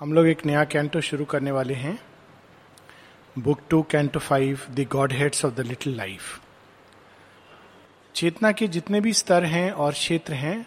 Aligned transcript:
हम 0.00 0.12
लोग 0.12 0.26
एक 0.26 0.46
नया 0.46 0.64
कैंटो 0.64 1.00
शुरू 1.00 1.24
करने 1.24 1.50
वाले 1.50 1.74
हैं। 1.74 1.98
Book 3.38 3.60
two 3.70 3.82
canto 3.82 4.18
five 4.18 4.60
the 4.70 4.86
Godheads 5.12 5.44
of 5.44 5.54
the 5.54 5.60
little 5.60 5.96
life 5.96 6.40
चेतना 8.14 8.52
के 8.52 8.68
जितने 8.68 9.00
भी 9.00 9.12
स्तर 9.12 9.44
हैं 9.44 9.70
और 9.70 9.92
क्षेत्र 9.92 10.34
हैं, 10.34 10.66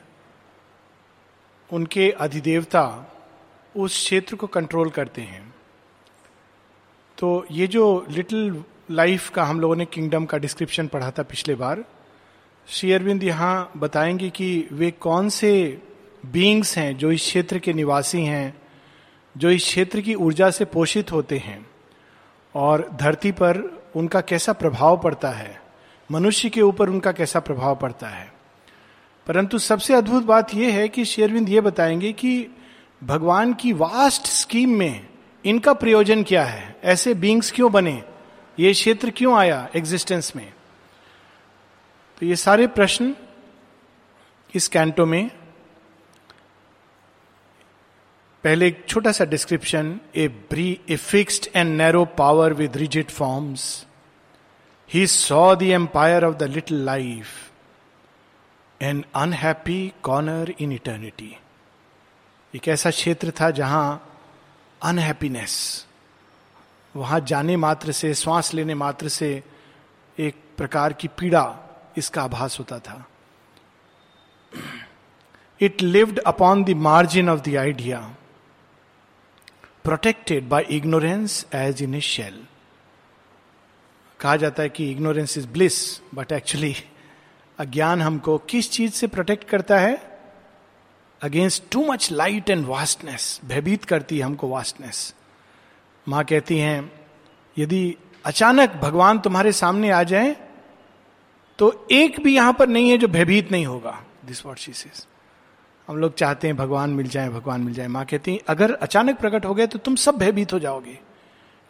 उनके 1.73 2.12
अधिदेवता 2.12 2.83
उस 3.75 3.91
क्षेत्र 3.91 4.36
को 4.36 4.48
कंट्रोल 4.48 4.89
करते 4.89 5.21
हैं। 5.21 5.55
तो 7.18 7.45
ये 7.52 7.68
जो 7.68 8.05
लिटिल 8.09 8.63
लाइफ 8.91 9.29
का 9.29 9.43
हम 9.43 9.59
लोगों 9.59 9.75
ने 9.75 9.86
किंगडम 9.86 10.25
का 10.25 10.38
डिस्क्रिप्शन 10.38 10.88
पढ़ा 10.88 11.11
था 11.11 11.23
पिछले 11.23 11.55
बार, 11.55 11.86
श्री 12.68 12.93
अरविंद 12.93 13.23
यहाँ 13.23 13.71
बताएँगे 13.77 14.29
कि 14.29 14.68
वे 14.71 14.91
कौन 14.91 15.29
से 15.29 15.82
बींग्स 16.25 16.77
हैं 16.77 16.98
जो 16.98 17.11
इस 17.11 17.21
क्षेत्र 17.21 17.59
के 17.59 17.73
निवासी 17.73 18.21
हैं 18.21 18.61
जो 19.38 19.50
इस 19.50 19.63
क्षेत्र 19.63 20.02
की 20.02 20.15
ऊर्जा 20.15 20.50
से 20.50 20.65
पोषित 20.65 21.11
होते 21.11 21.37
हैं 21.37 21.69
और 22.56 22.89
धरती 22.93 23.32
पर 23.32 23.83
उनका 23.96 24.21
कैसा 24.21 24.54
प्रभाव 24.54 25.01
पड़ता 25.01 25.29
है, 25.29 25.61
मनुष्य 26.11 26.50
के 26.50 26.61
ऊपर 26.61 26.89
उनका 26.89 27.11
कैसा 27.11 27.39
प्रभाव 27.39 27.75
पड़ता 27.75 28.07
है। 28.07 28.33
परंतु 29.28 29.59
सबसे 29.59 29.96
अद्भुत 29.96 30.23
बात 30.23 30.54
यह 30.54 30.73
है 30.73 30.87
कि 30.87 31.06
शेरविंद 31.06 31.50
ये 31.50 31.61
बताएँगे 31.61 32.14
कि 32.14 32.47
भगवान 33.03 33.53
की 33.53 33.73
वास्ट 33.73 34.25
स्कीम 34.25 34.70
में 34.70 35.08
इनका 35.45 35.73
प्रयोजन 35.73 36.23
क्या 36.23 36.44
है? 36.44 36.75
ऐसे 36.84 37.14
बींग्स 37.14 37.52
क्यों 37.52 37.72
बने? 37.72 38.03
ये 38.59 38.73
क्षेत्र 38.73 39.09
क्यों 39.09 39.38
आया 39.38 39.70
एग्जिस्टेंस 39.75 40.34
में? 40.36 40.53
तो 42.20 42.25
ये 42.25 42.36
सारे 42.36 42.67
प्रश्न 42.67 43.16
इस 44.56 44.67
कैंटो 44.67 45.06
में 45.06 45.31
पहले 48.44 48.67
एक 48.67 48.86
छोटा 48.88 49.11
सा 49.11 49.25
description 49.25 50.00
a 50.16 50.27
brief 50.27 50.80
a 50.89 50.95
fixed 50.95 51.47
and 51.55 51.77
narrow 51.77 52.05
power 52.05 52.53
with 52.53 52.78
rigid 52.78 53.09
forms 53.09 53.86
he 54.94 55.08
saw 55.08 55.56
the 55.56 55.64
empire 55.64 56.25
of 56.25 56.36
the 56.36 56.44
little 56.44 56.86
life 56.86 57.28
an 58.81 59.03
unhappy 59.16 59.94
corner 60.03 60.53
in 60.59 60.72
eternity 60.72 61.38
एक 62.56 62.67
ऐसा 62.67 62.89
क्षेत्र 62.89 63.31
था 63.31 63.52
जहाँ 63.52 64.17
अनहैप्पीनेस 64.83 65.88
वहाँ 66.95 67.20
जाने 67.20 67.55
मात्र 67.58 67.92
से, 67.92 68.14
श्वास 68.14 68.53
लेने 68.53 68.76
मात्र 68.76 69.08
से 69.08 69.44
एक 70.20 70.36
प्रकार 70.58 70.94
की 70.94 71.08
पीड़ा 71.08 71.58
इसका 71.98 72.23
आभास 72.23 72.59
होता 72.59 72.80
था। 72.80 73.05
It 75.61 75.81
lived 75.81 76.20
upon 76.20 76.64
the 76.64 76.70
margin 76.70 77.30
of 77.30 77.42
the 77.42 77.55
idea 77.55 78.16
protected 79.84 80.50
by 80.50 80.66
ignorance 80.70 81.46
as 81.56 81.84
in 81.84 81.96
a 81.96 82.02
shell 82.02 82.44
कहा 84.20 84.36
जाता 84.36 84.64
है 84.64 84.70
कि 84.70 84.92
ignorance 84.92 85.38
is 85.38 85.48
bliss 85.48 86.02
but 86.14 86.32
actually 86.32 86.76
अज्ञान 87.60 88.02
हमको 88.02 88.38
किस 88.38 88.72
चीज़ 88.72 88.94
से 88.94 89.08
प्रोटेक्ट 89.08 89.50
करता 89.50 89.80
है? 89.80 90.20
Against 91.22 91.64
too 91.72 91.86
much 91.86 92.12
light 92.12 92.50
and 92.50 92.66
vastness 92.66 93.42
भयभीत 93.46 93.86
करती 93.86 94.18
है 94.18 94.23
हमको 94.23 94.48
वास्टनेस 94.48 95.16
माँ 96.08 96.23
कहती 96.26 96.58
हैं, 96.58 96.92
यदि 97.58 97.95
अचानक 98.26 98.70
भगवान 98.70 99.20
तुम्हारे 99.20 99.52
सामने 99.52 99.90
आ 99.90 100.04
जाए 100.04 100.36
तो 101.60 101.88
एक 101.92 102.20
भी 102.23 102.36
यहाँ 102.36 102.54
पर 102.54 102.68
नहीं 102.68 102.90
है 102.90 102.98
जो 102.98 103.08
भयभीत 103.08 103.52
नहीं 103.52 103.66
होगा 103.66 104.04
दिस 104.26 104.45
वॉट 104.45 104.58
शी 104.58 104.73
सेज 104.73 105.08
हम 105.92 105.97
लोग 105.97 106.14
चाहते 106.16 106.47
हैं 106.47 106.56
भगवान 106.58 106.89
मिल 106.89 107.08
जाए, 107.08 107.30
भगवान 107.30 107.61
मिल 107.61 107.73
जाए। 107.73 107.88
माँ 107.88 108.06
कहती 108.06 108.31
हैं, 108.31 108.39
अगर 108.47 108.73
अचानक 108.73 109.17
प्रकट 109.20 109.45
हो 109.45 109.53
गए 109.53 109.67
तो 109.67 109.80
तुम 109.80 109.95
सब 109.95 110.17
भयभीत 110.17 110.53
हो 110.53 110.59
जाओगे। 110.59 110.98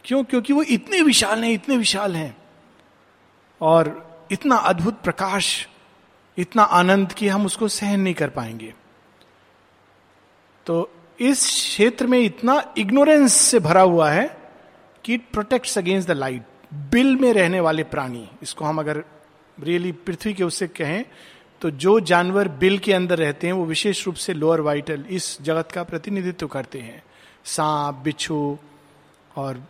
क्यों? 0.04 0.22
क्योंकि 0.24 0.52
वो 0.52 0.62
इतने 0.62 1.00
विशाल 1.02 1.42
हैं, 1.44 1.50
इतने 1.50 1.76
विशाल 1.76 2.16
हैं। 2.16 2.36
और 3.60 4.28
इतना 4.32 4.56
अद्भुत 4.56 5.00
प्रकाश, 5.00 5.66
इतना 6.38 6.62
आनंद 6.62 7.12
कि 7.12 7.28
हम 7.28 7.46
उसको 7.46 7.68
सहन 7.68 8.00
नहीं 8.00 8.14
कर 8.14 8.28
पाएँगे। 8.28 8.72
तो 10.66 10.90
इस 11.20 11.44
क्षेत्र 11.46 12.06
में 12.06 12.18
इतना 12.20 12.62
इग्नोरेंस 12.78 13.34
से 13.34 13.60
भरा 13.60 13.82
हुआ 13.82 14.10
है 14.10 14.36
कि 15.04 15.14
it 15.14 15.28
protects 15.32 15.78
against 15.78 16.08
the 16.08 16.12
light 16.12 16.42
bill 16.92 17.16
में 17.16 17.32
रहने 17.32 17.60
वाले 17.60 17.84
प्राणी, 17.84 18.28
इसको 18.42 18.64
हम 18.64 18.78
अगर 18.78 19.04
रियली 19.58 19.92
पृथ्वी 19.92 20.34
के 20.34 20.44
उससे 20.44 20.68
कहें 20.68 21.04
तो 21.62 21.70
जो 21.70 22.00
जानवर 22.00 22.48
बिल 22.48 22.78
के 22.78 22.92
अंदर 22.92 23.18
रहते 23.18 23.46
हैं, 23.46 23.54
वो 23.54 23.64
विशेष 23.64 24.06
रूप 24.06 24.14
से 24.14 24.34
लोअर 24.34 24.60
वाइटल 24.60 25.04
इस 25.10 25.36
जगत 25.42 25.72
का 25.72 25.82
प्रतिनिधित्व 25.82 26.46
करते 26.46 26.78
हैं। 26.78 27.02
सांप, 27.44 28.00
बिच्छू 28.04 28.58
और 29.36 29.62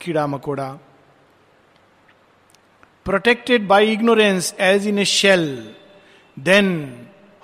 कीड़ा 0.00 0.26
मकोड़ा। 0.26 0.68
Protected 3.04 3.66
by 3.68 3.92
ignorance 3.92 4.54
as 4.60 4.86
in 4.86 4.98
a 4.98 5.04
shell 5.04 5.46
then 6.36 6.68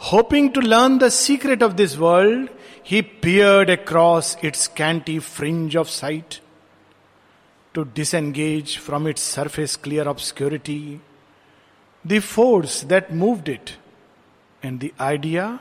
hoping 0.01 0.51
to 0.51 0.61
learn 0.61 0.99
the 0.99 1.09
secret 1.09 1.63
of 1.63 1.73
this 1.73 1.97
world 1.97 2.49
he 2.91 3.03
peered 3.23 3.71
across 3.71 4.37
its 4.45 4.67
canty 4.77 5.19
fringe 5.19 5.77
of 5.77 5.89
sight 5.89 6.41
to 7.75 7.83
disengage 7.97 8.79
from 8.79 9.09
its 9.09 9.23
surface 9.35 9.77
clear 9.77 10.09
of 10.09 10.19
security 10.19 11.01
the 12.05 12.21
force 12.21 12.85
that 12.85 13.13
moved 13.13 13.49
it 13.49 13.71
and 14.65 14.81
the 14.81 14.91
idea 15.01 15.59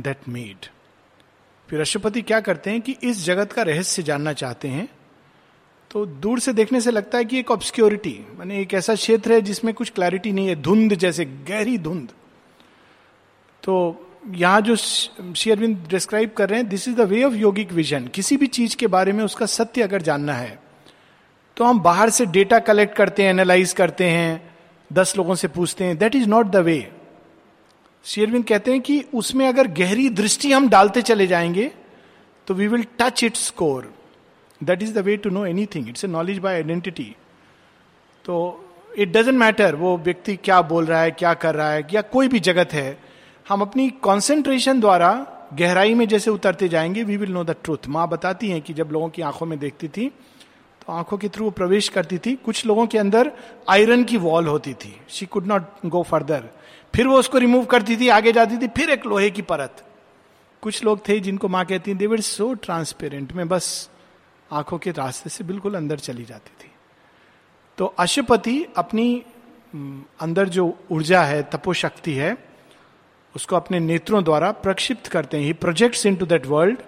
that 0.00 0.28
made 0.28 0.66
फिर 1.68 1.78
राष्ट्रपति 1.78 2.22
क्या 2.22 2.40
करते 2.40 2.70
हैं 2.70 2.80
कि 2.80 2.96
इस 3.02 3.24
जगत 3.24 3.52
का 3.52 3.62
रहस्य 3.62 4.02
जानना 4.02 4.32
चाहते 4.32 4.68
हैं 4.68 4.88
तो 5.90 6.06
दूर 6.06 6.40
से 6.40 6.52
देखने 6.52 6.80
से 6.80 6.90
लगता 6.90 7.18
है 7.18 7.24
कि 7.24 7.38
एक 7.38 7.50
ऑब्सक्योरिटी 7.50 8.18
माने 8.38 8.60
एक 8.60 8.74
ऐसा 8.74 8.94
क्षेत्र 8.94 9.32
है 9.32 9.40
जिसमें 9.40 9.74
कुछ 9.74 9.90
क्लैरिटी 9.90 10.32
नहीं 10.32 10.48
है, 10.48 10.54
धुंध 10.56 10.94
जैसे, 10.94 11.24
गहरी 11.24 11.78
धुंध। 11.78 12.08
तो 13.62 14.02
यहाँ 14.30 14.60
जो 14.60 14.76
शेयरविंद 14.76 15.86
डिस्क्राइब 15.90 16.32
कर 16.32 16.48
रहे 16.48 16.60
हैं 16.60 16.68
this 16.68 16.88
is 16.88 16.96
the 16.96 17.00
way 17.00 17.22
of 17.24 17.34
yogic 17.34 17.72
vision 17.72 18.06
किसी 18.06 18.36
भी 18.36 18.46
चीज़ 18.46 18.76
के 18.76 18.86
बारे 18.86 19.12
में 19.12 19.24
उसका 19.24 19.46
सत्य 19.46 19.82
अगर 19.82 20.02
जानना 20.02 20.32
है 20.32 20.58
तो 21.56 21.64
हम 21.64 21.80
बाहर 21.80 22.10
से 22.10 22.26
डेटा 22.26 22.58
कलेक्ट 22.58 22.96
करते 22.96 23.22
हैं 23.22 23.30
एनालाइज 23.30 23.72
करते 23.72 24.04
हैं, 24.04 24.54
दस 24.92 25.16
लोगों 25.16 25.34
से 25.34 25.48
पूछते 25.48 25.84
हैं 25.84 25.98
that 25.98 26.14
is 26.14 26.28
not 26.28 26.46
the 26.46 26.56
way 26.56 26.92
शेरविंद 28.06 28.44
कहते 28.44 28.70
हैं 28.70 28.80
कि 28.80 29.04
उसमें 29.14 29.48
अगर 29.48 29.66
गहरी 29.66 30.08
दृष्टि 30.08 30.52
हम 30.52 30.68
डालते 30.68 31.02
चले 31.02 31.26
जाएँगे 31.26 31.72
तो 32.46 32.54
we 32.54 32.66
will 32.66 32.84
touch 32.98 33.24
its 33.24 33.50
core 33.50 33.94
that 34.64 34.82
is 34.82 34.94
the 34.94 34.98
way 34.98 35.16
to 35.16 35.30
know 35.30 35.46
anything 35.66 35.88
it's 35.88 36.04
a 36.04 36.08
knowledge 36.08 36.38
by 36.38 36.54
identity 36.54 37.16
तो 38.24 38.64
इट 38.98 39.08
डजेंट 39.08 39.38
मैटर 39.38 39.74
वो 39.74 39.96
व्यक्ति 39.98 40.36
क्या 40.36 40.62
बोल 40.62 40.86
रहा 40.86 41.00
है, 41.00 41.10
क्या 41.10 41.34
कर 41.34 41.54
रहा 41.54 41.70
है, 41.72 41.86
या 41.92 42.00
कोई 42.00 42.28
भी 42.28 42.40
जगत 42.40 42.72
है, 42.72 42.98
हम 43.48 43.60
अपनी 43.60 43.90
कॉन्सेंट्रेशन 43.90 44.80
द्वारा 44.80 45.26
गहराई 45.54 45.94
में 45.94 46.08
जैसे 46.08 46.30
उतरते 46.30 46.68
जाएँगे 46.68 47.02
we 47.02 47.16
will 47.16 47.32
know 47.32 47.44
the 47.44 47.56
truth 47.64 47.88
माँ 47.88 48.08
बताती 48.08 48.48
हैं 48.48 48.62
कि 48.62 48.74
जब 48.74 48.88
लोगों 48.92 49.08
की 49.08 49.22
आँखों 49.22 49.46
में 49.46 49.58
देखती 49.58 49.88
थी 49.88 50.08
तो 50.08 50.92
आँखों 50.92 51.18
के 51.18 51.28
थ्रू 51.28 51.50
प्रवेश 51.50 51.88
करती 51.88 52.18
थी, 52.18 52.34
कुछ 52.34 52.66
लोगों 52.66 52.86
के 52.86 52.98
अंदर 52.98 53.32
आयरन 53.68 54.04
की 54.04 54.16
वॉल 54.16 54.46
होती 54.46 54.74
थी. 54.74 55.00
She 55.08 55.26
could 55.26 55.46
not 55.46 55.62
go 55.86 56.02
further 56.02 56.44
फिर 56.96 57.06
वो 57.06 57.18
उसको 57.18 57.38
रिमूव 57.38 57.64
करती 57.64 57.96
थी, 57.96 58.08
आगे 58.08 58.32
जाती 58.32 58.56
थी, 58.58 58.68
फिर 58.68 58.90
एक 58.90 59.06
लोहे 59.06 59.30
की 59.30 59.42
परत। 59.42 59.84
कुछ 60.62 60.84
लोग 60.84 61.08
थे 61.08 61.18
जिनको 61.20 61.48
माँ 61.48 61.64
कहती 61.64 61.94
दे 61.94 62.06
वर 62.06 62.20
सो 62.20 62.54
ट्रांसपेरेंट 62.54 63.32
में 63.32 63.48
बस 63.48 63.90
आँखों 64.52 64.78
के 64.78 64.90
रास्ते 64.90 65.30
से 65.30 65.44
बिल्कुल 65.44 65.74
अंदर 65.74 65.98
चली 65.98 66.24
जाती 66.24 66.64
थी। 66.64 66.70
तो 67.78 67.86
अशुपति 67.98 68.66
अपनी 68.76 69.24
अंदर 70.20 70.48
जो 70.48 70.78
ऊर्जा 70.90 71.22
है, 71.24 71.42
तपोशक्ति 71.42 72.12
है, 72.12 72.36
उसको 73.34 73.56
अपने 73.56 73.80
नेत्रों 73.80 74.24
द्वारा 74.24 74.50
प्रक्षिप्त 74.52 75.06
करते 75.06 75.40
हैं। 75.40 75.54
Projects 75.54 76.06
in 76.06 76.16
to 76.16 76.26
that 76.26 76.46
world 76.46 76.82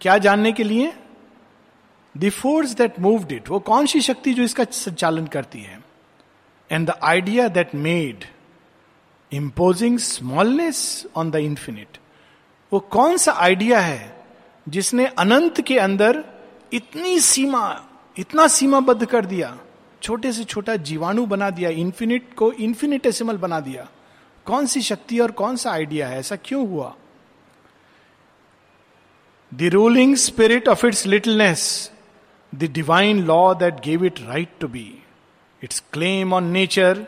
क्या 0.00 0.18
जानने 0.18 0.52
के 0.52 0.64
लिए? 0.64 0.92
The 2.14 2.30
force 2.30 2.74
that 2.74 3.00
moved 3.00 3.32
it 3.32 3.48
वो 3.48 3.60
कौन 3.60 3.86
सी 3.86 4.00
शक्ति 4.00 4.34
जो 4.34 4.42
इसका 4.42 4.64
संचालन 4.64 5.26
करती 5.26 5.60
है? 5.60 5.81
And 6.72 6.90
the 6.90 6.90
idea 7.02 7.48
that 7.48 7.74
made 7.74 8.24
imposing 9.32 9.98
smallness 9.98 11.06
on 11.16 11.30
the 11.30 11.36
infinite 11.36 11.98
वो 12.72 12.80
कौन 12.80 13.16
सा 13.16 13.32
आइडिया 13.32 13.80
है 13.80 14.24
जिसने 14.68 15.06
अनंत 15.06 15.60
के 15.60 15.78
अंदर 15.78 16.24
इतनी 16.72 17.20
सीमा, 17.20 17.84
इतना 18.18 18.48
सीमाबद्ध 18.48 19.04
कर 19.04 19.26
दिया? 19.26 19.58
छोटे 20.02 20.32
से 20.32 20.44
छोटा 20.44 20.76
जीवाणु 20.76 21.26
बना 21.26 21.50
दिया 21.50 21.70
इंफिनिट 21.70 22.34
को 22.34 22.52
इंफिनिटेसिमल 22.52 23.36
बना 23.36 23.60
दिया। 23.60 23.88
कौन 24.44 24.66
सी 24.66 24.82
शक्ति 24.82 25.18
और 25.18 25.30
कौन 25.30 25.56
सा 25.56 25.72
आइडिया 25.72 26.08
है? 26.08 26.18
ऐसा 26.18 26.36
क्यों 26.36 26.68
हुआ? 26.68 26.94
The 29.54 29.62
ruling 29.62 30.16
spirit 30.16 30.68
of 30.68 30.86
its 30.86 31.06
littleness 31.06 31.92
the 32.54 32.64
divine 32.64 33.24
law 33.24 33.54
that 33.54 33.74
gave 33.74 34.04
it 34.04 34.20
right 34.20 34.48
to 34.60 34.68
be 34.68 35.01
its 35.62 35.82
claim 35.92 36.32
on 36.32 36.44
nature 36.44 37.04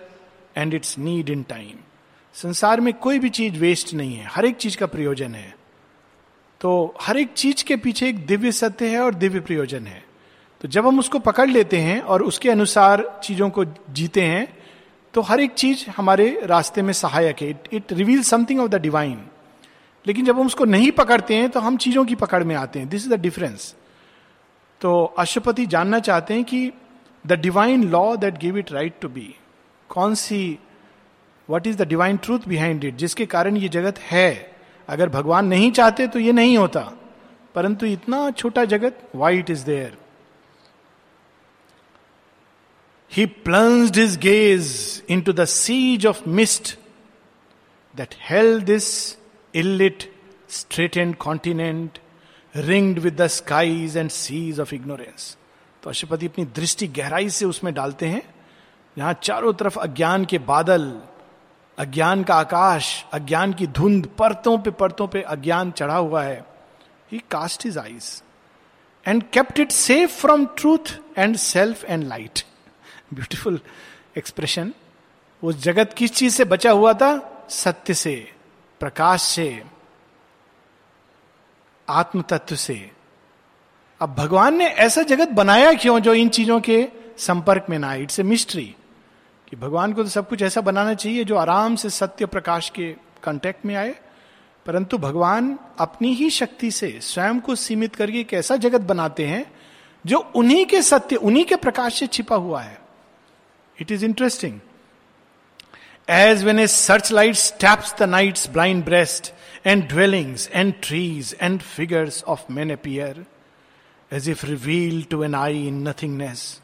and 0.57 0.75
its 0.75 0.99
need 0.99 1.31
in 1.31 1.43
time 1.43 1.79
संसार 2.35 2.81
में 2.81 2.93
कोई 2.95 3.19
भी 3.19 3.29
चीज़ 3.31 3.59
वेस्ट 3.59 3.95
नहीं 3.95 4.15
है। 4.17 4.27
हर 4.27 4.45
एक 4.45 4.57
चीज़ 4.57 4.77
का 4.77 4.87
प्रयोजन 4.87 5.35
है। 5.35 5.55
तो 6.61 6.95
हर 7.01 7.17
एक 7.17 7.33
चीज़ 7.33 7.65
के 7.65 7.77
पीछे 7.77 8.09
एक 8.09 8.25
दिव्य 8.27 8.53
सत्य 8.53 8.89
है 8.89 9.01
और 9.01 9.15
दिव्य 9.15 9.41
प्रयोजन 9.41 9.87
है। 9.87 10.03
तो 10.61 10.69
जब 10.69 10.87
हम 10.87 10.99
उसको 10.99 11.19
पकड़ 11.19 11.49
लेते 11.51 11.79
हैं 11.79 12.01
और 12.01 12.23
उसके 12.23 12.51
अनुसार 12.51 13.05
चीज़ों 13.25 13.49
को 13.51 13.65
जीते 13.65 14.23
हैं 14.23 14.47
तो 15.15 15.21
हर 15.21 15.41
एक 15.41 15.53
चीज़ 15.53 15.85
हमारे 15.91 16.29
रास्ते 16.45 16.83
में 16.83 16.93
सहायक 16.93 17.43
है। 17.43 17.49
It 17.51 17.69
it 17.73 17.93
reveal 17.93 18.23
something 18.23 18.61
of 18.61 18.69
the 18.69 18.81
divine 18.81 19.19
लेकिन 20.07 20.25
जब 20.25 20.39
हम 20.39 20.47
उसको 20.47 20.65
नहीं 20.65 20.91
पकड़ते 20.93 21.35
हैं 21.35 21.51
तो 21.51 21.61
हम 21.61 21.77
चीज़ों 21.77 22.05
की 22.05 22.15
पकड़ 22.15 22.43
में 22.45 22.55
आते 22.55 22.79
हैं। 22.79 22.89
दिस 22.89 23.05
इज़ 23.07 23.15
द 23.15 23.21
डिफरेंस 23.21 23.75
तो 24.81 25.05
अशुपति 25.19 25.67
जानना 25.67 25.99
चाहते 26.01 26.35
हैं 26.35 26.45
कि 26.45 26.71
the 27.27 27.33
divine 27.41 27.85
law 27.91 28.05
that 28.17 28.39
give 28.39 28.59
it 28.59 28.73
right 28.73 28.95
to 29.01 29.09
be 29.09 29.35
कौन 29.91 30.15
सी 30.15 30.59
what 31.49 31.67
is 31.67 31.77
the 31.77 31.87
divine 31.89 32.17
truth 32.17 32.49
behind 32.49 32.85
it 32.85 32.97
जिसके 32.97 33.27
कारण 33.27 33.57
ये 33.57 33.69
जगत 33.69 33.99
है। 34.11 34.55
अगर 34.89 35.09
भगवान 35.09 35.47
नहीं 35.47 35.71
चाहते 35.73 36.07
तो 36.07 36.19
ये 36.19 36.33
नहीं 36.33 36.57
होता। 36.59 36.81
परंतु 37.55 37.87
इतना 37.87 38.31
छोटा 38.31 38.65
जगत 38.65 38.99
why 39.15 39.39
it 39.39 39.51
is 39.51 39.65
there 39.67 39.97
he 43.13 43.27
plunged 43.27 43.99
his 43.99 44.17
gaze 44.19 44.73
into 45.21 45.33
the 45.33 45.45
seas 45.45 46.07
of 46.07 46.29
mist 46.29 46.77
that 47.95 48.15
held 48.31 48.65
this 48.65 48.87
islet 49.55 50.11
strait 50.51 50.97
and 50.97 51.15
continent 51.17 51.99
ringed 52.55 52.99
with 52.99 53.21
the 53.21 53.27
skies 53.27 53.97
and 53.97 54.11
seas 54.11 54.61
of 54.61 54.75
ignorance 54.75 55.37
तो 55.85 55.91
अशुपति 55.91 56.27
अपनी 56.27 56.45
दृष्टि 56.45 56.87
गहराई 56.89 57.31
से 57.31 57.45
उसमें 57.45 57.75
डालते 57.75 58.07
हैं। 58.07 58.23
जहाँ 58.99 59.13
चारों 59.23 59.53
तरफ़ 59.53 59.79
अज्ञान 59.79 60.25
के 60.25 60.39
बादल, 60.39 61.03
अज्ञान 61.79 62.23
का 62.25 62.35
आकाश, 62.35 63.05
अज्ञान 63.13 63.53
की 63.53 63.67
धुंध, 63.67 64.07
परतों 64.07 64.59
पे 64.59 64.71
परतों 64.71 65.09
पे 65.09 65.23
अज्ञान 65.23 65.71
चढ़ा 65.71 65.97
हुआ 65.97 66.23
है। 66.23 66.45
He 67.13 67.19
cast 67.31 67.65
his 67.65 67.79
eyes 67.79 68.23
and 69.07 69.23
kept 69.33 69.61
it 69.61 69.71
safe 69.71 70.21
from 70.21 70.47
truth 70.47 70.97
and 71.19 71.37
self 71.37 71.85
and 71.85 72.09
light 72.09 72.43
beautiful 73.15 73.61
expression 74.19 74.75
उस 75.43 75.57
जगत 75.57 75.93
किस 75.93 76.15
चीज़ 76.15 76.35
से 76.35 76.45
बचा 76.45 76.71
हुआ 76.71 76.93
था? 76.93 77.47
सत्य 77.51 77.95
से, 77.95 78.33
प्रकाश 78.81 79.23
से 79.23 79.63
आत्म 81.89 82.23
तत्व 82.23 82.57
से। 82.57 82.91
अब 84.01 84.15
भगवान 84.15 84.57
ने 84.57 84.67
ऐसा 84.67 85.03
जगत 85.03 85.29
बनाया 85.29 85.73
क्यों 85.73 85.99
जो 86.01 86.15
इन 86.15 86.29
चीज़ों 86.29 86.61
के 86.61 86.87
संपर्क 87.19 87.67
में 87.71 87.79
ना 87.79 87.89
आए? 87.89 88.03
इट्स 88.03 88.21
ए 88.21 88.23
मिस्ट्री 88.23 88.75
कि 89.49 89.57
भगवान 89.57 89.93
को 89.93 90.03
तो 90.03 90.09
सब 90.09 90.29
कुछ 90.29 90.43
ऐसा 90.43 90.61
बनाना 90.61 90.95
चाहिए 90.95 91.25
जो 91.25 91.37
आराम 91.37 91.77
से 91.77 91.91
सत्य 91.91 92.27
प्रकाश 92.27 92.69
के 92.71 92.93
कांटेक्ट 93.23 93.67
में 93.67 93.75
आए। 93.75 93.95
परंतु 94.67 94.99
भगवान 94.99 95.59
अपनी 95.79 96.13
ही 96.15 96.31
शक्ति 96.31 96.71
से 96.71 96.99
स्वयं 97.03 97.41
को 97.41 97.55
सीमित 97.55 97.95
करके 97.97 98.21
एक 98.21 98.33
ऐसा 98.35 98.57
जगत 98.57 98.81
बनाते 98.81 99.27
हैं 99.27 99.45
जो 100.07 100.19
उन्हीं 100.19 100.65
के 100.67 100.83
सत्य, 100.83 101.17
उन्हीं 101.17 101.45
के 101.45 101.57
प्रकाश 101.57 101.99
से 101.99 102.07
छिपा 102.07 102.37
हुआ 102.37 102.61
है। 102.61 102.79
It 103.81 103.93
is 103.93 104.05
interesting 104.05 104.59
as 106.09 106.45
when 106.45 106.59
a 106.59 106.67
searchlight 107.13 107.35
stabs 107.35 107.95
the 107.99 108.03
night's 108.03 108.49
blind 108.51 108.85
breast 108.85 109.33
and 109.67 109.87
dwellings 109.89 110.49
and 110.55 110.75
trees 110.83 111.37
and 111.43 111.61
figures 111.61 112.23
of 112.25 112.41
man 112.51 112.73
appear 112.73 113.25
as 114.15 114.29
if 114.29 114.47
reveal 114.47 115.03
to 115.03 115.23
an 115.25 115.35
eye 115.35 115.67
in 115.69 115.89
nothingness 115.89 116.61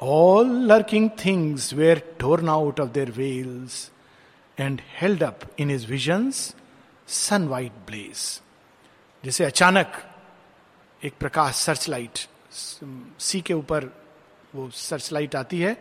All 0.00 0.50
lurking 0.70 1.06
things 1.20 1.64
were 1.78 2.00
torn 2.18 2.50
out 2.50 2.80
of 2.82 2.90
their 2.96 3.12
veils 3.14 3.78
and 4.58 4.82
held 4.98 5.22
up 5.28 5.46
in 5.62 5.70
his 5.72 5.86
visions 5.88 6.42
sun 7.08 7.46
white 7.48 7.72
blaze 7.86 8.20
जैसे 9.24 9.44
अचानक 9.44 9.96
एक 11.02 11.14
प्रकाश 11.20 11.54
search 11.54 11.88
light 11.88 12.18
सी 13.20 13.40
के 13.40 13.54
ऊपर 13.54 13.84
वो 14.54 14.68
search 14.70 15.12
light 15.12 15.34
आती 15.36 15.60
है। 15.60 15.76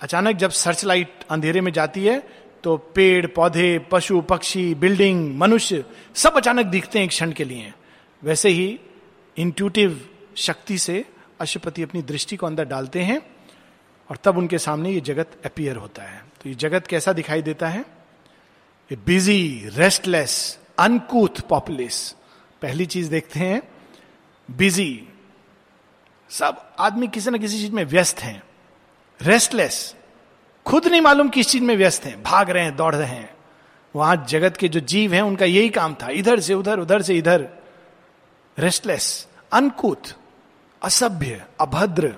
अचानक 0.00 0.36
जब 0.36 0.50
सर्च 0.50 0.84
लाइट 0.84 1.24
अंधेरे 1.30 1.60
में 1.60 1.72
जाती 1.72 2.04
है 2.04 2.18
तो 2.64 2.76
पेड़, 2.76 3.26
पौधे, 3.26 3.78
पशु, 3.90 4.20
पक्षी 4.20 4.74
बिल्डिंग 4.74 5.38
मनुष्य 5.38 5.84
सब 6.14 6.36
अचानक 6.36 6.66
दिखते 6.66 6.98
हैं 6.98 7.04
एक 7.04 7.10
क्षण 7.10 7.32
के 7.32 7.44
लिए। 7.44 7.72
वैसे 8.22 8.48
ही 8.48 8.78
इंट्यूटिव 9.36 10.10
शक्ति 10.36 10.78
से 10.78 11.04
अशुपति 11.40 11.82
अपनी 11.82 12.02
दृष्टि 12.02 12.36
को 12.36 12.46
अंदर 12.46 12.64
डालते 12.64 13.00
हैं 13.00 13.22
और 14.10 14.16
तब 14.16 14.38
उनके 14.38 14.58
सामने 14.58 14.90
ये 14.90 15.00
जगत 15.00 15.30
अपियर 15.46 15.76
होता 15.76 16.02
है। 16.02 16.24
तो 16.42 16.48
ये 16.48 16.54
जगत 16.54 16.86
कैसा 16.86 17.12
दिखाई 17.12 17.42
देता 17.42 17.68
है? 17.68 17.84
A 18.92 18.96
busy 18.96 19.64
restless 19.66 20.58
uncouth 20.78 21.40
populace 21.48 22.16
पहली 22.62 22.86
चीज़ 22.86 23.10
देखते 23.10 23.40
हैं 23.40 23.62
बिज़ी 24.50 25.08
सब 26.30 26.74
आदमी 26.78 27.08
किसी 27.08 27.30
ना 27.30 27.38
किसी 27.38 27.58
चीज़ 27.58 27.72
में 27.72 27.84
व्यस्त 27.84 28.20
हैं। 28.20 28.42
रेस्टलेस 29.22 29.94
खुद 30.66 30.86
नहीं 30.86 31.00
मालूम 31.00 31.28
किस 31.28 31.48
चीज़ 31.48 31.62
में 31.62 31.76
व्यस्त 31.76 32.04
हैं। 32.04 32.22
भाग 32.22 32.50
रहे 32.50 32.64
हैं, 32.64 32.76
दौड़ 32.76 32.94
रहे 32.94 33.08
हैं। 33.08 33.34
वहाँ 33.96 34.26
जगत 34.28 34.56
के 34.56 34.68
जो 34.68 34.80
जीव 34.80 35.14
हैं, 35.14 35.22
उनका 35.22 35.44
यही 35.44 35.68
काम 35.68 35.94
था। 35.94 36.08
इधर 36.08 36.40
से 36.40 36.54
उधर 36.54 36.78
उधर 36.78 37.02
से 37.02 37.14
इधर। 37.14 37.59
रेस्टलेस 38.60 39.06
अनकूत 39.52 40.14
असभ्य, 40.82 41.40
अभद्र, 41.60 42.14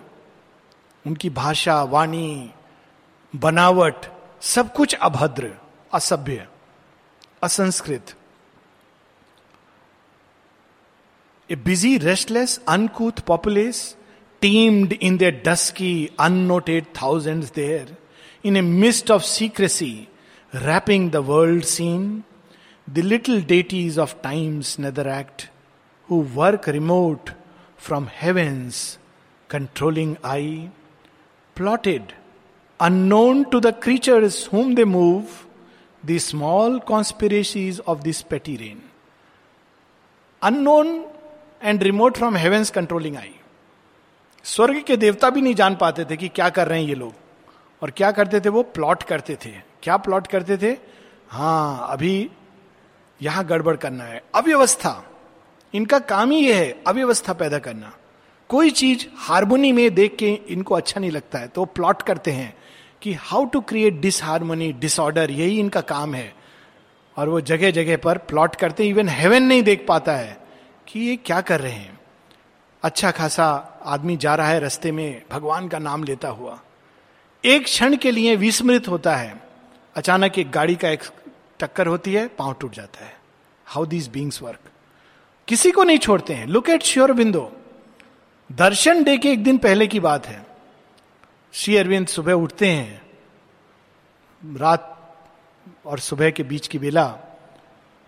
उनकी 1.05 1.29
भाषा, 1.31 1.83
वाणी, 1.93 2.51
बनावट, 3.35 4.07
सब 4.55 4.73
कुछ 4.73 4.95
अभद्र, 4.95 5.51
असभ्य, 5.93 6.47
असंस्कृत। 7.43 8.15
A 11.51 11.55
busy 11.65 11.97
restless 11.99 12.59
uncouth 12.69 13.21
populace 13.27 13.79
teemed 14.43 14.93
in 14.93 15.17
the 15.17 15.25
dusky 15.47 15.95
unnoted 16.21 16.85
thousand 16.97 17.45
there 17.55 17.97
in 18.45 18.57
a 18.57 18.61
mist 18.61 19.11
of 19.11 19.23
secrecy 19.23 19.93
wrapping 20.53 21.11
the 21.11 21.17
world 21.29 21.65
scene 21.65 22.23
the 22.89 23.05
little 23.05 23.43
deities 23.47 23.99
of 23.99 24.15
time's 24.23 24.79
nether 24.81 25.09
act 25.19 25.49
who 26.11 26.23
work 26.35 26.69
remote 26.69 27.31
from 27.79 28.09
heaven's 28.13 28.99
controlling 29.51 30.17
eye 30.25 30.71
plotted, 31.57 32.03
unknown 32.81 33.45
to 33.51 33.61
the 33.61 33.73
creatures 33.73 34.37
whom 34.45 34.75
they 34.75 34.85
move, 34.85 35.25
the 36.07 36.19
small 36.19 36.81
conspiracies 36.81 37.81
of 37.81 38.05
this 38.05 38.23
petty 38.23 38.57
reign. 38.57 38.79
Unknown 40.43 41.01
and 41.63 41.83
remote 41.83 42.17
from 42.17 42.37
heaven's 42.37 42.71
controlling 42.71 43.17
eye 43.17 43.35
स्वर्ग 44.45 44.83
के 44.83 44.97
देवता 44.97 45.31
भी 45.31 45.41
नहीं 45.41 45.55
जान 45.55 45.77
पाते 45.77 46.05
थे 46.05 46.17
कि 46.17 46.29
क्या 46.29 46.49
कर 46.51 46.69
रहे 46.69 46.81
हैं 46.81 46.89
ये 46.89 46.95
लोग। 46.95 47.13
और 47.83 47.91
क्या 47.91 48.11
करते 48.13 48.41
थे 48.41 48.49
वो? 48.49 48.63
प्लॉट 48.63 49.03
करते 49.03 49.37
थे। 49.37 49.51
क्या 49.83 49.97
प्लॉट 49.97 50.27
करते 50.27 50.57
थे? 50.59 50.77
हाँ 51.29 51.87
अभी 51.91 52.31
यहाँ 53.23 53.45
गड़बड़ 53.45 53.77
करना 53.77 54.05
है। 54.05 54.23
अव्यवस्था। 54.35 55.12
इनका 55.75 55.99
काम 55.99 56.31
ही 56.31 56.39
यह 56.39 56.57
है 56.57 56.83
अव्यवस्था 56.87 57.33
पैदा 57.33 57.59
करना। 57.59 57.93
कोई 58.51 58.71
चीज़ 58.71 59.07
हारमोनी 59.17 59.73
में 59.73 59.95
देख 59.95 60.17
के 60.17 60.33
इनको 60.49 60.75
अच्छा 60.75 61.01
नहीं 61.01 61.11
लगता 61.11 61.39
है 61.39 61.49
तो 61.49 61.65
प्लॉट 61.65 62.03
करते 62.03 62.31
हैं 62.31 62.55
कि 63.03 63.13
how 63.13 63.45
to 63.45 63.61
create 63.61 64.01
disharmony 64.01 64.73
disorder 64.73 65.31
यही 65.31 65.59
इनका 65.61 65.81
काम 65.81 66.15
है। 66.15 66.33
और 67.17 67.29
वो 67.29 67.41
जगह 67.41 67.71
जगह 67.71 67.97
पर 67.97 68.19
प्लॉट 68.19 68.55
करते 68.57 68.85
इवन 68.85 69.09
हेवन 69.09 69.43
नहीं 69.43 69.63
देख 69.63 69.85
पाता 69.89 70.13
है 70.13 70.37
कि 70.89 71.01
ये 71.01 71.17
क्या 71.17 71.41
कर 71.41 71.61
रहे 71.61 71.73
हैं। 71.73 72.01
अच्छा 72.83 73.11
खासा 73.11 73.47
आदमी 73.85 74.17
जा 74.17 74.35
रहा 74.35 74.49
है 74.49 74.61
रस्ते 74.61 74.93
में, 74.93 75.23
भगवान 75.31 75.69
का 75.69 75.79
नाम 75.79 76.05
लेता 76.05 76.29
हुआ। 76.29 76.59
एक 77.45 77.65
क्षण 77.65 77.97
के 77.97 78.11
लिए 78.11 78.37
विस्मृत 78.37 78.89
होता 78.89 79.17
है। 79.17 79.43
अचानक 79.95 80.39
एक 80.39 80.51
गाड़ी 80.51 80.75
का 80.75 80.89
एक 80.89 81.03
टक्कर 81.61 81.87
होती 81.87 82.13
है, 82.13 82.27
पाँव 82.29 82.55
टूट 82.61 82.73
जाता 82.73 83.05
है। 83.05 83.15
हाउ 83.67 83.87
दीज 83.87 84.09
बींग्स 84.09 84.43
वर्क 84.43 84.72
किसी 85.49 85.71
को 85.71 85.85
नहीं 85.85 85.99
छोड़ते 85.99 86.35
हैं। 86.35 86.47
Look 86.47 86.69
at 86.69 86.83
Sri 86.83 87.13
Aurobindo 87.13 87.53
darshan 88.53 89.03
day 89.05 89.17
के 89.19 89.33
एक 89.33 89.43
दिन 89.45 89.59
पहले 89.59 89.87
की 89.87 90.01
बात 90.01 90.27
है। 90.27 90.47
श्री 91.53 91.77
अरविंद 91.77 92.07
सुबह 92.07 92.33
उठते 92.33 92.71
हैं। 92.71 93.03
रात 94.43 94.89
और 95.87 95.99
सुबह 95.99 96.31
के 96.31 96.43
बीच 96.43 96.67
की 96.67 96.79
बेला। 96.79 97.05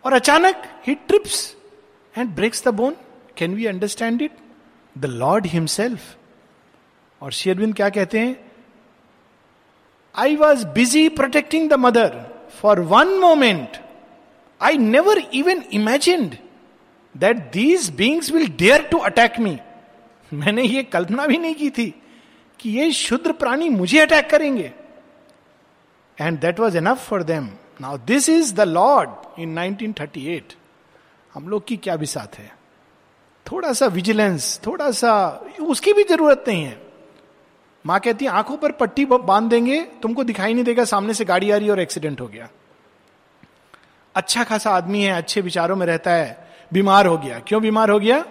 और 0.04 0.12
अचानक 0.12 0.62
ही 0.86 0.94
trips 0.94 1.56
and 2.18 2.30
breaks 2.30 2.64
the 2.64 2.68
bone 2.68 2.96
can 3.36 3.54
we 3.54 3.66
understand 3.66 4.22
it 4.22 4.32
the 4.98 5.04
lord 5.04 5.46
himself 5.46 6.16
और 7.20 7.32
श्री 7.32 7.52
अरविंद 7.52 7.74
क्या 7.74 7.88
कहते 7.88 8.18
हैं? 8.18 8.52
I 10.14 10.36
was 10.36 10.66
busy 10.66 11.08
protecting 11.08 11.68
the 11.70 11.74
mother 11.74 12.10
for 12.60 12.80
one 12.80 13.08
moment 13.08 13.76
I 14.60 14.78
never 14.78 15.18
even 15.34 15.62
imagined 15.72 16.36
that 17.16 17.36
these 17.36 17.90
beings 17.90 18.30
will 18.30 18.48
dare 18.48 18.82
to 18.82 18.98
attack 18.98 19.38
me 19.38 19.58
मैंने 20.32 20.62
ये 20.62 20.82
कल्पना 20.82 21.26
भी 21.26 21.38
नहीं 21.38 21.54
की 21.54 21.70
थी 21.70 22.02
कि 22.60 22.70
ये 22.70 22.92
शुद्र 22.92 23.32
प्राणी 23.32 23.68
मुझे 23.68 23.98
अटैक 23.98 24.30
करेंगे। 24.30 24.72
And 26.20 26.40
that 26.40 26.60
was 26.60 26.76
enough 26.76 27.08
for 27.08 27.22
them 27.22 27.50
now 27.80 27.98
this 27.98 28.28
is 28.28 28.54
the 28.54 28.60
lord 28.60 29.40
in 29.40 29.58
1938 29.58 30.56
हम 31.34 31.48
लोग 31.48 31.66
की 31.66 31.76
क्या 31.76 31.96
बिसात 31.96 32.38
है। 32.38 32.52
थोड़ा 33.52 33.72
सा 33.72 33.86
विजिलेंस 33.86 34.60
थोड़ा 34.66 34.90
सा, 34.90 35.44
उसकी 35.60 35.92
भी 35.92 36.04
ज़रूरत 36.04 36.44
नहीं 36.48 36.64
है। 36.64 36.82
माँ 37.86 38.00
कहती 38.00 38.24
है, 38.24 38.30
आँखों 38.30 38.56
पर 38.56 38.72
पट्टी 38.72 39.04
बाँध 39.04 39.50
देंगे, 39.50 39.80
तुमको 39.80 40.24
दिखाई 40.24 40.54
नहीं 40.54 40.64
देगा, 40.64 40.84
सामने 40.84 41.14
से 41.14 41.24
गाड़ी 41.24 41.50
आ 41.50 41.56
रही 41.56 41.68
और 41.68 41.80
एक्सीडेंट 41.80 42.20
हो 42.20 42.26
गया। 42.26 42.48
अच्छा 44.14 44.44
खासा 44.44 44.70
आदमी 44.70 45.02
है, 45.02 45.12
अच्छे 45.12 45.40
विचारों 45.40 45.76
में 45.76 45.86
रहता 45.86 46.10
है। 46.10 46.43
बीमार 46.72 47.06
हो 47.06 47.18
गया। 47.18 47.38
क्यों 47.38 47.62
बीमार 47.62 47.90
हो 47.90 47.98
गया? 47.98 48.24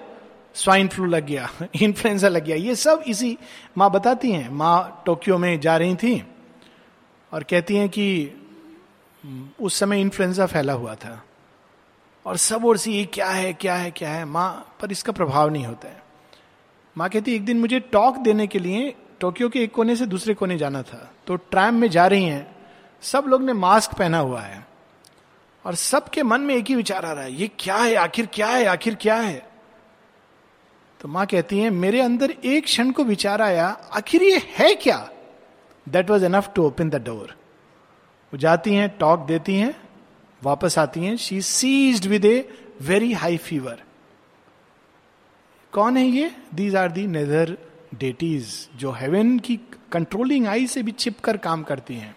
स्वाइन 0.54 0.88
फ्लू 0.88 1.06
लग 1.06 1.26
गया, 1.26 1.50
इन्फ्लुएंजा 1.82 2.28
लग 2.28 2.46
गया। 2.46 2.56
ये 2.56 2.76
सब 2.76 3.04
इसी 3.08 3.38
माँ 3.78 3.92
बताती 3.92 4.32
हैं। 4.32 4.50
माँ 4.50 5.04
टोक्यो 5.06 5.38
में 5.38 5.60
जा 5.60 5.78
रही 5.78 5.96
थी 5.96 6.28
और 7.34 7.44
कहती 7.44 7.76
हैं 7.76 7.90
कि 7.90 8.32
उस 9.62 9.80
समय 9.80 10.02
इन्फ्लुएंजा 10.02 10.46
फैला 10.46 10.74
हुआ 10.74 10.96
था। 10.96 11.24
और 12.26 12.38
सब 12.38 12.66
और 12.66 12.78
से 12.78 12.92
ये 12.92 13.06
क्या 13.06 13.30
है 13.30 13.54
क्या 13.54 13.76
है 13.76 13.92
क्या 13.92 14.10
है? 14.10 14.26
माँ, 14.26 14.76
पर 14.82 14.92
इसका 14.92 15.12
प्रभाव 15.12 15.50
नहीं 15.50 15.66
होता 15.66 15.88
है। 15.88 16.04
माँ 16.98 17.10
कहती, 17.10 17.36
एक 17.36 17.46
दिन 17.46 17.60
मुझे 17.60 17.80
टॉक 17.80 18.18
देने 18.18 18.48
के 18.48 18.60
लिए 18.60 18.96
टोक्यो 19.20 19.50
के 19.50 19.64
एक 19.64 19.72
कोने 19.72 19.96
से 19.96 20.06
दूसरे 20.06 20.34
कोने 20.34 20.58
जाना 20.58 20.82
था। 20.82 21.12
तो 21.28 21.36
ट्रैम 21.36 21.76
में 21.76 21.90
जा 21.90 22.08
रही 22.08 22.24
हैं। 22.24 22.56
सब 23.02 23.24
लोग 23.28 23.44
ने 23.44 23.54
मास्क 23.54 23.94
पहना 23.94 24.20
हुआ 24.20 24.42
है। 24.42 24.73
और 25.66 25.76
सबके 25.76 26.24
मन 26.24 26.42
में 26.42 26.56
एक 26.56 26.66
ही 26.66 26.76
विचार 26.76 27.06
आ 27.06 27.12
रहा 27.12 27.24
है, 27.24 27.34
ये 27.34 27.50
क्या 27.60 27.78
है? 27.78 27.96
आखिर 27.96 28.26
क्या 28.26 28.48
है? 28.48 28.66
आखिर 28.66 28.96
क्या 28.96 29.16
है? 29.16 29.42
तो 31.00 31.08
माँ 31.08 31.26
कहती 31.26 31.60
है, 31.60 31.70
मेरे 31.70 32.02
अंदर 32.02 32.32
एक 32.32 32.64
क्षण 32.64 32.92
को 32.92 33.04
विचार 33.04 33.42
आया, 33.42 33.68
आखिर 33.68 34.24
ये 34.24 34.42
है 34.58 34.74
क्या? 34.76 34.98
That 35.88 36.10
was 36.10 36.26
enough 36.26 36.52
to 36.56 36.64
open 36.64 36.90
the 36.90 36.96
door 36.96 37.36
वो 38.34 38.38
जाती 38.38 38.74
हैं 38.76 38.90
टॉक 39.00 39.20
देती 39.20 39.56
हैं, 39.56 39.76
वापस 40.42 40.78
आती 40.80 41.04
हैं। 41.04 41.16
She 41.18 41.42
seized 41.42 42.06
with 42.06 42.26
a 42.26 42.38
very 42.82 43.12
high 43.14 43.38
fever 43.38 43.84
कौन 45.74 45.98
है 45.98 46.06
ये? 46.06 46.32
These 46.56 46.76
are 46.76 46.92
the 46.92 47.06
nether 47.08 47.58
deities 47.96 48.70
जो 48.76 48.92
हेवन 48.92 49.38
की 49.40 49.60
कंट्रोलिंग 49.92 50.48
आई 50.48 50.68
से 50.68 50.84
भी 50.84 50.92
छिप 50.92 51.20
कर 51.20 51.38
काम 51.38 51.64
करती 51.64 51.96
हैं। 51.96 52.16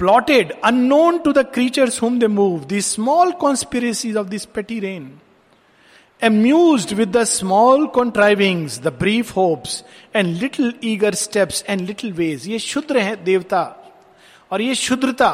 Plotted 0.00 0.52
unknown 0.64 1.18
to 1.18 1.32
the 1.32 1.46
creatures 1.54 2.02
whom 2.02 2.18
they 2.18 2.26
move 2.36 2.64
the 2.64 2.80
small 2.82 3.32
conspiracies 3.40 4.16
of 4.16 4.26
this 4.26 4.44
petty 4.54 4.78
reign 4.80 5.10
amused 6.22 6.90
with 6.92 7.12
the 7.12 7.24
small 7.24 7.86
contrivings, 7.88 8.74
the 8.78 8.90
brief 8.92 9.30
hopes, 9.30 9.82
and 10.14 10.40
little 10.40 10.72
eager 10.82 11.12
steps 11.12 11.62
and 11.64 11.86
little 11.90 12.12
ways. 12.18 12.46
ये 12.46 12.58
शुद्र 12.58 12.98
है 12.98 13.14
देवता 13.24 13.62
और 14.50 14.62
ये 14.62 14.74
शुद्रता 14.74 15.30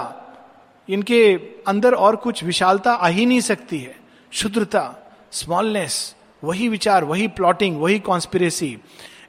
इनके 0.88 1.22
अंदर 1.66 1.94
और 1.94 2.16
कुछ 2.16 2.44
विशालता 2.44 2.92
आ 2.92 3.08
ही 3.08 3.26
नहीं 3.26 3.40
सकती 3.40 3.78
है। 3.78 3.96
शुद्रता 4.32 4.84
स्मॉलनेस 5.32 5.98
वही 6.44 6.68
विचार 6.68 7.04
वही 7.04 7.28
प्लॉटिंग 7.28 7.80
वही 7.80 7.98
conspiracy 7.98 8.76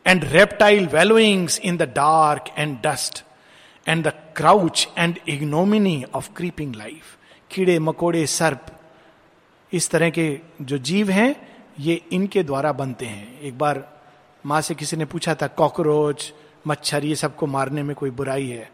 and 0.08 0.24
reptile 0.32 0.88
wallowings 0.94 1.60
in 1.60 1.77
the 1.77 1.91
dark 1.96 2.53
and 2.58 2.77
dust 2.84 3.24
and 3.88 4.03
the 4.08 4.13
crouch 4.36 4.88
and 4.98 5.20
ignominy 5.29 6.03
of 6.15 6.29
creeping 6.36 6.75
life 6.75 7.15
कीड़े, 7.51 7.77
मकोड़े, 7.79 8.25
सर्प, 8.27 8.65
इस 9.72 9.89
तरह 9.89 10.10
के 10.10 10.39
जो 10.62 10.77
जीव 10.77 11.10
हैं, 11.10 11.36
ये 11.79 12.01
इनके 12.12 12.44
द्वारा 12.44 12.72
बनते 12.72 13.06
हैं। 13.06 13.39
एक 13.39 13.58
बार 13.58 13.84
माँ 14.46 14.62
से 14.62 14.75
किसी 14.75 14.98
ने 14.98 15.06
पूछा 15.06 15.36
था, 15.36 15.48
कॉकरोच, 15.48 16.34
मच्छर, 16.67 17.06
ये 17.06 17.15
सबको 17.15 17.48
मारने 17.48 17.84
में 17.84 17.96
कोई 17.96 18.10
बुराई 18.10 18.48
है? 18.48 18.70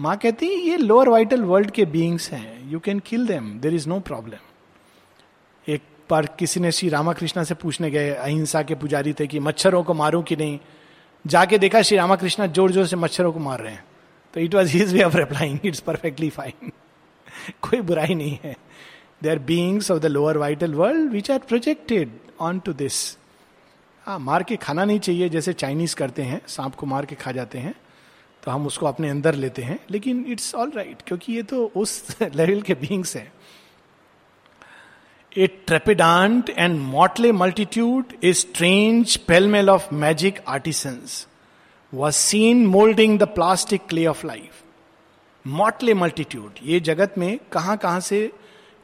माँ 0.00 0.16
कहती 0.16 0.46
है 0.46 0.54
ये 0.54 0.76
लोअर 0.76 1.08
वाइटल 1.08 1.42
वर्ल्ड 1.42 1.70
के 1.70 1.84
बींग्स 1.84 2.30
हैं। 2.32 2.70
You 2.70 2.78
can 2.80 2.98
kill 2.98 3.26
them 3.26 3.58
there 3.60 3.74
is 3.74 3.88
no 3.88 4.00
problem 4.00 5.72
एक 5.72 5.82
बार 6.10 6.26
किसी 6.38 6.60
ने 6.60 6.72
श्री 6.72 6.88
रामाकृष्णा 6.88 7.44
से 7.44 7.54
पूछने 7.54 7.90
गए, 7.90 8.10
अहिंसा 8.10 8.62
के 8.62 8.74
पुजारी 8.74 9.12
थे 9.12 9.26
कि 9.26 9.40
मच्छरों 9.40 9.82
को 9.82 9.94
मारूं 9.94 10.22
कि 10.22 10.36
नहीं? 10.36 10.58
जाके 11.24 11.58
देखा 11.58 11.82
श्री 11.82 11.96
रामाकृष्णा 11.96 12.46
ज़ोर 12.46 12.72
ज़ोर 12.72 12.86
से 12.86 12.96
मच्छरों 12.96 13.32
को 13.32 13.38
मार 13.38 13.60
रहे 13.60 13.72
हैं। 13.72 13.84
तो 14.34 14.40
it 14.40 14.54
was 14.54 14.76
his 14.76 14.92
way 14.94 15.02
of 15.02 15.16
replying 15.16 15.58
it's 15.64 15.80
perfectly 15.80 16.30
fine 16.30 16.72
कोई 17.62 17.80
बुराई 17.80 18.14
नहीं 18.14 18.38
है। 18.44 18.56
They 19.22 19.30
are 19.30 19.38
beings 19.46 19.90
of 19.90 19.98
the 20.00 20.06
lower 20.06 20.38
vital 20.38 20.74
world 20.74 21.10
which 21.12 21.30
are 21.30 21.38
projected 21.48 22.10
on 22.40 22.58
to 22.58 22.72
this 22.74 23.16
हाँ 24.04 24.18
मार 24.18 24.42
के 24.42 24.56
खाना 24.56 24.84
नहीं 24.84 24.98
चाहिए, 24.98 25.28
जैसे 25.28 25.52
चाइनीज़ 25.52 25.94
करते 25.96 26.22
हैं, 26.22 26.40
सांप 26.48 26.74
को 26.74 26.86
मार 26.86 27.06
के 27.06 27.14
खा 27.14 27.32
जाते 27.32 27.58
हैं 27.58 27.74
तो 28.42 28.50
हम 28.50 28.66
उसको 28.66 28.86
अपने 28.86 29.08
अंदर 29.10 29.34
लेते 29.34 29.62
हैं, 29.62 29.78
लेकिन 29.90 30.24
इट्स 30.28 30.54
ऑल 30.54 30.70
राइट 30.76 31.02
क्योंकि 31.06 31.32
ये 31.32 31.42
तो 31.42 31.64
उस 31.76 32.16
लेवल 32.22 32.62
के 32.62 32.74
बींग्स 32.76 33.16
हैं। 33.16 33.32
A 35.32 35.46
trepidant 35.66 36.50
and 36.50 36.78
motley 36.80 37.32
multitude 37.32 38.12
a 38.24 38.32
strange 38.34 39.16
pellmell 39.26 39.70
of 39.70 39.94
magic 39.94 40.40
artisans 40.48 41.26
was 41.94 42.14
seen 42.14 42.66
moulding 42.66 43.18
the 43.18 43.22
plastic 43.22 43.80
clay 43.88 44.06
of 44.06 44.26
life 44.26 44.62
motley 45.46 45.94
multitude 45.94 46.50
ये 46.62 46.80
जगत 46.80 47.14
में 47.18 47.38
कहाँ 47.52 47.76
कहाँ 47.76 48.00
से 48.00 48.32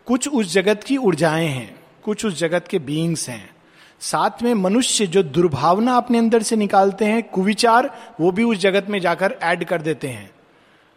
कुछ 0.07 0.29
उस 0.29 0.53
जगत 0.53 0.85
की 0.85 0.97
ऊर्जाएँ 0.97 1.47
हैं, 1.47 1.81
कुछ 2.05 2.25
उस 2.25 2.39
जगत 2.39 2.69
के 2.69 2.79
बींग्स 2.79 3.29
हैं। 3.29 3.57
साथ 4.01 4.43
में 4.43 4.55
मनुष्य 4.55 5.07
जो 5.07 5.23
दुर्भावना 5.23 5.97
अपने 5.97 6.19
अंदर 6.19 6.43
से 6.43 6.57
निकालते 6.57 7.05
हैं, 7.05 7.23
कुविचार, 7.23 8.15
वो 8.21 8.31
भी 8.31 8.43
उस 8.43 8.59
जगत 8.59 8.87
में 8.91 9.01
जाकर 9.01 9.37
ऐड 9.43 9.65
कर 9.65 9.83
देते 9.83 10.09
हैं। 10.09 10.31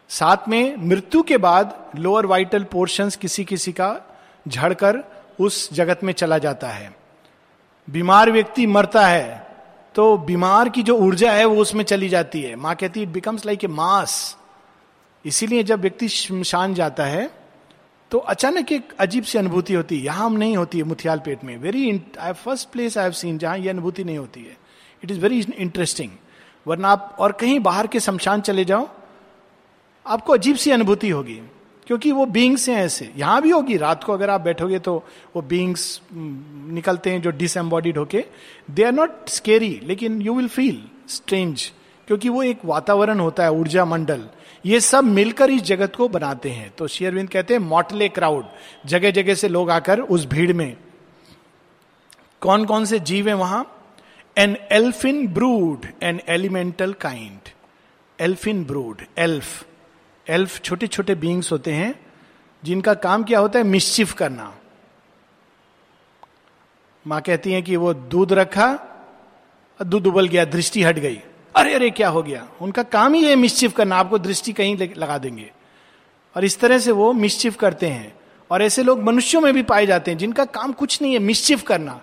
साथ 0.08 0.48
में 0.48 0.76
मृत्यु 0.76 1.22
के 1.22 1.36
बाद 1.36 1.90
लोअर 1.96 2.26
वाइटल 2.26 2.64
पोर्शंस 2.64 3.16
किसी 3.16 3.44
किसी 3.44 3.72
का 3.72 4.18
झड़कर 4.48 5.04
उस 5.40 5.72
जगत 5.72 6.04
में 6.04 6.12
चला 6.12 6.38
जाता 6.38 6.68
है। 6.68 6.94
बीमार 7.90 8.30
व्यक्ति 8.30 8.66
मरता 8.66 9.06
है 9.06 9.49
तो 9.94 10.16
बीमार 10.18 10.68
की 10.68 10.82
जो 10.82 10.96
ऊर्जा 10.96 11.32
है 11.32 11.44
वो 11.44 11.60
उसमें 11.62 11.84
चली 11.84 12.08
जाती 12.08 12.42
है। 12.42 12.54
माँ 12.56 12.74
कहती 12.74 13.00
है 13.00 13.06
it 13.06 13.12
becomes 13.12 13.46
like 13.46 13.64
a 13.64 13.68
mass 13.68 14.36
इसीलिए 15.24 15.62
जब 15.62 15.80
व्यक्ति 15.80 16.08
शमशान 16.08 16.74
जाता 16.74 17.04
है 17.04 17.30
तो 18.10 18.18
अचानक 18.18 18.72
एक 18.72 18.92
अजीब 19.00 19.24
सी 19.24 19.38
अनुभूति 19.38 19.74
होती 19.74 19.98
है। 19.98 20.04
यहाँ 20.04 20.30
नहीं 20.30 20.56
होती 20.56 20.78
है 20.78 20.84
मुथियाल 20.84 21.18
पेट 21.18 21.44
में। 21.44 21.56
Very 21.58 21.90
I 22.20 22.32
first 22.34 22.68
place 22.68 22.98
I 22.98 23.04
have 23.04 23.12
seen 23.12 23.38
जहाँ 23.38 23.58
ये 23.58 23.68
अनुभूति 23.68 24.04
नहीं 24.04 24.18
होती 24.18 24.40
है। 24.40 24.56
इट 25.04 25.10
इज़ 25.10 25.20
वेरी 25.20 25.40
इंटरेस्टिंग 25.40 26.10
वरना 26.66 26.88
आप 26.88 27.16
और 27.18 27.32
कहीं 27.32 27.60
बाहर 27.60 27.86
के 27.86 28.00
शमशान 28.00 28.40
चले 28.40 28.64
जाओ, 28.64 28.88
आपको 30.06 30.32
अजीब 30.32 30.56
सी 30.56 30.70
अनुभूति 30.70 31.10
होगी। 31.10 31.40
क्योंकि 31.90 32.10
वो 32.12 32.24
बींग्स 32.26 32.68
हैं 32.68 32.76
ऐसे। 32.76 33.08
यहाँ 33.16 33.40
भी 33.42 33.50
होगी, 33.50 33.76
रात 33.76 34.04
को 34.04 34.12
अगर 34.12 34.30
आप 34.30 34.40
बैठोगे 34.40 34.78
तो 34.78 34.92
वो 35.36 35.40
बींग्स 35.42 36.00
निकलते 36.12 37.10
हैं 37.10 37.22
जो 37.22 37.30
डिसएम्बॉडीड 37.30 37.96
होके। 37.98 38.24
दे 38.70 38.82
आर 38.84 38.92
नॉट 38.92 39.28
स्केरी 39.28 39.80
लेकिन 39.84 40.20
यू 40.22 40.34
विल 40.34 40.48
फील 40.48 40.82
स्ट्रेंज 41.08 41.64
क्योंकि 42.08 42.28
वो 42.28 42.42
एक 42.42 42.58
वातावरण 42.64 43.20
होता 43.20 43.42
है, 43.42 43.50
ऊर्जा 43.50 43.84
मंडल। 43.84 44.22
ये 44.64 44.80
सब 44.80 45.04
मिलकर 45.04 45.50
इस 45.50 45.62
जगत 45.62 45.96
को 45.96 46.08
बनाते 46.08 46.50
हैं। 46.50 46.70
तो 46.78 46.86
शेयरविंद 46.86 47.28
कहते 47.28 47.54
हैं 47.54 47.60
मॉटले 47.60 48.08
क्राउड 48.08 48.44
जगह 48.86 49.10
जगह 49.10 49.34
से 49.34 49.48
लोग 49.48 49.70
आकर 49.70 50.00
उस 50.00 50.26
भीड़ 50.26 50.52
में। 50.52 50.76
कौन 52.42 52.64
कौन 52.64 52.84
से 52.84 52.98
जीव 53.00 53.28
है 53.28 53.34
वहाँ? 53.34 53.64
An 54.36 54.56
elfin 54.72 55.26
brood 55.28 55.86
an 56.02 56.20
elemental 56.28 56.92
kind 56.92 57.48
elfin 58.18 58.64
brood 58.64 59.02
elf 59.18 59.64
elf 60.30 60.60
छोटे 60.60 60.86
छोटे 60.86 61.14
बींग्स 61.14 61.52
होते 61.52 61.72
हैं, 61.72 62.06
जिनका 62.64 62.94
काम 62.94 63.24
क्या 63.24 63.38
होता 63.38 63.58
है? 63.58 63.64
मिश्चिफ 63.64 64.12
करना। 64.12 64.56
माँ 67.06 67.20
कहती 67.20 67.52
है 67.52 67.62
कि 67.62 67.76
वो 67.76 67.94
दूध 67.94 68.32
रखा, 68.32 68.78
दूध 69.86 70.06
उबल 70.06 70.28
गया, 70.28 70.44
दृष्टि 70.44 70.82
हट 70.82 70.98
गई। 70.98 71.20
अरे 71.56 71.74
अरे, 71.74 71.90
क्या 71.90 72.08
हो 72.08 72.22
गया? 72.22 72.48
उनका 72.60 72.82
काम 72.82 73.14
ही 73.14 73.24
है 73.24 73.36
मिश्चिफ 73.36 73.72
करना, 73.72 73.96
आपको 73.96 74.18
दृष्टि 74.18 74.52
कहीं 74.52 74.88
लगा 74.96 75.18
देंगे। 75.18 75.52
और 76.36 76.44
इस 76.44 76.60
तरह 76.60 76.78
से 76.78 76.90
वो 76.90 77.12
मिश्चिफ 77.12 77.56
करते 77.56 77.86
हैं। 77.86 78.14
और 78.50 78.62
ऐसे 78.62 78.82
लोग 78.82 79.02
मनुष्यों 79.02 79.40
में 79.40 79.54
भी 79.54 79.62
पाए 79.62 79.86
जाते 79.86 80.10
हैं, 80.10 80.18
जिनका 80.18 80.44
काम 80.44 80.72
कुछ 80.72 81.02
नहीं 81.02 81.12
है 81.12 81.18
मिश्चिफ 81.18 81.62
करना। 81.62 82.00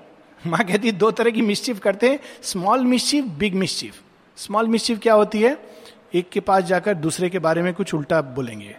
माँ 0.47 0.63
कहती 0.63 0.87
है 0.87 0.93
दो 0.93 1.11
तरह 1.11 1.29
की 1.31 1.41
मिश्चिफ 1.41 1.79
करते 1.79 2.09
हैं 2.09 2.19
small 2.43 2.85
mischief 2.85 3.25
big 3.25 3.53
mischief 3.53 4.01
small 4.37 4.67
mischief 4.67 4.99
क्या 4.99 5.13
होती 5.13 5.41
है? 5.41 5.76
एक 6.13 6.29
के 6.29 6.39
पास 6.39 6.63
जाकर 6.63 6.93
दूसरे 6.93 7.29
के 7.29 7.39
बारे 7.39 7.61
में 7.61 7.73
कुछ 7.73 7.93
उल्टा 7.93 8.21
बोलेंगे। 8.21 8.75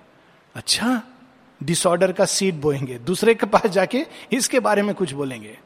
अच्छा। 0.55 1.01
डिसऑर्डर 1.61 2.13
का 2.13 2.25
सीड 2.25 2.61
बोएँगे। 2.61 2.99
दूसरे 2.99 3.35
के 3.35 3.47
पास 3.47 3.67
जाके 3.67 4.05
इसके 4.33 4.61
बारे 4.61 4.83
में 4.83 4.95
कुछ 4.95 5.13
बोलेंगे। 5.13 5.59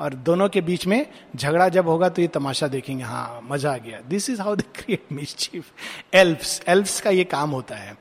और 0.00 0.14
दोनों 0.14 0.48
के 0.48 0.60
बीच 0.60 0.86
में 0.86 1.06
झगड़ा 1.36 1.68
जब 1.68 1.88
होगा 1.88 2.08
तो 2.08 2.22
ये 2.22 2.28
तमाशा 2.28 2.66
देखेंगे 2.68 3.04
हाँ 3.04 3.40
मज़ा 3.50 3.72
आ 3.72 3.76
गया। 3.76 4.00
This 4.08 4.28
is 4.30 4.40
how 4.42 4.56
the 4.56 4.62
create 4.74 5.12
mischief 5.12 5.70
elves 6.14 6.60
elves 6.68 7.00
का 7.00 7.10
ये 7.10 7.24
काम 7.24 7.50
होता 7.50 7.76
है। 7.76 7.96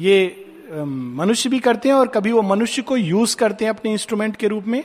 ये 0.00 0.44
मनुष्य 0.84 1.48
भी 1.48 1.58
करते 1.58 1.88
हैं 1.88 1.96
और 1.96 2.08
कभी 2.08 2.32
वो 2.32 2.42
मनुष्य 2.42 2.82
को 2.82 2.96
यूज़ 2.96 3.36
करते 3.36 3.64
हैं 3.64 3.70
अपने 3.70 3.92
इंस्ट्रूमेंट 3.92 4.36
के 4.36 4.48
रूप 4.48 4.64
में 4.64 4.82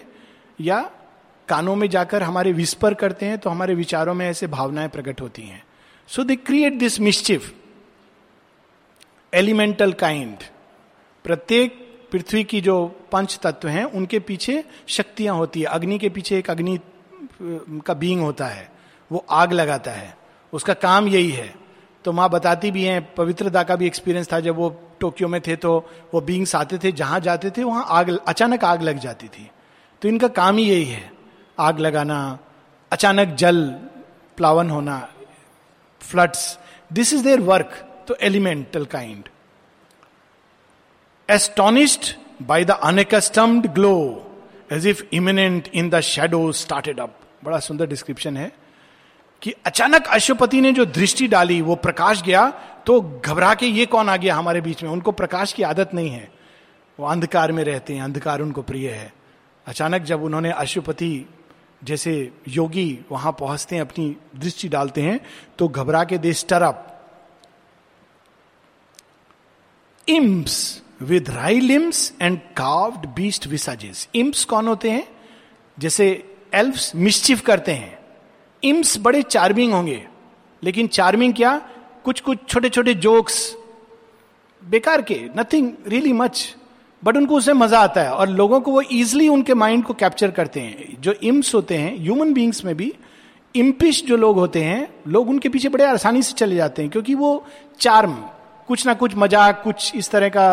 या 0.62 0.80
कानों 1.48 1.76
में 1.76 1.90
जाकर 1.90 2.24
हमारे 2.24 2.52
विस्पर 2.54 2.94
करते 2.94 3.26
हैं 3.26 3.38
तो 3.38 3.50
हमारे 3.50 3.76
विचारों 3.76 4.14
में 4.14 4.26
ऐसे 4.30 4.48
भावनाएँ 4.48 4.90
प्रकट 4.90 5.22
होती 5.22 5.42
हैं। 5.42 5.64
So 6.10 6.24
they 6.24 6.36
create 6.36 6.74
this 6.74 7.00
mischief 7.00 7.54
elemental 9.34 9.94
kind. 9.94 10.38
प्रत्येक 11.24 11.80
पृथ्वी 12.12 12.44
की 12.44 12.62
जो 12.62 12.88
पंच 13.12 13.40
तत्व 13.44 13.68
हैं, 13.68 13.84
उनके 13.84 14.20
पीछे 14.20 14.64
शक्तियाँ 14.88 15.36
होती 15.36 15.60
है। 15.60 15.66
अग्नि 15.66 16.00
के 16.00 16.10
पीछे 16.10 16.38
एक 16.38 16.50
अग्नि 16.50 16.80
का 17.86 17.94
बींग 17.94 18.22
होता 18.22 18.46
है। 18.46 18.72
वो 19.12 19.26
आग 19.30 19.54
लगाता 19.54 19.92
है। 19.92 20.18
उसका 20.54 20.74
काम 20.74 21.08
यही 21.08 21.30
है। 21.30 21.56
तो 22.06 22.12
माँ 22.12 22.30
बताती 22.30 22.72
भी 22.72 22.84
हैं 22.84 23.14
पवित्रता 23.14 23.64
का 23.64 23.76
भी 23.76 23.88
एक्सपीरियंस 23.88 24.32
था 24.34 24.40
जब 24.40 24.56
वो 24.56 24.70
टोक्यो 25.00 25.28
में 25.28 25.42
थे 25.42 25.56
तो 25.56 25.90
वो 26.14 26.22
बींग्स 26.22 26.56
आते 26.56 26.78
थे, 26.78 26.92
जहाँ 26.92 27.20
जाते 27.20 27.50
थे, 27.50 27.64
वहाँ 27.64 27.86
आग, 27.90 28.18
अचानक 28.28 28.64
आग 28.64 28.82
लग 28.82 28.98
जाती 28.98 29.28
थी। 29.28 29.52
तो 30.02 30.08
इनका 30.08 30.28
काम 30.28 30.58
ही 30.58 30.64
यही 30.64 30.86
है। 30.86 31.12
आग 31.60 31.80
लगाना, 31.80 32.40
अचानक 32.92 33.28
जल, 33.28 33.68
प्लावन 34.38 34.70
होना 34.70 35.10
floods 36.02 36.60
this 36.94 37.14
is 37.14 37.24
their 37.24 37.40
work 37.40 37.93
तो 38.08 38.16
elemental 38.16 38.86
kind 38.86 39.30
astonished 41.30 42.14
by 42.42 42.66
the 42.66 42.72
unaccustomed 42.72 43.68
glow 43.68 43.96
as 44.74 44.88
if 44.88 45.04
imminent 45.14 45.68
in 45.74 45.90
the 45.90 46.00
shadow 46.00 46.52
started 46.52 47.00
up 47.00 47.20
बड़ा 47.44 47.60
सुंदर 47.60 47.88
डिस्क्रिप्शन 47.88 48.38
है 48.38 48.52
कि 49.42 49.54
अचानक 49.66 50.08
अशुपति 50.08 50.62
ने 50.62 50.72
जो 50.72 50.86
दृष्टि 50.86 51.28
डाली, 51.28 51.62
वो 51.62 51.76
प्रकाश 51.76 52.22
गया 52.22 52.50
तो 52.86 53.00
घबरा 53.02 53.54
के 53.54 53.66
ये 53.66 53.86
कौन 53.86 54.10
आ 54.10 54.16
गया 54.18 54.36
हमारे 54.36 54.62
बीच 54.62 54.84
में? 54.84 54.90
उनको 54.90 55.12
प्रकाश 55.12 55.54
की 55.54 55.64
आदत 55.64 55.94
नहीं 55.94 56.10
है। 56.10 56.32
वो 57.00 57.08
अंधकार 57.08 57.52
में 57.52 57.64
रहते 57.64 57.94
हैं, 57.94 58.02
अंधकार 58.02 58.42
उनको 58.42 58.62
प्रिय 58.62 58.90
है। 58.90 59.14
अचानक 59.68 60.02
जब 60.02 60.24
उन्होंने 60.24 60.52
अशुपति 60.52 61.26
जैसे 61.84 62.32
योगी 62.48 63.00
वहाँ 63.12 63.32
पहुँचते 63.32 63.76
हैं, 63.76 63.82
अपनी 63.82 64.16
दृष्टि 64.36 64.70
डालते 64.70 65.02
हैं 65.02 65.20
तो 65.58 65.68
घबरा 65.68 66.04
के 66.04 66.18
they 66.18 66.34
stir up 66.34 66.93
imps 70.10 70.82
with 71.02 71.30
wry 71.30 71.60
limbs 71.60 72.14
and 72.22 72.38
carved 72.38 73.06
beast 73.10 73.48
visages 73.48 74.10
imps 74.16 74.44
कौन 74.46 74.68
होते 74.68 74.92
हैं? 74.92 75.08
जैसे 75.80 76.36
एल्फ्स 76.54 76.96
मिस्चिफ 76.96 77.42
करते 77.42 77.72
हैं। 77.72 78.00
इम्स 78.64 78.98
बड़े 78.98 79.22
चार्मिंग 79.22 79.74
होंगे। 79.74 80.08
लेकिन 80.64 80.88
चार्मिंग 80.88 81.34
क्या? 81.34 81.62
कुछ 82.04 82.22
कुछ 82.22 82.38
छोटे 82.48 82.70
छोटे 82.70 82.94
जोक्स 82.94 83.56
बेकार 84.64 85.02
के 85.02 85.22
नथिंग 85.38 85.72
रियली 85.88 86.14
मच 86.14 86.56
बट 87.04 87.18
उनको 87.18 87.36
उससे 87.36 87.54
मज़ा 87.54 87.80
आता 87.80 88.02
है 88.02 88.12
और 88.12 88.30
लोगों 88.30 88.62
को 88.62 88.72
वो 88.72 88.82
इजिली 88.82 89.28
उनके 89.28 89.54
माइंड 89.54 89.84
को 89.84 89.94
कैप्चर 89.94 90.32
करते 90.32 90.60
हैं। 90.60 91.02
जो 91.02 91.12
इम्स 91.14 91.56
होते 91.56 91.78
हैं 91.78 91.98
ह्यूमन 91.98 92.34
बींग्स 92.34 92.66
में 92.66 92.76
भी 92.78 92.94
इम्पिश 93.56 94.04
जो 94.06 94.18
लोग 94.18 94.38
होते 94.38 94.64
हैं, 94.64 94.94
लोग 95.08 95.30
उनके 95.30 95.50
पीछे 95.50 95.70
बड़े 95.70 95.86
आसानी 95.86 96.22
से 96.22 96.34
चले 96.34 96.56
जाते 96.56 96.82
हैं, 96.82 96.92
क्योंकि 96.92 97.16
वो 97.16 97.46
चार्म 97.80 98.26
कुछ 98.68 98.86
ना 98.86 98.94
कुछ 98.94 99.16
मज़ाक, 99.16 99.62
कुछ 99.64 99.96
इस 99.96 100.10
तरह 100.12 100.30
का 100.38 100.48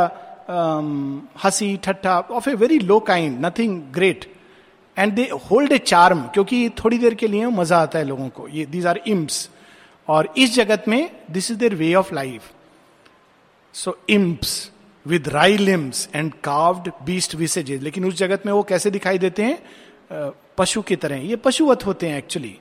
हँसी, 1.45 1.77
ठट्ठा 1.77 2.19
of 2.21 2.49
a 2.51 2.55
very 2.55 2.79
low 2.79 2.99
kind 3.01 3.45
nothing 3.47 3.81
great 3.93 4.25
and 4.97 5.13
they 5.15 5.29
hold 5.51 5.73
a 5.73 5.79
charm 5.79 6.23
क्योंकि 6.35 6.69
थोड़ी 6.79 6.99
देर 6.99 7.15
के 7.15 7.27
लिए 7.27 7.47
मज़ा 7.49 7.79
आता 7.79 7.99
है 7.99 8.05
लोगों 8.05 8.29
को। 8.29 8.49
ये 8.49 8.65
दीज 8.67 8.87
आर 8.87 9.01
इम्स 9.07 9.49
और 10.09 10.33
इस 10.37 10.55
जगत 10.55 10.85
में 10.89 11.11
this 11.31 11.51
is 11.51 11.59
their 11.59 11.75
way 11.75 11.95
of 11.95 12.15
life 12.15 12.51
so 13.75 13.97
imps 14.09 14.71
with 15.07 15.29
wry 15.29 15.57
limbs 15.57 16.09
and 16.15 16.33
carved 16.45 16.91
beast 17.05 17.35
visages 17.35 17.83
लेकिन 17.83 18.05
उस 18.05 18.15
जगत 18.15 18.47
में 18.47 18.53
वो 18.53 18.63
कैसे 18.63 18.91
दिखाई 18.91 19.19
देते 19.19 19.43
हैं? 19.43 19.59
पशु 20.59 20.83
की 20.83 20.97
तरह 20.97 21.17
ये 21.27 21.37
पशुवत 21.37 21.87
होते 21.87 22.09
हैं 22.09 22.19
एक्चुअली 22.19 22.59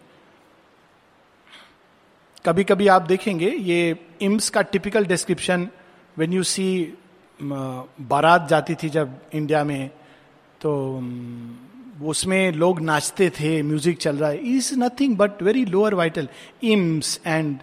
कभी 2.46 2.63
कभी 2.63 2.88
आप 2.88 3.01
देखेंगे, 3.01 3.50
ये 3.50 3.96
इम्स 4.22 4.50
का 4.50 4.62
typical 4.63 5.05
description 5.05 5.67
when 6.17 6.34
you 6.34 6.43
see 6.46 6.93
बारात 7.39 8.48
जाती 8.50 8.75
थी 8.75 8.89
जब 8.89 9.19
इंडिया 9.34 9.63
में 9.63 9.89
तो 10.62 10.72
उसमें 12.05 12.51
लोग 12.53 12.79
नाचते 12.81 13.29
थे 13.29 13.62
म्यूज़िक 13.63 13.98
चल 13.98 14.17
रहा 14.17 14.29
है। 14.29 14.38
Is 14.48 14.74
nothing 14.79 15.15
but 15.17 15.41
very 15.43 15.65
lower 15.65 15.93
vital 15.93 16.27
imps 16.66 17.20
and 17.25 17.59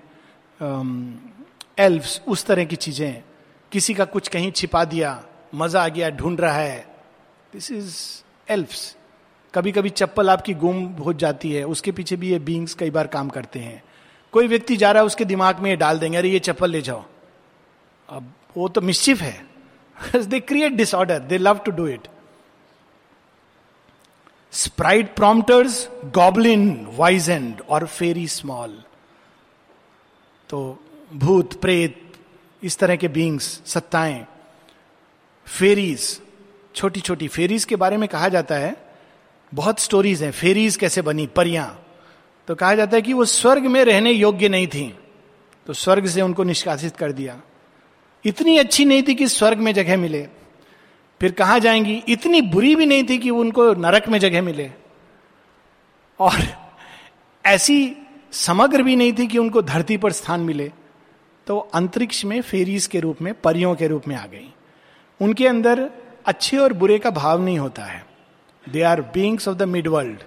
elves 1.79 2.21
उस 2.29 2.45
तरह 2.47 2.65
की 2.65 2.77
चीज़ें 2.77 3.23
किसी 3.73 3.95
का 3.95 4.05
कुछ 4.07 4.29
कहीं 4.29 4.51
छिपा 4.53 4.85
दिया, 4.85 5.23
मज़ा 5.55 5.85
आ 5.85 5.89
गया, 5.89 6.11
ढूंढ 6.11 6.41
रहा 6.41 6.59
है। 6.59 6.87
दिस 7.53 7.71
इज़ 7.73 7.97
एल्फ्स 8.53 8.95
कभी 9.55 9.73
कभी 9.73 9.91
चप्पल 9.91 10.31
आपकी 10.31 10.55
गुम 10.57 10.85
हो 10.97 11.13
जाती 11.15 11.53
है, 11.53 11.65
उसके 11.65 11.93
पीछे 11.93 12.17
भी 12.17 12.31
ये 12.31 12.39
बींग्स 12.41 12.75
कई 12.75 12.91
बार 12.91 13.07
काम 13.09 13.29
करते 13.29 13.59
हैं। 13.61 13.83
कोई 14.37 14.49
व्यक्ति 14.49 14.77
जा 14.77 14.93
रहा 14.93 15.01
है, 15.01 15.07
उसके 15.07 15.25
दिमाग 15.25 15.59
में 15.59 15.71
ये 15.71 15.77
डाल 15.77 15.99
देंगे, 15.99 16.19
अरे, 16.19 16.29
ये 16.29 16.39
चप्पल 16.39 16.71
ले 16.71 16.83
जाओ। 16.83 17.05
अब 18.09 18.33
वो 18.57 18.69
तो 18.69 18.81
मिस्चिफ 18.81 19.21
है। 19.21 19.47
They 20.17 20.41
create 20.41 20.73
disorder 20.73 21.19
they 21.19 21.39
love 21.39 21.59
to 21.59 21.71
do 21.71 21.87
it 21.87 22.09
sprite 24.53 25.17
prompters 25.17 25.89
goblin 26.05 26.89
wise 26.91 27.31
and 27.31 27.61
और 27.61 27.87
फेरी 27.87 28.29
स्मॉल 28.29 28.83
तो 30.51 30.85
भूत, 31.13 31.61
प्रेत, 31.61 32.13
इस 32.63 32.79
तरह 32.79 32.97
के 32.97 33.09
बींग्स 33.09 33.63
सत्ताएँ 33.67 34.27
फेरीज 35.47 36.21
छोटी 36.75 37.01
छोटी 37.01 37.29
फेरीज 37.29 37.65
के 37.65 37.77
बारे 37.77 37.97
में 37.97 38.09
कहा 38.09 38.29
जाता 38.29 38.55
है। 38.55 38.77
बहुत 39.55 39.79
स्टोरीज 39.79 40.23
हैं। 40.23 40.33
फेरीज 40.33 40.77
कैसे 40.77 41.03
बनी? 41.03 41.27
परियाँ। 41.27 41.86
तो 42.49 42.55
कहा 42.55 42.75
जाता 42.75 42.97
है 42.97 43.03
कि 43.03 43.13
वो 43.13 43.25
स्वर्ग 43.25 43.67
में 43.67 43.85
रहने 43.85 44.11
योग्य 44.11 44.49
नहीं 44.49 44.67
थी। 44.67 44.99
तो 45.67 45.73
स्वर्ग 45.73 46.07
से 46.07 46.23
उनको 46.23 46.45
निष्कासित 46.45 46.97
कर 46.97 47.13
दिया। 47.13 47.41
इतनी 48.25 48.59
अच्छी 48.59 48.85
नहीं 48.85 49.03
थी 49.09 49.15
कि 49.15 49.29
स्वर्ग 49.29 49.59
में 49.59 49.75
जगह 49.75 49.97
मिले। 49.97 50.29
फिर 51.21 51.33
कहा 51.33 51.59
जाएँगी, 51.59 52.03
इतनी 52.09 52.41
बुरी 52.41 52.77
भी 52.77 52.87
नहीं 52.87 53.05
थी 53.09 53.19
कि 53.19 53.31
उनको 53.31 53.75
नरक 53.75 54.09
में 54.09 54.19
जगह 54.19 54.43
मिले। 54.43 54.71
और 56.21 56.41
ऐसी 57.47 57.97
समग्र 58.33 58.83
भी 58.83 58.97
नहीं 58.97 59.13
थी 59.13 59.27
कि 59.27 59.39
उनको 59.39 59.63
धरती 59.63 59.97
पर 59.97 60.13
स्थान 60.13 60.41
मिले। 60.41 60.73
तो 61.47 61.59
अंतरिक्ष 61.59 62.25
में 62.25 62.41
फेरीज 62.41 62.87
के 62.87 63.01
रूप 63.01 63.23
में, 63.23 63.35
परियों 63.35 63.75
के 63.75 63.87
रूप 63.87 64.09
में 64.09 64.17
आ 64.17 64.27
गई। 64.27 64.55
उनके 65.21 65.47
अंदर 65.49 65.91
अच्छे 66.27 66.57
और 66.57 66.73
बुरे 66.73 66.99
का 66.99 67.11
भाव 67.11 67.43
नहीं 67.43 67.59
होता 67.59 67.85
है। 67.85 68.07
They 68.69 68.83
are 68.83 69.01
beings 69.01 69.49
of 69.49 69.57
the 69.57 69.63
mid 69.63 69.89
world 69.89 70.19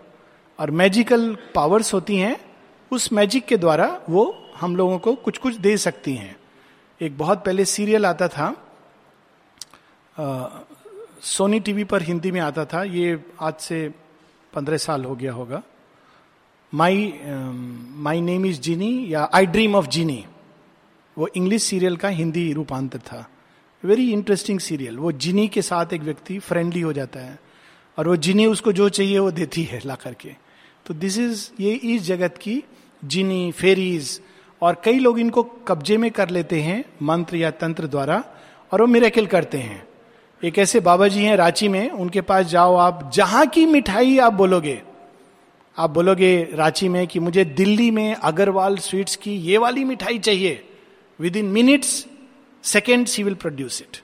और 0.60 0.72
मैजिकल 0.72 1.36
पावर्स 1.56 1.94
होती 1.94 2.18
हैं 2.18 2.36
उस 2.92 3.12
मैजिक 3.14 3.46
के 3.46 3.58
द्वारा 3.58 4.02
वो 4.10 4.24
हम 4.60 4.76
लोगों 4.76 4.98
को 5.00 5.14
कुछ 5.16 5.38
कुछ 5.38 5.56
दे 5.56 5.76
सकती 5.78 6.14
हैं। 6.16 6.36
एक 7.02 7.18
बहुत 7.18 7.44
पहले 7.46 7.66
सीरियल 7.66 8.06
आता 8.06 8.28
था 8.28 8.56
आ, 10.20 10.48
सोनी 11.22 11.60
टीवी 11.60 11.84
पर 11.84 12.02
हिंदी 12.02 12.32
में 12.32 12.40
आता 12.42 12.66
था 12.66 12.84
ये 12.84 13.20
आज 13.42 13.54
से 13.54 13.88
पंद्रह 14.54 14.78
साल 14.78 15.04
हो 15.06 15.16
गया 15.16 15.34
होगा। 15.34 15.62
माई 16.74 17.14
माई 17.26 18.22
नेम 18.22 18.46
इज़ 18.46 18.60
जीनी 18.62 19.14
या 19.14 19.30
आई 19.34 19.46
ड्रीम 19.46 19.76
ऑफ़ 19.76 19.88
जीनी 19.88 20.24
वो 21.18 21.28
इंग्लिश 21.36 21.64
सीरियल 21.64 21.98
का 21.98 22.10
हिंदी 22.10 22.52
रूपांतर 22.54 23.00
था। 23.00 23.26
वेरी 23.84 24.12
इंटरेस्टिंग 24.12 24.60
सीरियल 24.60 24.98
वो 24.98 25.12
जिनी 25.12 25.48
के 25.48 25.62
साथ 25.62 25.94
एक 25.94 26.02
व्यक्ति 26.02 26.40
फ्रेंडली 26.40 26.82
हो 26.82 26.94
जाता 26.94 27.20
है 27.20 27.40
और 27.98 28.08
वो 28.08 28.16
जिनी 28.16 28.46
उसको 28.46 28.72
जो 28.72 28.90
चाहिए 28.90 29.20
वो 29.20 29.32
देती 29.32 29.64
है 29.64 29.82
ला 29.86 29.96
करके। 29.96 30.36
तो 30.90 30.94
दिस 30.94 31.18
इज़ 31.20 31.50
ये 31.60 31.74
इस 31.74 32.02
जगत 32.02 32.38
की 32.38 32.64
जिनी 33.06 33.52
फेरीज 33.52 34.22
और 34.62 34.82
कई 34.86 35.00
लोग 35.00 35.20
इनको 35.20 35.44
कब्जे 35.44 35.98
में 35.98 36.12
कर 36.12 36.30
लेते 36.30 36.62
हैं, 36.62 36.86
मंत्र 37.02 37.36
या 37.36 37.52
तंत्र 37.52 37.88
द्वारा, 37.88 38.24
और 38.74 38.82
वो 38.82 38.88
मिरेकिल 38.88 39.26
करते 39.26 39.58
हैं। 39.58 39.88
एक 40.44 40.58
ऐसे 40.58 40.80
बाबा 40.80 41.08
जी 41.08 41.24
हैं 41.24 41.36
रांची 41.36 41.68
में, 41.68 41.90
उनके 41.90 42.22
पास 42.22 42.46
जाओ 42.46 42.76
आप, 42.76 43.12
जहाँ 43.14 43.46
की 43.48 43.66
मिठाई 43.66 44.18
आप 44.18 44.34
बोलोगे 44.34 44.82
आप 45.78 45.90
बोलोगे 45.90 46.50
रांची 46.54 46.90
में 46.90 47.08
कि 47.08 47.20
मुझे 47.20 47.46
दिल्ली 47.46 47.92
में 47.92 48.16
अग्रवाल 48.16 48.78
स्वीट्स 48.78 49.16
की 49.16 49.36
ये 49.36 49.58
वाली 49.58 49.84
मिठाई 49.84 50.20
चाहिए। 50.20 50.70
Within 51.36 51.46
minutes 51.46 52.08
second 52.64 53.08
she 53.08 53.24
will 53.24 53.36
produce 53.36 53.82
it 53.82 53.98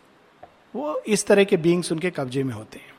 वो 0.76 1.02
इस 1.08 1.26
तरह 1.28 1.43
के 1.43 1.58
बींग्स 1.58 1.91
उनके 1.91 2.10
कब्जे 2.10 2.43
में 2.43 2.54
होते 2.54 2.80
हैं। 2.80 2.94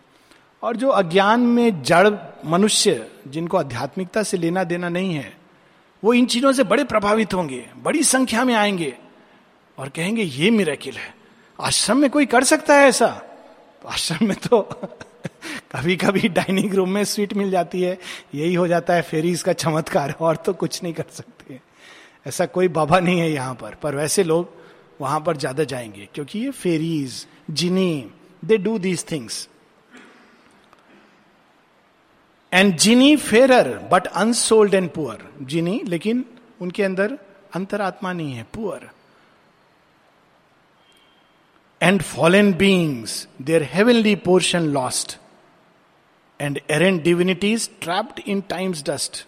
और 0.62 0.76
जो 0.76 0.88
अज्ञान 0.88 1.40
में 1.40 1.82
जड़ 1.82 2.08
मनुष्य 2.46 3.06
जिनको 3.28 3.56
आध्यात्मिकता 3.56 4.22
से 4.22 4.36
लेना 4.36 4.64
देना 4.64 4.88
नहीं 4.88 5.14
है, 5.14 5.32
वो 6.02 6.12
इन 6.14 6.26
चीज़ों 6.26 6.52
से 6.52 6.64
बड़े 6.64 6.84
प्रभावित 6.84 7.34
होंगे, 7.34 7.64
बड़ी 7.82 8.02
संख्या 8.02 8.44
में 8.44 8.54
आएँगे 8.54 8.92
और 9.78 9.88
कहेंगे, 9.88 10.22
ये 10.22 10.50
मिरेकिल 10.50 10.94
है। 10.94 11.14
आश्रम 11.58 11.98
में 11.98 12.10
कोई 12.10 12.26
कर 12.26 12.44
सकता 12.44 12.74
है 12.74 12.88
ऐसा? 12.88 13.06
तो 13.82 13.88
आश्रम 13.88 14.26
में 14.26 14.36
तो 14.38 14.60
कभी 15.72 15.96
कभी 15.96 16.28
डाइनिंग 16.28 16.74
रूम 16.74 16.90
में 16.90 17.04
स्वीट 17.04 17.34
मिल 17.34 17.50
जाती 17.50 17.82
है, 17.82 17.98
यही 18.34 18.54
हो 18.54 18.66
जाता 18.68 18.94
है 18.94 19.02
फेरीज 19.02 19.42
का 19.42 19.52
चमत्कार 19.52 20.14
और 20.20 20.36
तो 20.36 20.52
कुछ 20.52 20.82
नहीं 20.82 20.92
कर 20.94 21.04
सकते। 21.10 21.60
ऐसा 22.26 22.46
कोई 22.46 22.68
बाबा 22.68 23.00
नहीं 23.00 23.20
है 23.20 23.30
यहाँ 23.32 23.54
पर 23.54 23.74
पर 23.74 23.96
वैसे 23.96 24.24
लोग 24.24 24.54
वहाँ 25.00 25.20
पर 25.20 25.36
ज़्यादा 25.36 25.64
जाएँगे, 25.64 26.08
क्योंकि 26.14 26.38
ये 26.38 26.50
fairies 26.50 27.26
genie 27.50 28.10
they 28.44 28.56
do 28.58 28.78
these 28.78 29.04
things 29.10 29.48
and 32.56 32.76
genie 32.78 33.16
fairer 33.16 33.68
but 33.92 34.06
unsouled 34.06 34.74
and 34.74 34.88
poor 34.90 35.24
genie, 35.42 35.80
लेकिन 35.84 36.24
उनके 36.60 36.82
अंदर 36.82 37.18
अंतरात्मा 37.54 38.12
नहीं 38.12 38.34
है 38.34 38.46
poor 38.54 38.90
and 41.80 42.02
fallen 42.02 42.52
beings 42.52 43.26
their 43.42 43.62
heavenly 43.72 44.14
portion 44.16 44.68
lost 44.72 45.16
and 46.40 46.60
errant 46.70 47.02
divinities 47.02 47.68
trapped 47.80 48.20
in 48.26 48.40
time's 48.40 48.82
dust 48.86 49.26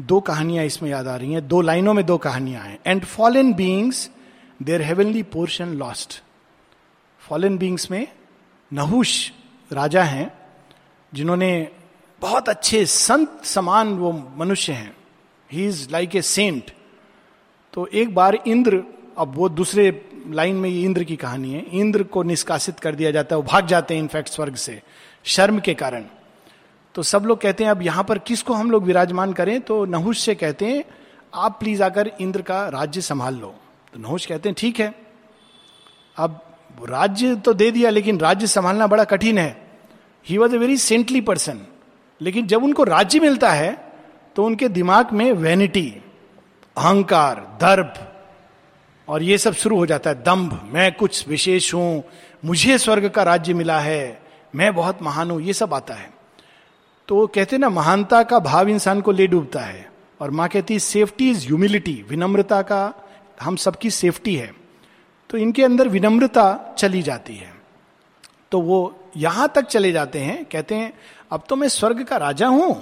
दो 0.00 0.20
कहानियाँ 0.20 0.64
इसमें 0.64 0.90
याद 0.90 1.06
आ 1.08 1.16
रही 1.16 1.32
हैं, 1.32 1.46
दो 1.48 1.60
लाइनों 1.60 1.94
में 1.94 2.04
दो 2.06 2.16
कहानियाँ 2.18 2.62
हैं। 2.62 2.78
And 2.86 3.04
fallen 3.04 3.52
beings 3.54 4.10
their 4.62 4.82
heavenly 4.82 5.22
portion 5.22 5.68
lost 5.74 6.20
fallen 7.22 7.58
beings 7.58 7.90
में 7.90 8.06
नहुष 8.70 9.30
राजा 9.70 10.02
हैं, 10.02 10.30
जिन्होंने 11.12 11.68
बहुत 12.26 12.48
अच्छे 12.48 12.86
संत 12.86 13.44
समान 13.44 13.92
वो 13.94 14.10
मनुष्य 14.36 14.72
हैं। 14.72 14.96
He 15.50 15.66
is 15.66 15.86
like 15.90 16.14
a 16.16 16.22
saint 16.22 16.70
तो 17.72 17.86
एक 17.86 18.14
बार 18.14 18.34
इंद्र, 18.46 18.82
अब 19.18 19.32
वो 19.36 19.48
दूसरे 19.48 19.84
लाइन 20.28 20.56
में 20.56 20.68
ये 20.70 20.82
इंद्र 20.82 21.04
की 21.04 21.16
कहानी 21.16 21.52
है। 21.52 21.60
इंद्र 21.72 22.02
को 22.02 22.22
निष्कासित 22.22 22.80
कर 22.80 22.94
दिया 22.94 23.10
जाता 23.10 23.36
है, 23.36 23.40
वो 23.40 23.46
भाग 23.52 23.66
जाते 23.66 23.94
हैं 23.94 24.02
इनफैक्ट 24.02 24.28
स्वर्ग 24.28 24.54
से, 24.54 24.82
शर्म 25.24 25.58
के 25.58 25.74
कारण। 25.74 26.04
तो 26.94 27.02
सब 27.02 27.24
लोग 27.24 27.40
कहते 27.40 27.64
हैं, 27.64 27.70
अब 27.70 27.82
यहाँ 27.82 28.04
पर 28.04 28.18
किसको 28.18 28.54
हम 28.54 28.70
लोग 28.70 28.84
विराजमान 28.84 29.32
करें? 29.32 29.60
तो 29.60 29.84
नहुष 29.84 30.18
से 30.18 30.34
कहते 30.34 30.66
हैं, 30.66 30.84
आप 31.34 31.58
प्लीज़ 31.60 31.82
आकर 31.82 32.10
इंद्र 32.20 32.42
का 32.42 32.68
राज्य 32.68 33.00
संभाल 33.00 33.34
लो। 33.34 33.54
तो 33.94 34.00
नहुष 34.00 34.26
कहते 34.26 34.48
हैं, 34.48 34.56
ठीक 34.58 34.80
है। 34.80 34.92
अब 36.16 36.40
राज्य 36.88 37.34
तो 37.36 37.54
दे 37.54 37.70
दिया, 37.70 37.90
लेकिन 37.90 38.20
राज्य 38.20 38.46
संभालना 38.46 38.86
बड़ा 38.86 39.04
कठिन 39.04 39.38
है। 39.38 39.80
He 40.26 40.38
was 40.38 40.54
a 40.54 40.58
very 40.58 40.76
saintly 40.76 41.20
person 41.20 41.66
लेकिन 42.20 42.46
जब 42.46 42.64
उनको 42.64 42.84
राज्य 42.84 43.20
मिलता 43.20 43.50
है 43.52 43.72
तो 44.36 44.44
उनके 44.44 44.68
दिमाग 44.68 45.12
में 45.12 45.30
वैनिटी 45.32 45.88
अहंकार, 46.76 47.36
दर्भ, 47.60 47.94
और 49.08 49.22
ये 49.22 49.38
सब 49.38 49.54
शुरू 49.54 49.76
हो 49.76 49.86
जाता 49.86 50.10
है। 50.10 50.22
दम्भ 50.22 50.60
मैं 50.72 50.92
कुछ 50.92 51.28
विशेष 51.28 51.72
हूँ, 51.74 52.02
मुझे 52.44 52.76
स्वर्ग 52.78 53.08
का 53.08 53.22
राज्य 53.22 53.54
मिला 53.54 53.78
है, 53.80 54.22
मैं 54.54 54.74
बहुत 54.74 55.02
महान 55.02 55.30
हूँ, 55.30 55.40
ये 55.42 55.52
सब 55.52 55.74
आता 55.74 55.94
है। 55.94 56.10
तो 57.08 57.26
कहते 57.26 57.58
ना, 57.58 57.68
महानता 57.70 58.22
का 58.22 58.38
भाव 58.40 58.68
इंसान 58.68 59.00
को 59.00 59.12
ले 59.12 59.26
डूबता 59.26 59.60
है, 59.60 59.88
और 60.20 60.30
माँ 60.30 60.48
कहती 60.48 60.74
है 60.74 60.80
सेफ्टी 60.80 61.30
इज़ 61.30 61.46
ह्यूमिलिटी 61.46 62.04
विनम्रता 62.08 62.60
का, 62.62 62.92
हम 63.40 63.56
सबकी 63.56 63.90
सेफ्टी 63.90 64.36
है। 64.36 64.54
तो 65.30 65.38
इनके 65.38 65.64
अंदर 65.64 65.88
विनम्रता 65.88 66.74
चली 66.78 67.02
जाती 67.02 67.36
है। 67.36 67.52
तो 68.50 68.60
वो 68.60 68.78
यहाँ 69.16 69.50
तक 69.54 69.66
चले 69.66 69.92
जाते 69.92 70.18
हैं, 70.18 70.44
कहते 70.44 70.74
हैं 70.74 70.92
अब 71.30 71.44
तो 71.48 71.56
मैं 71.56 71.68
स्वर्ग 71.68 72.02
का 72.04 72.16
राजा 72.16 72.48
हूँ 72.48 72.74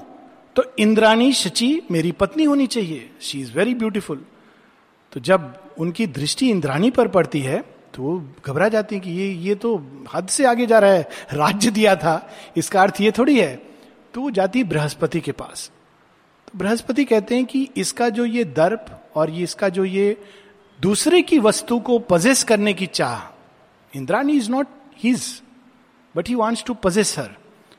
तो 0.57 0.63
इंद्राणी 0.79 1.33
शची 1.33 1.69
मेरी 1.91 2.13
पत्नी 2.13 2.45
होनी 2.45 2.67
चाहिए। 2.67 3.11
शी 3.21 3.41
इज़ 3.41 3.53
वेरी 3.53 3.75
ब्यूटिफुल 3.75 4.25
तो 5.13 5.21
जब 5.21 5.53
उनकी 5.79 6.07
दृष्टि 6.07 6.51
इंद्राणी 6.51 6.91
पर 6.91 7.09
पड़ती 7.09 7.41
है 7.41 7.63
तो 7.95 8.03
वो 8.03 8.19
घबरा 8.47 8.69
जाती 8.69 8.95
है 8.95 9.01
कि 9.01 9.11
ये 9.11 9.29
ये 9.41 9.55
तो 9.55 9.77
हद 10.15 10.29
से 10.29 10.45
आगे 10.45 10.67
जा 10.67 10.79
रहा 10.79 10.93
है, 10.93 11.09
राज्य 11.33 11.71
दिया 11.71 11.95
था, 11.97 12.31
इसका 12.57 12.83
अर्थ 12.83 13.01
ये 13.01 13.11
थोड़ी 13.11 13.39
है। 13.39 13.55
तो 14.15 14.21
वो 14.21 14.31
जाती 14.31 14.59
है 14.59 14.65
बृहस्पति 14.65 15.21
के 15.21 15.33
पास। 15.33 15.71
तो 16.49 16.59
बृहस्पति 16.59 17.05
कहते 17.05 17.35
हैं 17.35 17.45
कि 17.45 17.69
इसका 17.77 18.09
जो 18.09 18.25
ये 18.25 18.45
दर्प 18.45 18.87
और 19.17 19.31
ये 19.31 19.43
इसका 19.43 19.69
जो 19.69 19.85
ये 19.85 20.17
दूसरे 20.81 21.23
की 21.23 21.39
वस्तु 21.39 21.79
को 21.81 21.99
पजेस 21.99 22.43
करने 22.45 22.73
की 22.75 22.87
चाह 22.87 23.97
Indrani 23.97 24.37
is 24.37 24.51
not 24.51 24.69
his 24.99 25.25
but 26.15 26.29
he 26.29 26.35
wants 26.35 26.65
to 26.65 26.75
possess 26.75 27.19
her 27.19 27.31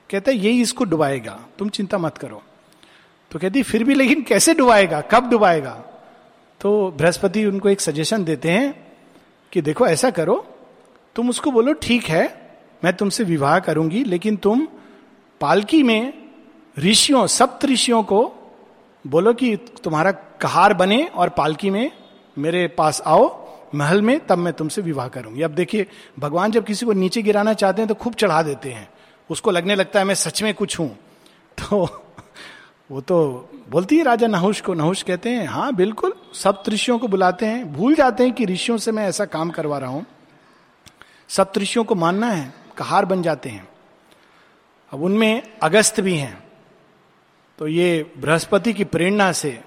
कहता 0.09 0.31
है, 0.31 0.37
यही 0.37 0.61
इसको 0.61 0.83
डुबाएगा। 0.83 1.39
तुम 1.59 1.69
चिंता 1.69 1.97
मत 1.97 2.17
करो। 2.17 2.43
तो 3.31 3.39
कहती, 3.39 3.63
फिर 3.63 3.83
भी 3.83 3.93
लेकिन 3.93 4.21
कैसे 4.21 4.53
डुबाएगा? 4.53 5.01
कब 5.01 5.29
डुबाएगा? 5.29 5.83
तो 6.61 6.91
बृहस्पति 6.97 7.45
उनको 7.45 7.69
एक 7.69 7.81
सजेशन 7.81 8.23
देते 8.23 8.51
हैं 8.51 8.93
कि, 9.51 9.61
देखो, 9.61 9.87
ऐसा 9.87 10.09
करो, 10.09 10.47
तुम 11.15 11.29
उसको 11.29 11.51
बोलो, 11.51 11.73
ठीक 11.73 12.03
है, 12.03 12.51
मैं 12.83 12.93
तुमसे 12.93 13.23
विवाह 13.23 13.59
करूँगी, 13.59 14.03
लेकिन 14.03 14.35
तुम 14.35 14.67
पालकी 15.41 15.83
में 15.83 16.13
ऋषियों, 16.79 17.27
सप्त 17.27 17.65
ऋषियों 17.65 18.03
को 18.03 18.33
बोलो 19.07 19.33
कि, 19.33 19.55
तुम्हारा 19.55 20.11
कहार 20.11 20.73
बने 20.73 21.05
और 21.05 21.29
पालकी 21.29 21.69
में 21.69 21.91
मेरे 22.37 22.67
पास 22.67 23.01
आओ, 23.05 23.45
महल 23.75 24.01
में, 24.01 24.27
तब 24.27 24.37
मैं 24.37 24.53
तुमसे 24.53 24.81
विवाह 24.81 25.07
करूँगी। 25.07 25.41
अब 25.41 25.51
देखिए, 25.51 25.87
भगवान 26.19 26.51
जब 26.51 26.65
किसी 26.65 26.85
को 26.85 26.93
नीचे 26.93 27.21
गिराना 27.21 27.53
चाहते 27.53 27.81
हैं 27.81 27.89
तो 27.89 27.95
खूब 27.95 28.13
चढ़ा 28.13 28.41
देते 28.41 28.71
हैं। 28.71 28.89
उसको 29.29 29.51
लगने 29.51 29.75
लगता 29.75 29.99
है 29.99 30.05
मैं 30.05 30.15
सच 30.15 30.43
में 30.43 30.53
कुछ 30.53 30.79
हूँ। 30.79 30.89
तो 31.57 31.87
वो 32.91 33.01
तो 33.01 33.49
बोलती 33.69 33.97
है 33.97 34.03
राजा 34.03 34.27
नहुष 34.27 34.61
को, 34.61 34.73
नहुष 34.73 35.01
कहते 35.03 35.29
हैं 35.29 35.45
हाँ 35.47 35.73
बिल्कुल, 35.75 36.13
सब 36.33 36.63
ऋषियों 36.69 36.99
को 36.99 37.07
बुलाते 37.07 37.45
हैं। 37.45 37.73
भूल 37.73 37.95
जाते 37.95 38.23
हैं 38.23 38.33
कि 38.33 38.45
ऋषियों 38.45 38.77
से 38.77 38.91
मैं 38.91 39.07
ऐसा 39.07 39.25
काम 39.25 39.49
करवा 39.49 39.77
रहा 39.77 39.89
हूँ। 39.89 40.05
सब 41.29 41.51
ऋषियों 41.57 41.85
को 41.85 41.95
मानना 41.95 42.27
है, 42.27 42.53
कहार 42.77 43.05
बन 43.05 43.21
जाते 43.21 43.49
हैं। 43.49 43.67
अब 44.91 45.03
उनमें 45.03 45.41
अगस्त 45.63 45.99
भी 46.01 46.17
हैं। 46.17 46.43
तो 47.59 47.67
ये 47.67 48.11
बृहस्पति 48.17 48.73
की 48.73 48.83
प्रेरणा 48.83 49.31
से 49.31 49.59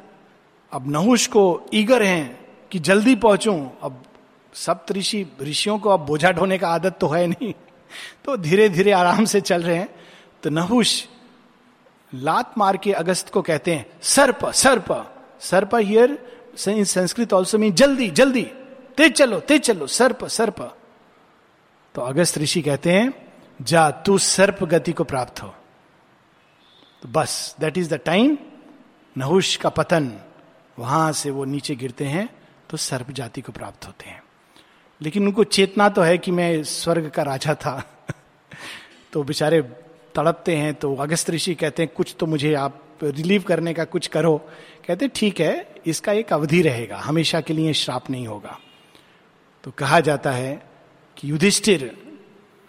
अब 0.73 0.90
नहुष 0.90 1.27
को 1.27 1.68
ईगर 1.75 2.03
हैं 2.03 2.38
कि 2.71 2.79
जल्दी 2.79 3.14
पहुंचूं। 3.16 3.68
अब 3.83 4.03
सप्त 4.55 4.92
ऋषि, 4.92 5.27
ऋषियों 5.42 5.79
को 5.79 5.90
अब 5.90 6.01
बोझा 6.01 6.33
ढोने 6.33 6.59
का 6.59 6.68
आदत 6.68 6.99
तो 7.01 7.09
है 7.09 7.27
नहीं। 7.27 7.53
तो 8.24 8.37
धीरे 8.37 8.68
धीरे 8.68 8.92
आराम 8.92 9.24
से 9.24 9.40
चल 9.40 9.62
रहे 9.62 9.77
हैं। 9.77 9.88
तो 10.42 10.51
नहुष 10.51 11.03
लात 12.12 12.55
मार 12.59 12.77
के 12.77 12.92
अगस्त 12.92 13.31
को 13.31 13.42
कहते 13.42 13.74
हैं, 13.74 13.87
सर्प 14.03 14.44
सर्प 14.46 14.92
सर्प 15.40 15.74
here 15.74 16.18
in 16.68 16.85
Sanskrit 16.85 17.33
also 17.33 17.59
mean 17.59 17.72
जल्दी 17.72 18.11
जल्दी, 18.11 18.42
तेज 18.96 19.12
चलो 19.12 19.40
तेज 19.40 19.61
चलो, 19.62 19.87
सर्प 19.87 20.24
सर्प। 20.27 20.61
तो 21.94 22.01
अगस्त 22.03 22.38
ऋषि 22.38 22.62
कहते 22.62 22.92
हैं, 22.92 23.12
जा 23.61 23.90
तू 23.90 24.18
सर्प 24.18 24.62
गति 24.64 24.92
को 24.92 25.05
प्राप्त 25.05 25.42
हो। 25.42 25.55
तो 27.03 27.09
बस 27.09 27.57
that 27.61 27.79
is 27.79 27.94
the 27.94 28.01
time 28.05 28.37
Nahusha 29.16 29.57
का 29.57 29.68
पतन, 29.68 30.12
वहाँ 30.79 31.12
से 31.12 31.31
वो 31.31 31.44
नीचे 31.44 31.74
गिरते 31.74 32.05
हैं 32.05 32.29
तो 32.70 32.77
सर्प 32.77 33.11
जाति 33.11 33.40
को 33.40 33.53
प्राप्त 33.53 33.87
होते 33.87 34.11
हैं। 34.11 34.22
लेकिन 35.02 35.26
उनको 35.26 35.44
चेतना 35.44 35.88
तो 35.88 36.02
है 36.02 36.18
कि 36.18 36.30
मैं 36.30 36.64
स्वर्ग 36.64 37.11
का 37.11 37.22
राजा 37.22 37.54
था। 37.54 38.04
तो 39.12 39.22
बेचारे 39.22 39.62
तड़पते 40.14 40.56
हैं 40.56 40.74
तो 40.74 40.96
अगस्त 40.96 41.30
ऋषि 41.30 41.54
कहते 41.54 41.82
हैं, 41.82 41.92
कुछ 41.96 42.16
तो 42.18 42.26
मुझे 42.26 42.54
आप 42.54 42.84
रिलीव 43.02 43.42
करने 43.42 43.74
का 43.74 43.84
कुछ 43.84 44.06
करो। 44.06 44.48
कहते 44.88 45.08
ठीक 45.08 45.40
है, 45.40 45.74
इसका 45.87 46.12
एक 46.12 46.32
अवधि 46.32 46.62
रहेगा, 46.62 46.98
हमेशा 46.98 47.40
के 47.40 47.52
लिए 47.52 47.72
श्राप 47.72 48.11
नहीं 48.11 48.26
होगा। 48.26 48.58
तो 49.64 49.70
कहा 49.70 50.00
जाता 50.00 50.30
है 50.30 50.70
कि 51.16 51.30
युधिष्ठिर 51.30 51.98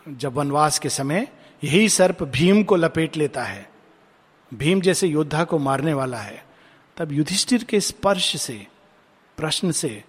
जब 0.10 0.34
वनवास 0.34 0.80
के 0.80 0.90
समय 0.90 1.28
यही 1.64 1.90
सर्प 1.90 2.24
भीम 2.24 2.64
को 2.64 2.76
लपेट 2.76 3.18
लेता 3.18 3.44
है। 3.44 3.70
भीम 4.54 4.82
जैसे 4.82 5.08
योद्धा 5.08 5.44
को 5.44 5.58
मारने 5.58 5.94
वाला 5.94 6.18
है। 6.18 6.46
तब 6.98 7.12
युधिष्ठिर 7.12 7.64
के 7.64 7.80
स्पर्श 7.80 8.42
से, 8.42 8.68
प्रश्न 9.38 9.72
से 9.72 10.04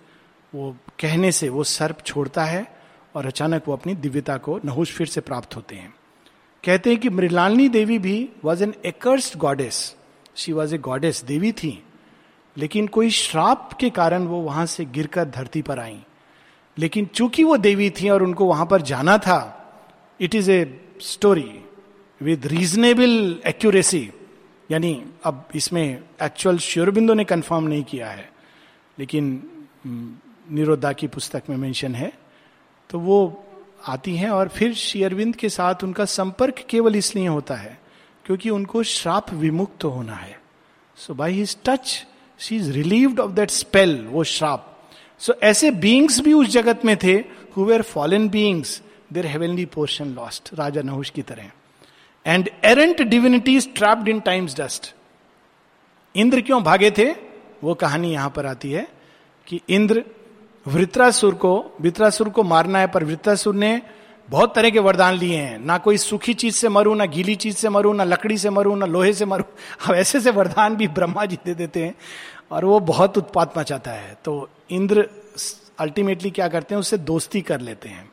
वो 0.55 0.77
कहने 1.01 1.33
से 1.33 1.49
वो 1.49 1.65
सर्प 1.65 2.01
छोड़ता 2.01 2.45
है 2.45 2.67
और 3.15 3.27
अचानक 3.27 3.63
वो 3.69 3.73
अपनी 3.73 3.95
दिव्यता 3.95 4.37
को 4.37 4.61
नहुष 4.65 4.93
फिर 4.93 5.07
से 5.07 5.21
प्राप्त 5.21 5.57
होते 5.57 5.77
हैं। 5.77 5.95
कहते 6.65 6.91
हैं 6.91 6.99
कि 7.01 7.09
मृलालिनी 7.09 7.69
देवी 7.69 7.99
भी 7.99 8.29
was 8.45 8.63
an 8.63 8.75
accursed 8.85 9.39
goddess 9.39 9.97
she 10.37 10.53
was 10.53 10.75
a 10.75 10.79
goddess 10.79 11.25
देवी 11.25 11.53
थी। 11.53 11.83
लेकिन 12.57 12.87
कोई 12.87 13.11
श्राप 13.11 13.73
के 13.73 13.91
कारण 13.91 14.23
वो 14.23 14.41
वहाँ 14.41 14.67
से 14.67 14.85
गिरकर 14.85 15.25
धरती 15.25 15.63
पर 15.63 15.79
आई। 15.79 16.01
लेकिन 16.79 17.07
चूँकि 17.07 17.45
वो 17.45 17.57
देवी 17.57 17.91
थी 17.91 18.09
और 18.09 18.23
उनको 18.23 18.45
वहाँ 18.45 18.67
पर 18.67 18.83
जाना 18.83 19.19
था 19.19 19.41
it 20.21 20.35
is 20.35 20.51
a 20.51 20.81
story 21.01 21.65
with 22.23 22.47
reasonable 22.47 23.41
accuracy 23.47 24.11
यानी 24.71 25.05
अब 25.25 25.49
इसमें 25.55 26.03
एक्चुअल 26.23 26.59
श्योरबिंदो 26.59 27.15
ने 27.15 27.25
कंफर्म 27.25 27.69
नहीं 27.69 27.85
किया 27.85 28.11
है। 28.11 28.31
लेकिन 28.99 29.51
निरोधा 30.45 30.93
की 30.93 31.07
पुस्तक 31.07 31.43
में 31.51 31.57
मेंशन 31.57 31.95
है। 31.95 32.13
तो 32.91 32.99
वो 32.99 33.45
आती 33.89 34.17
हैं 34.17 34.31
और 34.31 34.49
फिर 34.49 34.75
शेयरविंद 34.75 35.37
के 35.37 35.49
साथ 35.49 35.85
उनका 35.85 36.05
संपर्क 36.05 36.65
केवल 36.71 36.97
इसलिए 36.97 37.27
होता 37.27 37.55
है 37.55 37.79
क्योंकि 38.25 38.51
उनको 38.51 38.83
श्राप 38.83 39.33
विमुक्त 39.33 39.85
होना 39.85 40.15
है। 40.15 40.39
So 40.99 41.15
by 41.15 41.33
his 41.33 41.57
touch 41.65 42.07
she 42.41 42.57
is 42.57 42.71
relieved 42.73 43.21
of 43.21 43.31
that 43.31 43.51
spell 43.51 43.97
वो 44.07 44.25
श्राप। 44.25 44.67
सो 45.21 45.35
ऐसे 45.43 45.71
बींग्स 45.71 46.21
भी 46.21 46.33
उस 46.33 46.49
जगत 46.49 46.85
में 46.85 46.97
थे 47.03 47.15
who 47.57 47.65
were 47.65 47.83
fallen 47.83 48.29
beings 48.29 48.81
their 49.13 49.27
heavenly 49.27 49.65
portion 49.67 50.15
lost 50.15 50.51
राजा 50.55 50.83
नहुष 50.83 51.11
की 51.11 51.23
तरह। 51.23 51.51
And 52.27 52.51
errant 52.65 53.03
divinities 53.03 53.75
trapped 53.75 54.09
in 54.09 54.21
time's 54.21 54.57
dust 54.61 54.95
Indra 56.15 56.41
क्यों 56.41 56.63
भागे 56.63 56.91
थे? 56.91 57.11
वो 57.65 57.75
कहानी 57.75 58.13
यहाँ 58.13 58.31
पर 58.31 58.47
आती 58.47 58.71
है 58.73 58.89
कि 59.47 59.61
इंद्र 59.69 60.05
वृत्रासुर 60.69 61.35
को 61.35 61.73
वृत्रासुर 61.81 62.29
को 62.29 62.43
मारना 62.43 62.79
है, 62.79 62.87
पर 62.87 63.05
वृत्रासुर 63.05 63.55
ने 63.55 63.83
बहुत 64.31 64.55
तरह 64.55 64.71
के 64.71 64.79
वरदान 64.79 65.15
लिए 65.15 65.37
हैं। 65.37 65.59
ना 65.59 65.79
कोई 65.79 65.97
सूखी 65.97 66.35
चीज़ 66.35 66.55
से 66.55 66.69
मरू, 66.69 66.95
ना 66.95 67.05
गीली 67.05 67.35
चीज़ 67.35 67.57
से 67.57 67.69
मरू, 67.69 67.93
ना 67.93 68.05
लकड़ी 68.05 68.39
से 68.39 68.51
मरू, 68.51 68.75
ना 68.75 68.87
लोहे 68.87 69.13
से 69.13 69.25
मरू। 69.25 69.45
अब 69.89 69.95
ऐसे 69.95 70.21
से 70.21 70.31
वरदान 70.31 70.77
भी 70.77 70.89
ब्रह्मा 70.89 71.25
जी 71.25 71.39
दे 71.45 71.55
देते 71.55 71.85
हैं 71.85 71.95
और 72.51 72.65
वो 72.65 72.81
बहुत 72.81 73.19
उत्पात 73.19 73.59
मचाता 73.59 73.91
है। 73.91 74.19
तो 74.25 74.49
इंद्र 74.71 75.09
अल्टीमेटली 75.79 76.31
क्या 76.31 76.49
करते 76.49 76.75
हैं, 76.75 76.81
उससे 76.81 76.99
दोस्ती 76.99 77.41
कर 77.41 77.61
लेते 77.61 77.89
हैं। 77.89 78.11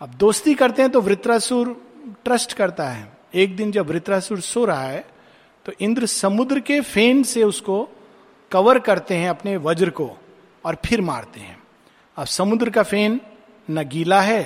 अब 0.00 0.08
दोस्ती 0.08 0.54
करते 0.54 0.82
हैं 0.82 0.90
तो 0.90 1.00
वृत्रासुर 1.00 1.86
ट्रस्ट 2.24 2.52
करता 2.52 2.88
है। 2.88 3.12
एक 3.34 3.56
दिन 3.56 3.72
जब 3.72 3.90
वृत्रासुर 3.90 4.40
सो 4.40 4.64
रहा 4.64 4.82
है 4.82 5.06
तो 5.66 5.72
इंद्र 5.80 6.06
समुद्र 6.06 6.60
के 6.60 6.80
फेन 6.80 7.22
से 7.22 7.44
उसको 7.44 7.88
कवर 8.50 8.78
करते 8.78 9.14
हैं 9.14 9.30
अपने 9.30 9.56
वज्र 9.56 9.90
को। 9.90 10.19
और 10.64 10.76
फिर 10.84 11.00
मारते 11.00 11.40
हैं। 11.40 11.58
अब 12.16 12.26
समुद्र 12.26 12.70
का 12.70 12.82
फेन 12.82 13.20
न 13.70 13.82
गीला 13.88 14.20
है, 14.20 14.42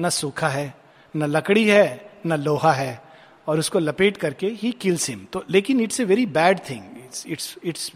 न 0.00 0.08
सूखा 0.10 0.48
है, 0.48 0.74
न 1.14 1.24
लकड़ी 1.26 1.66
है, 1.68 2.10
न 2.26 2.36
लोहा 2.36 2.72
है, 2.72 3.02
और 3.48 3.58
उसको 3.58 3.78
लपेट 3.78 4.16
करके 4.16 4.46
ही 4.52 4.70
किल्स 4.72 5.08
हिम 5.10 5.24
तो 5.32 5.44
लेकिन 5.50 5.80
it's 5.80 6.00
a 6.00 6.04
very 6.04 6.26
bad 6.26 6.58
thing 6.70 6.82
it's 7.04 7.24
it's 7.26 7.56
it's 7.64 7.90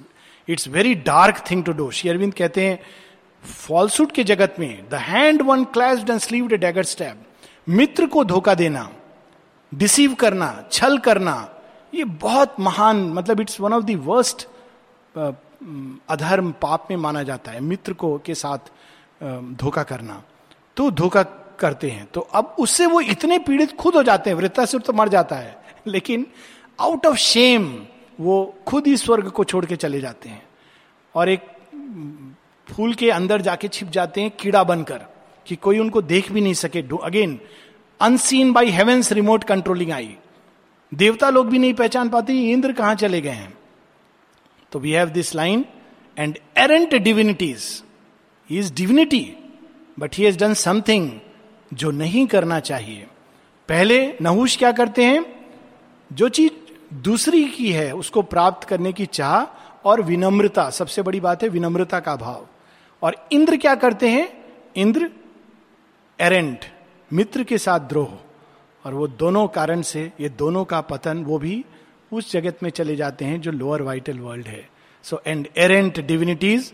it's 0.49 0.69
very 0.69 0.95
dark 1.07 1.45
thing 1.51 1.65
to 1.65 1.73
do 1.73 1.91
Sri 1.91 2.11
Aurobindo 2.11 2.35
कहते 2.35 2.67
हैं 2.67 2.79
फॉल्सूट 3.45 4.13
के 4.13 4.25
जगत 4.25 4.57
में 4.59 4.89
the 4.91 4.95
hand 5.03 5.43
one 5.43 5.65
clasped 5.75 6.11
and 6.11 6.21
sleeved 6.21 6.55
dagger 6.55 6.83
stab 6.85 7.25
मित्र 7.69 8.07
को 8.07 8.25
धोखा 8.25 8.55
देना 8.55 8.89
डिसीव 9.73 10.15
करना, 10.15 10.65
छल 10.73 10.99
करना, 10.99 11.35
ये 11.95 12.05
बहुत 12.05 12.57
महान 12.61 12.97
मतलब 13.13 13.41
it's 13.41 13.61
one 13.61 13.73
of 13.73 13.85
the 13.85 14.01
worst 14.05 14.47
अधर्म 16.09 16.51
पाप 16.53 16.87
में 16.91 16.97
माना 16.97 17.23
जाता 17.23 17.51
है, 17.51 17.61
मित्र 17.61 17.93
को 17.93 18.19
के 18.19 18.35
साथ 18.35 18.59
धोखा 19.55 19.83
करना। 19.83 20.23
तो 20.77 20.91
धोखा 20.91 21.23
करते 21.59 21.91
हैं। 21.91 22.07
तो 22.07 22.21
अब 22.21 22.55
उससे 22.59 22.87
वो 22.87 23.01
इतने 23.01 23.39
पीड़ित 23.39 23.77
खुद 23.77 23.95
हो 23.95 24.03
जाते 24.03 24.31
हैं, 24.31 24.37
वृत्तासुर 24.37 24.81
तो 24.81 24.93
मर 24.93 25.09
जाता 25.09 25.37
है, 25.37 25.57
लेकिन 25.87 26.27
आउट 26.79 27.07
ऑफ़ 27.07 27.17
शेम 27.17 27.75
वो 28.21 28.55
खुद 28.67 28.87
ही 28.87 28.97
स्वर्ग 28.97 29.29
को 29.31 29.45
छोड़ 29.45 29.65
के 29.67 29.77
चले 29.77 30.01
जाते 30.01 30.29
हैं। 30.29 30.43
और 31.15 31.29
एक 31.29 31.49
फूल 32.67 32.95
के 32.95 33.11
अंदर 33.11 33.43
जाके 33.43 33.69
छिप 33.69 33.89
जाते 33.89 34.21
हैं 34.21 34.31
कीड़ा 34.31 34.65
बनकर, 34.65 35.01
कि 35.47 35.57
कोई 35.57 35.79
उनको 35.79 36.03
देख 36.03 36.33
भी 36.33 36.41
नहीं 36.41 36.55
सके। 36.55 36.85
Again 37.03 37.39
unseen 38.01 38.53
by 38.53 38.71
heavens 38.71 39.13
remote 39.13 39.45
controlling 39.45 39.93
I 39.93 40.17
देवता 40.93 41.31
लोग 41.31 41.49
भी 41.49 41.59
नहीं 41.59 41.75
पहचान 41.75 42.09
पाते 42.09 42.33
इंद्र 42.43 42.73
कहाँ 42.73 42.95
चले 42.95 43.21
गए 43.21 43.31
हैं? 43.31 43.53
तो 44.73 44.79
we 44.79 44.91
have 44.91 45.09
this 45.09 45.35
line 45.35 45.65
and 46.19 46.39
errant 46.59 46.95
divinities 46.95 47.83
is 48.51 48.75
divinity 48.75 49.37
but 49.99 50.15
he 50.15 50.25
has 50.25 50.39
done 50.39 50.55
something 50.55 51.11
जो 51.75 51.91
नहीं 51.91 52.27
करना 52.27 52.61
चाहिए। 52.61 53.07
पहले 53.69 54.15
नहुष 54.23 54.57
क्या 54.57 54.73
करते 54.73 55.05
हैं? 55.05 55.51
जो 56.13 56.29
चीज़ 56.29 56.53
दूसरी 56.95 57.45
की 57.45 57.73
है, 57.73 57.95
उसको 57.95 58.23
प्राप्त 58.23 58.69
करने 58.69 58.93
की 58.93 59.07
चाह 59.07 59.59
और 59.85 60.03
विनम्रता, 60.03 60.71
सबसे 60.71 61.03
बड़ी 61.03 61.21
बात 61.21 61.43
है 61.43 61.49
विनम्रता 61.49 62.01
का 62.01 62.17
भाव। 62.17 62.47
और 63.03 63.29
इंद्र 63.33 63.57
क्या 63.57 63.75
करते 63.75 64.09
हैं? 64.09 64.45
इंद्र 64.77 65.11
एरेंट 66.21 66.65
मित्र 67.13 67.45
के 67.45 67.59
साथ 67.59 67.81
द्रोह। 67.81 68.09
और 68.87 68.95
वो 68.95 69.09
दोनों 69.09 69.49
कारण 69.49 69.83
से, 69.83 70.13
ये 70.21 70.29
दोनों 70.29 70.65
का 70.65 70.81
पतन, 70.81 71.25
वो 71.25 71.39
भी 71.39 71.65
उस 72.13 72.33
जगत 72.33 72.59
में 72.63 72.71
चले 72.71 72.97
जाते 72.97 73.25
हैं 73.25 73.41
जो 73.41 73.53
लोअर 73.53 73.83
वाइटल 73.83 74.19
वर्ल्ड 74.19 74.47
है। 74.47 74.69
So 75.05 75.23
and 75.27 75.49
errant 75.57 76.01
divinities 76.01 76.73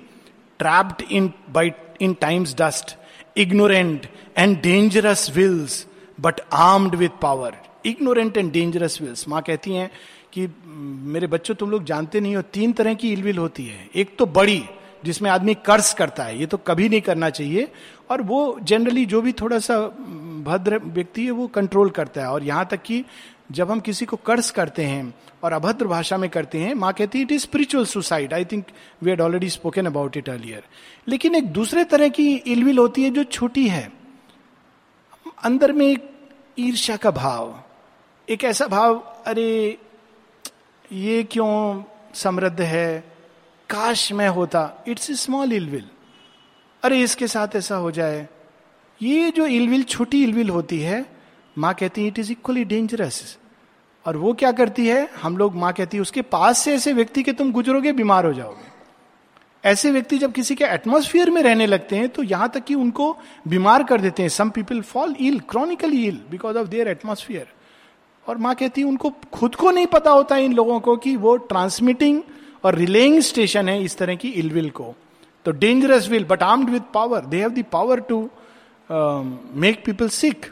trapped 0.58 1.02
in 1.12 1.32
by 1.50 1.72
in 2.00 2.14
times 2.14 2.54
dust 2.54 2.96
ignorant 3.38 4.06
and 4.38 4.60
dangerous 4.62 5.30
wills 5.36 5.86
but 6.20 6.40
armed 6.52 6.94
with 6.94 7.20
power 7.22 7.56
ignorant 7.86 8.36
and 8.36 8.52
dangerous 8.52 9.00
wills 9.02 9.28
माँ 9.28 9.42
कहती 9.42 9.72
हैं 9.72 9.90
कि 10.32 10.48
मेरे 10.68 11.26
बच्चों, 11.26 11.54
तुम 11.54 11.70
लोग 11.70 11.84
जानते 11.84 12.20
नहीं 12.20 12.36
हो, 12.36 12.42
तीन 12.42 12.72
तरह 12.72 12.94
की 12.94 13.12
इलविल 13.12 13.38
होती 13.38 13.64
है। 13.66 13.88
एक 13.94 14.16
तो 14.18 14.26
बड़ी, 14.26 14.62
जिसमें 15.04 15.30
आदमी 15.30 15.54
कर्ज 15.54 15.92
करता 15.92 16.24
है। 16.24 16.38
ये 16.38 16.46
तो 16.46 16.56
कभी 16.56 16.88
नहीं 16.88 17.00
करना 17.00 17.30
चाहिए। 17.30 17.68
और 18.10 18.22
वो 18.22 18.58
जनरली 18.62 19.04
जो 19.06 19.22
भी 19.22 19.32
थोड़ा 19.32 19.58
सा 19.58 19.78
भद्र 20.44 20.78
व्यक्ति 20.78 21.24
है, 21.24 21.30
वो 21.30 21.46
कंट्रोल 21.46 21.90
करता 21.90 22.20
है। 22.20 22.26
और 22.26 22.42
यहाँ 22.42 22.68
तक 22.70 22.82
कि 22.82 23.04
जब 23.52 23.70
हम 23.70 23.80
किसी 23.80 24.04
को 24.04 24.16
कर्स 24.16 24.50
करते 24.50 24.84
हैं 24.84 25.14
और 25.42 25.52
अभद्र 25.52 25.86
भाषा 25.86 26.16
में 26.16 26.30
करते 26.30 26.58
हैं, 26.58 26.74
माँ 26.74 26.92
कहती 26.92 27.18
है 27.18 27.24
it 27.24 27.32
is 27.32 27.42
spiritual 27.42 27.84
suicide 27.84 28.34
I 28.34 28.44
think 28.44 28.66
we 29.02 29.10
had 29.10 29.20
already 29.20 29.50
spoken 29.50 29.86
about 29.86 30.16
it 30.16 30.28
earlier 30.28 30.64
लेकिन 31.08 31.34
एक 31.34 31.46
दूसरे 31.46 31.84
तरह 31.84 32.08
की 32.08 32.36
इलविल 32.36 32.78
होती 32.78 33.04
है 33.04 33.10
जो 33.10 33.24
छोटी 33.24 33.68
है। 33.68 33.92
अंदर 35.44 35.72
में 35.72 35.86
एक 35.86 36.12
ईर्ष्या 36.58 36.96
का 36.96 37.10
भाव, 37.10 37.62
एक 38.28 38.44
ऐसा 38.44 38.66
भाव, 38.66 38.94
अरे, 39.26 39.78
ये 40.92 41.24
क्यों 41.24 41.84
समृद्ध 42.14 42.60
है? 42.60 43.12
काश 43.70 44.12
मैं 44.12 44.28
होता। 44.28 44.84
It's 44.88 45.10
a 45.10 45.14
small 45.14 45.52
ill will. 45.52 45.88
अरे, 46.82 47.00
इसके 47.00 47.26
साथ 47.26 47.48
ऐसा 47.56 47.76
हो 47.76 47.90
जाए। 47.90 48.28
ये 49.02 49.30
जो 49.30 49.46
इलविल, 49.46 49.82
छोटी 49.82 50.22
इलविल 50.22 50.50
होती 50.50 50.80
है 50.80 51.17
माँ 51.58 51.74
कहती 51.74 52.02
है 52.02 52.08
इट 52.08 52.18
इज़ 52.18 52.30
इक्वली 52.32 52.64
डेंजरस 52.64 53.36
और 54.06 54.16
वो 54.16 54.32
क्या 54.34 54.50
करती 54.52 54.86
है? 54.86 55.08
हम 55.22 55.36
लोग 55.36 55.54
माँ 55.56 55.72
कहती 55.72 55.96
है, 55.96 56.00
उसके 56.00 56.22
पास 56.24 56.58
से 56.58 56.74
ऐसे 56.74 56.92
व्यक्ति 56.92 57.22
के 57.22 57.32
तुम 57.32 57.52
गुजरोगे, 57.52 57.92
बीमार 57.92 58.26
हो 58.26 58.32
जाओगे. 58.32 58.66
ऐसे 59.64 59.90
व्यक्ति 59.90 60.18
जब 60.18 60.32
किसी 60.32 60.54
के 60.54 60.64
एटमोस्फियर 60.64 61.30
में 61.30 61.42
रहने 61.42 61.66
लगते 61.66 61.96
हैं 61.96 62.08
तो 62.08 62.22
यहाँ 62.22 62.48
तक 62.48 62.64
कि 62.64 62.74
उनको 62.76 63.16
बीमार 63.48 63.82
कर 63.84 64.00
देते 64.00 64.22
हैं। 64.22 64.28
Some 64.30 64.50
people 64.50 64.80
fall 64.82 65.14
ill 65.20 65.38
chronically 65.50 66.04
ill 66.06 66.20
because 66.30 66.56
of 66.58 66.68
their 66.68 66.88
atmosphere 66.88 67.46
और 68.26 68.38
माँ 68.38 68.54
कहती 68.54 68.80
है, 68.80 68.86
उनको 68.86 69.10
खुद 69.32 69.54
को 69.54 69.70
नहीं 69.70 69.86
पता 69.86 70.10
होता 70.10 70.36
इन 70.36 70.52
लोगों 70.54 70.78
को 70.80 70.96
कि 70.96 71.16
वो 71.16 71.36
ट्रांसमिटिंग 71.36 72.20
और 72.64 72.74
रिलेइंग 72.74 73.20
स्टेशन 73.22 73.68
है 73.68 73.82
इस 73.84 73.96
तरह 73.98 74.14
की 74.14 74.28
इलविल 74.30 74.70
को। 74.70 74.94
तो 75.46 75.50
dangerous 75.52 76.08
will 76.08 76.24
but 76.24 76.42
armed 76.42 76.70
with 76.70 76.82
power 76.94 77.24
they 77.24 77.40
have 77.40 77.50
the 77.50 77.64
power 77.72 78.00
to 78.00 78.18
make 79.60 79.84
people 79.84 80.08
sick 80.08 80.46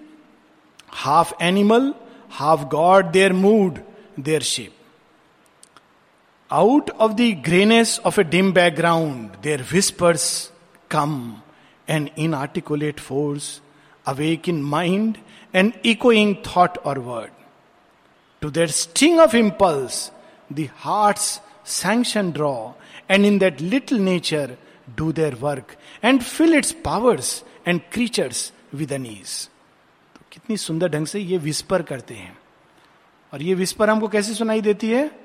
half 1.05 1.33
animal, 1.41 1.95
half 2.29 2.69
god, 2.71 3.13
their 3.13 3.33
mood, 3.33 3.85
their 4.17 4.41
shape. 4.41 4.73
Out 6.51 6.91
of 6.91 7.17
the 7.17 7.35
grayness 7.35 7.99
of 7.99 8.19
a 8.19 8.25
dim 8.25 8.53
background, 8.53 9.37
their 9.43 9.59
whispers 9.59 10.51
come, 10.89 11.43
an 11.89 12.11
inarticulate 12.17 13.01
force, 13.01 13.61
awake 14.07 14.49
in 14.49 14.63
mind, 14.63 15.19
an 15.53 15.75
echoing 15.85 16.43
thought 16.43 16.79
or 16.85 17.01
word. 17.01 17.33
To 18.41 18.51
their 18.51 18.69
sting 18.69 19.19
of 19.19 19.35
impulse, 19.35 20.11
the 20.51 20.67
heart's 20.67 21.41
sanction 21.65 22.31
draw, 22.31 22.75
and 23.09 23.27
in 23.27 23.39
that 23.41 23.61
little 23.61 23.99
nature 23.99 24.57
do 24.97 25.13
their 25.13 25.35
work, 25.37 25.77
and 26.03 26.25
fill 26.25 26.53
its 26.53 26.73
powers 26.73 27.43
and 27.67 27.91
creatures 27.91 28.53
with 28.73 28.93
an 28.93 29.05
ease. 29.05 29.51
कितनी 30.37 30.57
सुंदर 30.57 30.89
ढंग 30.89 31.07
से 31.07 31.21
ये 31.21 31.39
whisper 31.39 31.83
करते 31.83 32.15
हैं। 32.15 32.39
और 33.33 33.43
ये 33.43 33.55
whisper 33.55 33.91
हमको 33.91 34.09
कैसे 34.09 34.35
सुनाई 34.35 34.61
देती 34.61 34.91
है? 34.91 35.21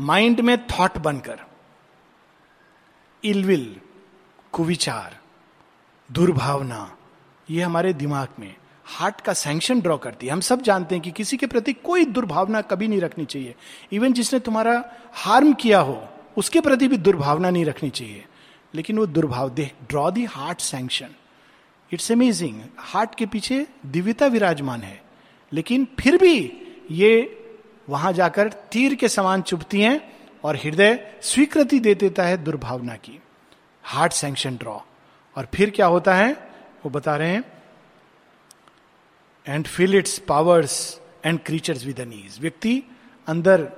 माइंड 0.00 0.40
में 0.40 0.66
थॉट 0.66 0.98
बनकर। 0.98 1.40
इलविल 3.24 3.80
कुविचार, 4.52 5.18
दुर्भावना, 6.12 6.96
ये 7.50 7.62
हमारे 7.62 7.92
दिमाग 7.92 8.28
में 8.38 8.54
हार्ट 8.84 9.20
का 9.20 9.32
सैंक्शन 9.32 9.80
ड्रॉ 9.80 9.98
करती 9.98 10.26
है। 10.26 10.32
हम 10.32 10.40
सब 10.40 10.62
जानते 10.62 10.94
हैं 10.94 11.04
कि 11.04 11.10
किसी 11.10 11.36
के 11.36 11.46
प्रति 11.46 11.72
कोई 11.72 12.04
दुर्भावना 12.04 12.60
कभी 12.60 12.88
नहीं 12.88 13.00
रखनी 13.00 13.24
चाहिए। 13.24 13.54
इवन 13.92 14.12
जिसने 14.12 14.40
तुम्हारा 14.40 14.92
हार्म 15.12 15.52
किया 15.52 15.80
हो, 15.80 16.08
उसके 16.36 16.60
प्रति 16.60 16.88
भी 16.88 16.96
दुर्भावना 16.96 17.50
नहीं 17.50 17.64
रखनी 17.64 17.90
चाहिए। 17.90 18.24
लेकिन 18.74 18.98
वो 18.98 19.06
दुर्भाव 19.06 19.50
they 19.50 19.72
draw 19.88 20.10
the 20.10 20.24
heart 20.24 20.60
sanction 20.60 21.08
it's 21.92 22.12
amazing. 22.12 22.62
Heart 22.78 23.14
के 23.14 23.26
पीछे 23.26 23.66
दिव्यता 23.86 24.26
विराजमान 24.26 24.80
है। 24.80 25.02
लेकिन 25.52 25.86
फिर 26.00 26.16
भी 26.16 26.52
ये 26.90 27.42
वहाँ 27.88 28.12
जाकर 28.12 28.48
तीर 28.48 28.94
के 28.94 29.08
समान 29.08 29.42
चुभती 29.42 29.80
हैं 29.80 30.12
और 30.44 30.56
हृदय 30.56 31.14
स्वीकृति 31.22 31.78
दे 31.78 31.94
देता 31.94 32.22
है 32.22 32.44
दुर्भावना 32.44 32.94
की। 32.94 33.20
Heart 33.82 34.12
sanction 34.12 34.56
draw. 34.56 34.78
और 35.36 35.48
फिर 35.54 35.70
क्या 35.70 35.86
होता 35.86 36.14
है? 36.14 36.32
वो 36.84 36.90
बता 36.90 37.16
रहे 37.16 37.30
हैं 37.30 37.44
and 39.46 39.66
feel 39.66 39.96
its 39.96 40.18
powers 40.18 41.00
and 41.24 41.40
creatures 41.46 41.84
with 41.84 42.00
knees 42.00 42.40
व्यक्ति 42.40 42.82
अंदर 43.26 43.72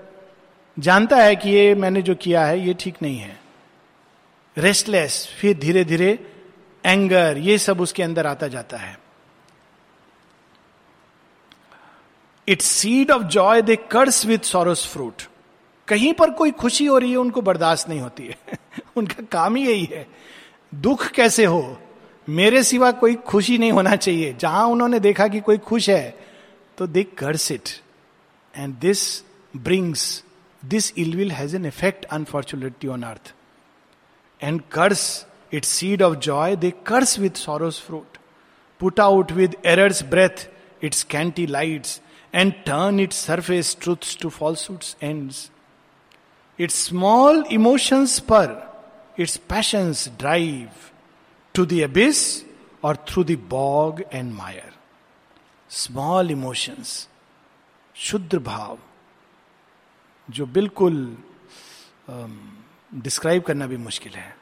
जानता 0.78 1.16
है 1.16 1.36
कि 1.36 1.50
ये 1.50 1.74
मैंने 1.74 2.02
जो 2.02 2.14
किया 2.14 2.46
है, 2.46 2.66
ये 2.66 2.74
ठीक 2.74 2.94
नहीं 3.02 3.18
है। 3.18 3.40
रेस्टलेस 4.58 5.28
फिर 5.40 5.58
धीरे 5.58 5.84
धीरे 5.84 6.34
एंगर 6.88 7.38
ये 7.38 7.58
सब 7.58 7.80
उसके 7.80 8.02
अंदर 8.02 8.26
आता 8.26 8.48
जाता 8.48 8.76
है। 8.76 9.00
It's 12.48 12.64
seed 12.64 13.10
of 13.10 13.22
joy 13.22 13.62
they 13.62 13.76
curse 13.76 14.26
with 14.26 14.38
sorrow's 14.38 14.86
fruit 14.86 15.22
कहीं 15.88 16.12
पर 16.12 16.30
कोई 16.30 16.50
खुशी 16.50 16.86
हो 16.86 16.98
रही 16.98 17.10
है, 17.10 17.16
उनको 17.16 17.42
बर्दाश्त 17.42 17.88
नहीं 17.88 18.00
होती 18.00 18.26
है। 18.26 18.38
उनका 18.96 19.22
काम 19.22 19.56
ही 19.56 19.66
यही 19.66 19.84
है। 19.84 20.06
दुख 20.74 21.06
कैसे 21.06 21.44
हो? 21.44 21.82
मेरे 22.28 22.62
सिवा 22.62 22.92
कोई 22.92 23.14
खुशी 23.14 23.58
नहीं 23.58 23.72
होना 23.72 23.96
चाहिए। 23.96 24.32
जहाँ 24.32 24.66
उन्होंने 24.66 25.00
देखा 25.00 25.28
कि 25.28 25.40
कोई 25.40 25.58
खुश 25.58 25.90
है 25.90 26.18
तो 26.78 26.86
they 26.86 27.02
curse 27.02 27.52
it 27.52 27.68
and 28.56 28.74
this 28.74 29.22
brings 29.56 30.24
this 30.64 30.92
ill 30.98 31.16
will 31.16 31.32
has 31.32 31.56
an 31.56 31.66
effect 31.66 32.04
unfortunately 32.04 32.90
on 32.90 33.02
earth 33.02 33.34
and 34.42 34.62
curse 34.72 35.26
it 35.52 35.64
seed 35.64 36.02
of 36.02 36.16
joy 36.26 36.56
they 36.56 36.70
curse 36.86 37.18
with 37.18 37.36
sorrow's 37.36 37.80
fruit 37.86 38.18
put 38.80 39.00
out 39.00 39.32
with 39.32 39.56
error's 39.66 40.02
breath 40.10 40.48
its 40.84 41.02
scanty 41.10 41.46
lights 41.46 42.00
and 42.34 42.52
turn 42.66 43.00
its 43.00 43.24
surface 43.26 43.76
truths 43.80 44.16
to 44.20 44.28
falsehood's 44.30 44.96
ends 45.02 45.50
its 46.58 46.84
small 46.86 47.44
emotions 47.52 48.18
पर 48.30 48.56
its 49.20 49.36
passions 49.48 50.08
drive 50.18 50.68
to 51.54 51.66
the 51.66 51.80
abyss 51.82 52.24
or 52.84 52.96
through 53.08 53.24
the 53.24 53.38
bog 53.50 54.02
and 54.12 54.32
mire 54.34 54.72
small 55.70 56.30
emotions 56.30 57.08
शुद्ध 57.96 58.34
भाव 58.34 58.78
जो 60.28 60.46
बिल्कुल 60.46 61.16
describe 62.10 63.40
um, 63.40 63.46
करना 63.48 63.66
भी 63.66 63.76
मुश्किल 63.76 64.12
है। 64.12 64.36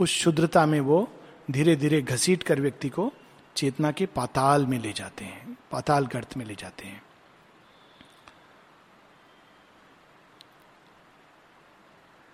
उस 0.00 0.10
शुद्रता 0.10 0.66
में 0.66 0.80
वो 0.80 1.08
धीरे 1.50 1.76
धीरे 1.76 2.00
घसीट 2.02 2.42
कर 2.42 2.60
व्यक्ति 2.60 2.88
को 2.88 3.12
चेतना 3.56 3.90
के 3.92 4.06
पाताल 4.06 4.66
में 4.66 4.78
ले 4.78 4.92
जाते 4.92 5.24
हैं 5.24 5.56
पाताल 5.72 6.06
गर्त 6.06 6.36
में 6.36 6.44
ले 6.44 6.54
जाते 6.54 6.86
हैं 6.86 7.02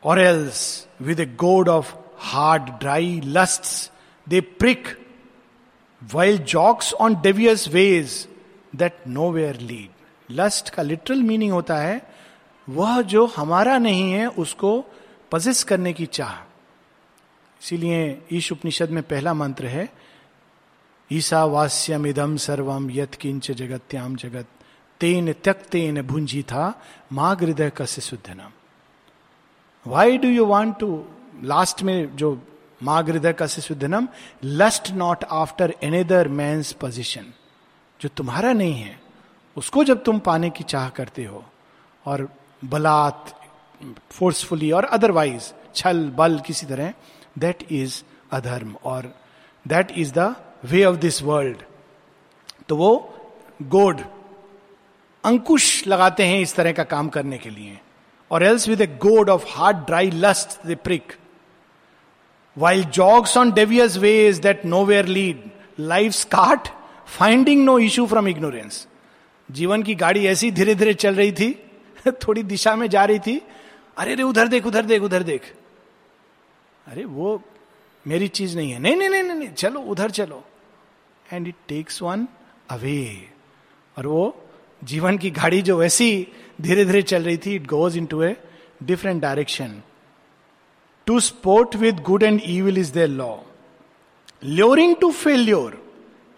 or 0.03 0.19
else 0.19 0.87
with 1.01 1.21
a 1.21 1.27
goad 1.27 1.69
of 1.69 1.95
hard, 2.19 2.79
dry 2.81 3.21
lusts, 3.25 3.91
they 4.27 4.41
prick 4.41 4.97
while 6.03 6.39
jogs 6.39 6.93
on 6.99 7.23
devious 7.23 7.69
ways 7.69 8.27
that 8.75 9.07
nowhere 9.07 9.55
lead. 9.55 9.91
Lust 10.31 10.69
का 10.71 10.83
लिटरल 10.83 11.23
मीनिंग 11.23 11.53
होता 11.53 11.77
है 11.77 12.01
वह 12.69 13.01
जो 13.03 13.25
हमारा 13.27 13.79
नहीं 13.79 14.13
है 14.13 14.27
उसको 14.39 14.71
पजेस 15.33 15.63
करने 15.65 15.93
की 15.93 16.07
चाह 16.07 16.31
इसीलिए 17.63 17.99
ईश 18.33 18.51
उपनिषद 18.53 18.91
में 18.91 19.03
पहला 19.03 19.33
मंत्र 19.35 19.67
है 19.67 19.89
ईसा 21.11 21.45
वास्यम 21.45 22.07
इदम 22.07 22.37
सर्वम 22.37 22.91
यत 22.91 23.15
किंच 23.15 23.51
जगत्याम 23.51 24.17
जगत। 24.17 24.47
तेन 25.01 25.33
त्यक्तेन 25.33 26.03
भुंजी 26.03 26.43
था 26.43 26.65
माँ 27.13 27.35
हृदय 27.37 27.71
कस्य 27.71 28.01
शुद्धनम। 28.03 28.51
Why 29.87 30.19
do 30.19 30.29
you 30.29 30.45
want 30.47 30.79
to 30.79 30.89
last 31.45 31.83
में 31.83 32.17
जो 32.17 32.31
माग 32.83 33.11
हृदय 33.11 33.33
का 33.33 33.47
सिद्धनम 33.47 34.09
लस्ट 34.45 34.91
नॉट 34.93 35.25
आफ्टर 35.25 35.75
एनेदर 35.83 36.29
मैं 36.29 36.63
पोजिशन 36.81 37.33
जो 38.01 38.09
तुम्हारा 38.09 38.53
नहीं 38.53 38.75
है, 38.75 39.01
उसको 39.57 39.85
जब 39.85 40.03
तुम 40.05 40.19
पाने 40.19 40.51
की 40.51 40.65
चाह 40.65 40.89
करते 40.89 41.25
हो, 41.25 41.45
और 42.07 42.29
बलात् 42.65 43.31
फोर्सफुली 44.11 44.71
और 44.73 44.85
अदरवाइज़ 44.85 45.53
छल, 45.75 46.09
बल 46.11 46.39
किसी 46.47 46.67
तरह 46.67 46.93
दैट 47.39 47.73
इज़ 47.73 48.03
अधर्म 48.33 48.77
और 48.85 49.15
that 49.69 49.91
is 49.91 50.13
the 50.13 50.35
way 50.65 50.85
of 50.85 50.97
this 50.97 51.23
world 51.23 51.57
तो 52.69 52.77
वो 52.77 53.15
गोड 53.63 54.01
अंकुश 55.25 55.87
लगाते 55.87 56.27
हैं 56.27 56.41
इस 56.41 56.55
तरह 56.55 56.73
का 56.73 56.85
काम 56.85 57.09
करने 57.09 57.39
के 57.39 57.51
लिए। 57.51 57.79
और 58.31 58.43
else 58.43 58.69
with 58.69 58.81
a 58.81 58.87
goad 58.87 59.31
of 59.31 59.45
hard 59.49 59.77
dry 59.77 60.11
lust 60.11 60.67
the 60.67 60.77
prick 60.85 61.13
while 62.59 62.85
jogs 62.85 63.37
on 63.37 63.53
devious 63.53 63.97
way 63.97 64.29
is 64.29 64.41
that 64.41 64.65
nowhere 64.85 65.07
lead 65.07 65.51
life's 65.81 66.13
cart 66.13 66.69
finding 67.19 67.65
no 67.65 67.79
issue 67.79 68.07
from 68.07 68.29
ignorance 68.29 68.89
जीवन 69.51 69.83
की 69.83 69.95
गाड़ी 69.95 70.27
ऐसी 70.27 70.51
धीरे 70.51 70.75
धीरे 70.75 70.95
चल 70.95 71.15
रही 71.15 71.33
थी, 71.33 71.65
थोड़ी 72.09 72.43
दिशा 72.43 72.77
में 72.77 72.91
जा 72.91 73.05
रही 73.05 73.19
थी, 73.19 73.43
अरे 73.97 74.13
अरे 74.13 74.23
उधर 74.23 74.49
देख 74.49 74.67
उधर 74.67 74.83
देख 74.83 75.03
उधर 75.03 75.23
देख। 75.23 75.55
अरे 76.93 77.05
वो 77.05 77.43
मेरी 78.07 78.29
चीज़ 78.29 78.57
नहीं 78.57 78.73
है। 78.73 78.79
नहीं 78.79 78.97
नहीं 78.97 79.09
नहीं 79.09 79.23
नहीं 79.23 79.49
चलो, 79.49 79.81
उधर 79.81 80.11
चलो। 80.11 80.43
And 81.33 81.49
it 81.49 81.55
takes 81.69 82.03
one 82.03 82.27
away 82.71 83.29
और 83.97 84.07
वो 84.07 84.25
जीवन 84.83 85.19
की 85.19 85.31
गाड़ी 85.31 85.61
जो 85.63 85.77
वैसी 85.79 86.29
धीरे 86.61 86.85
धीरे 86.85 87.03
चल 87.03 87.23
रही 87.25 87.37
थी 87.37 87.55
it 87.55 87.67
goes 87.67 87.97
into 88.07 88.23
a 88.23 88.37
different 88.83 89.23
direction 89.23 89.83
to 91.07 91.21
sport 91.21 91.77
with 91.77 92.01
good 92.01 92.23
and 92.23 92.41
evil 92.45 92.79
is 92.79 92.93
their 92.93 93.09
law 93.09 93.37
luring 94.45 94.97
to 94.97 95.11
failure 95.13 95.81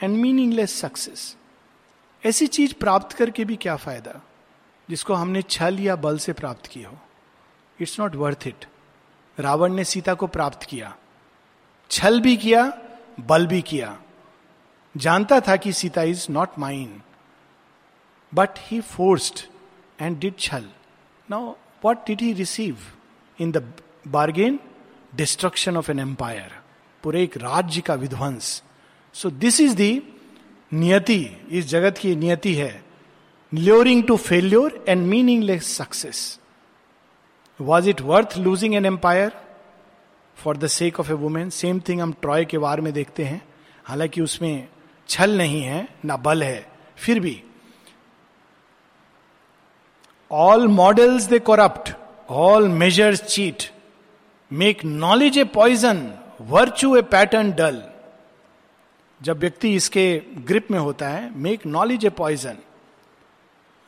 and 0.02 0.16
meaningless 0.16 0.78
success 0.80 1.34
ऐसी 2.22 2.46
चीज़ 2.46 2.74
प्राप्त 2.74 3.16
करके 3.16 3.44
भी 3.44 3.56
क्या 3.56 3.76
फ़ायदा, 3.76 4.20
जिसको 4.88 5.14
हमने 5.14 5.42
छल 5.42 5.80
या 5.80 5.96
बल 5.96 6.18
से 6.18 6.32
प्राप्त 6.32 6.66
की 6.66 6.82
हो। 6.82 6.96
It's 7.78 7.98
not 8.00 8.14
worth 8.14 8.46
it 8.46 8.64
Ravan 9.38 9.72
ने 9.72 9.84
सीता 9.84 10.14
को 10.14 10.26
प्राप्त 10.26 10.62
किया। 10.62 10.96
छल 11.90 12.20
भी 12.20 12.36
किया, 12.36 12.78
बल 13.20 13.46
भी 13.46 13.62
किया। 13.62 14.02
जानता 14.96 15.40
था 15.40 15.56
कि 15.56 15.72
Sita 15.72 16.02
is 16.02 16.26
not 16.30 16.48
mind 16.58 17.00
but 18.34 18.48
he 18.58 18.80
forced 18.80 19.42
and 20.00 20.18
did 20.18 20.34
छल। 20.38 20.70
Now 21.30 21.54
what 21.84 21.98
did 22.10 22.22
he 22.22 22.32
receive 22.32 22.78
in 23.40 23.52
the 23.52 23.72
bargain? 24.08 24.58
Destruction 25.14 25.76
of 25.76 25.90
an 25.90 25.98
empire 25.98 26.52
पूरे 27.02 27.22
एक 27.22 27.36
राज्य 27.36 27.80
का 27.80 27.94
विध्वंस। 27.94 28.62
सो 29.14 29.30
दिस 29.30 29.60
इज़ 29.60 29.74
दी 29.74 30.02
नियति, 30.72 31.30
इस 31.50 31.66
जगत 31.66 31.98
की 31.98 32.16
नियति 32.16 32.54
है। 32.54 32.84
Luring 33.54 34.04
to 34.04 34.16
failure 34.16 34.84
and 34.88 35.06
meaningless 35.06 35.76
success 35.76 36.40
was 37.60 37.88
it 37.90 38.00
worth 38.00 38.36
losing 38.38 38.74
an 38.74 38.86
empire 38.86 39.32
for 40.36 40.56
the 40.56 40.66
sake 40.66 41.00
of 41.00 41.10
a 41.10 41.14
women 41.14 41.50
same 41.50 41.80
thing 41.80 42.00
हम 42.00 42.12
ट्रॉय 42.12 42.44
के 42.44 42.56
वार 42.56 42.80
में 42.80 42.92
देखते 42.92 43.24
हैं। 43.24 43.40
हालाँकि 43.84 44.20
उसमें 44.20 44.68
छल 45.08 45.36
नहीं 45.38 45.62
है, 45.62 45.88
ना 46.04 46.16
बल 46.16 46.42
है। 46.42 46.66
फिर 46.96 47.20
भी 47.20 47.42
all 50.30 50.66
models 50.68 51.22
they 51.22 51.38
corrupt 51.38 51.92
all 52.30 52.68
measures 52.68 53.22
cheat 53.22 53.62
make 54.52 54.84
knowledge 54.84 55.38
a 55.38 55.44
poison 55.44 56.12
virtue 56.40 56.96
a 56.96 57.02
pattern 57.02 57.52
dull 57.52 57.82
जब 59.20 59.38
व्यक्ति 59.38 59.74
इसके 59.74 60.22
ग्रिप 60.38 60.70
में 60.70 60.78
होता 60.78 61.08
है 61.08 61.38
make 61.38 61.66
knowledge 61.66 62.06
a 62.06 62.08
poison 62.08 62.56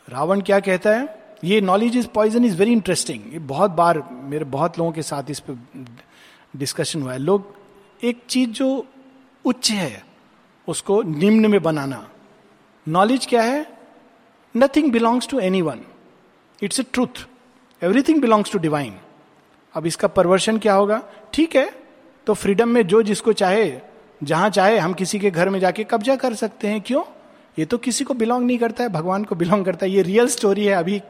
Ravan 0.09 0.40
क्या 0.40 0.61
कहता 0.61 0.90
है? 0.90 1.25
ये 1.44 1.61
knowledge 1.61 1.96
is 1.96 2.07
poison 2.09 2.44
is 2.44 2.57
very 2.57 2.72
interesting 2.72 3.33
ये 3.33 3.38
बहुत 3.38 3.70
बार 3.70 4.03
मेरे 4.12 4.44
बहुत 4.46 4.79
लोगों 4.79 4.92
के 4.92 5.03
साथ 5.03 5.31
इस 5.31 5.40
पर 5.40 5.59
डिस्कशन 6.57 7.03
हुआ 7.03 7.12
है। 7.12 7.18
लोग 7.18 7.55
एक 8.03 8.22
चीज़ 8.29 8.51
जो 8.51 8.87
उच्च 9.44 9.70
है, 9.70 10.03
उसको 10.68 11.03
निम्न 11.03 11.51
में 11.51 11.62
बनाना। 11.62 12.09
नॉलेज 12.87 13.27
क्या 13.27 13.42
है? 13.42 13.66
Nothing 14.55 14.92
belongs 14.92 15.29
to 15.29 15.38
anyone 15.62 15.81
it's 16.62 16.81
a 16.81 16.83
truth 16.83 17.27
everything 17.83 18.20
belongs 18.20 18.53
to 18.53 18.59
divine 18.59 18.94
अब 19.75 19.87
इसका 19.87 20.09
परवर्शन 20.09 20.59
क्या 20.59 20.75
होगा? 20.75 21.03
ठीक 21.33 21.57
है 21.57 21.70
तो 22.27 22.35
फ्रीडम 22.35 22.68
में 22.68 22.87
जो 22.87 23.03
जिसको 23.03 23.33
चाहे, 23.33 23.81
जहाँ 24.22 24.49
चाहे, 24.51 24.79
हम 24.79 24.94
किसी 24.94 25.18
के 25.18 25.31
घर 25.31 25.49
में 25.49 25.59
जाके 25.61 25.85
कब्जा 25.85 26.16
कर 26.16 26.35
सकते 26.35 26.68
हैं। 26.68 26.81
क्यों? 26.81 27.03
ये 27.59 27.64
तो 27.64 27.79
किसी 27.79 28.05
को 28.05 28.14
बिलोंग 28.14 28.47
नहीं 28.47 28.59
करता 28.59 28.83
है 28.83 28.88
भगवान 28.88 29.25
को 29.25 29.35
बिलोंग 29.35 29.64
करता 29.64 29.87
है। 29.87 29.92
ये 29.92 30.03
रियल 30.03 30.29
स्टोरी 30.29 30.64
है। 30.64 30.75
अभी 30.75 31.03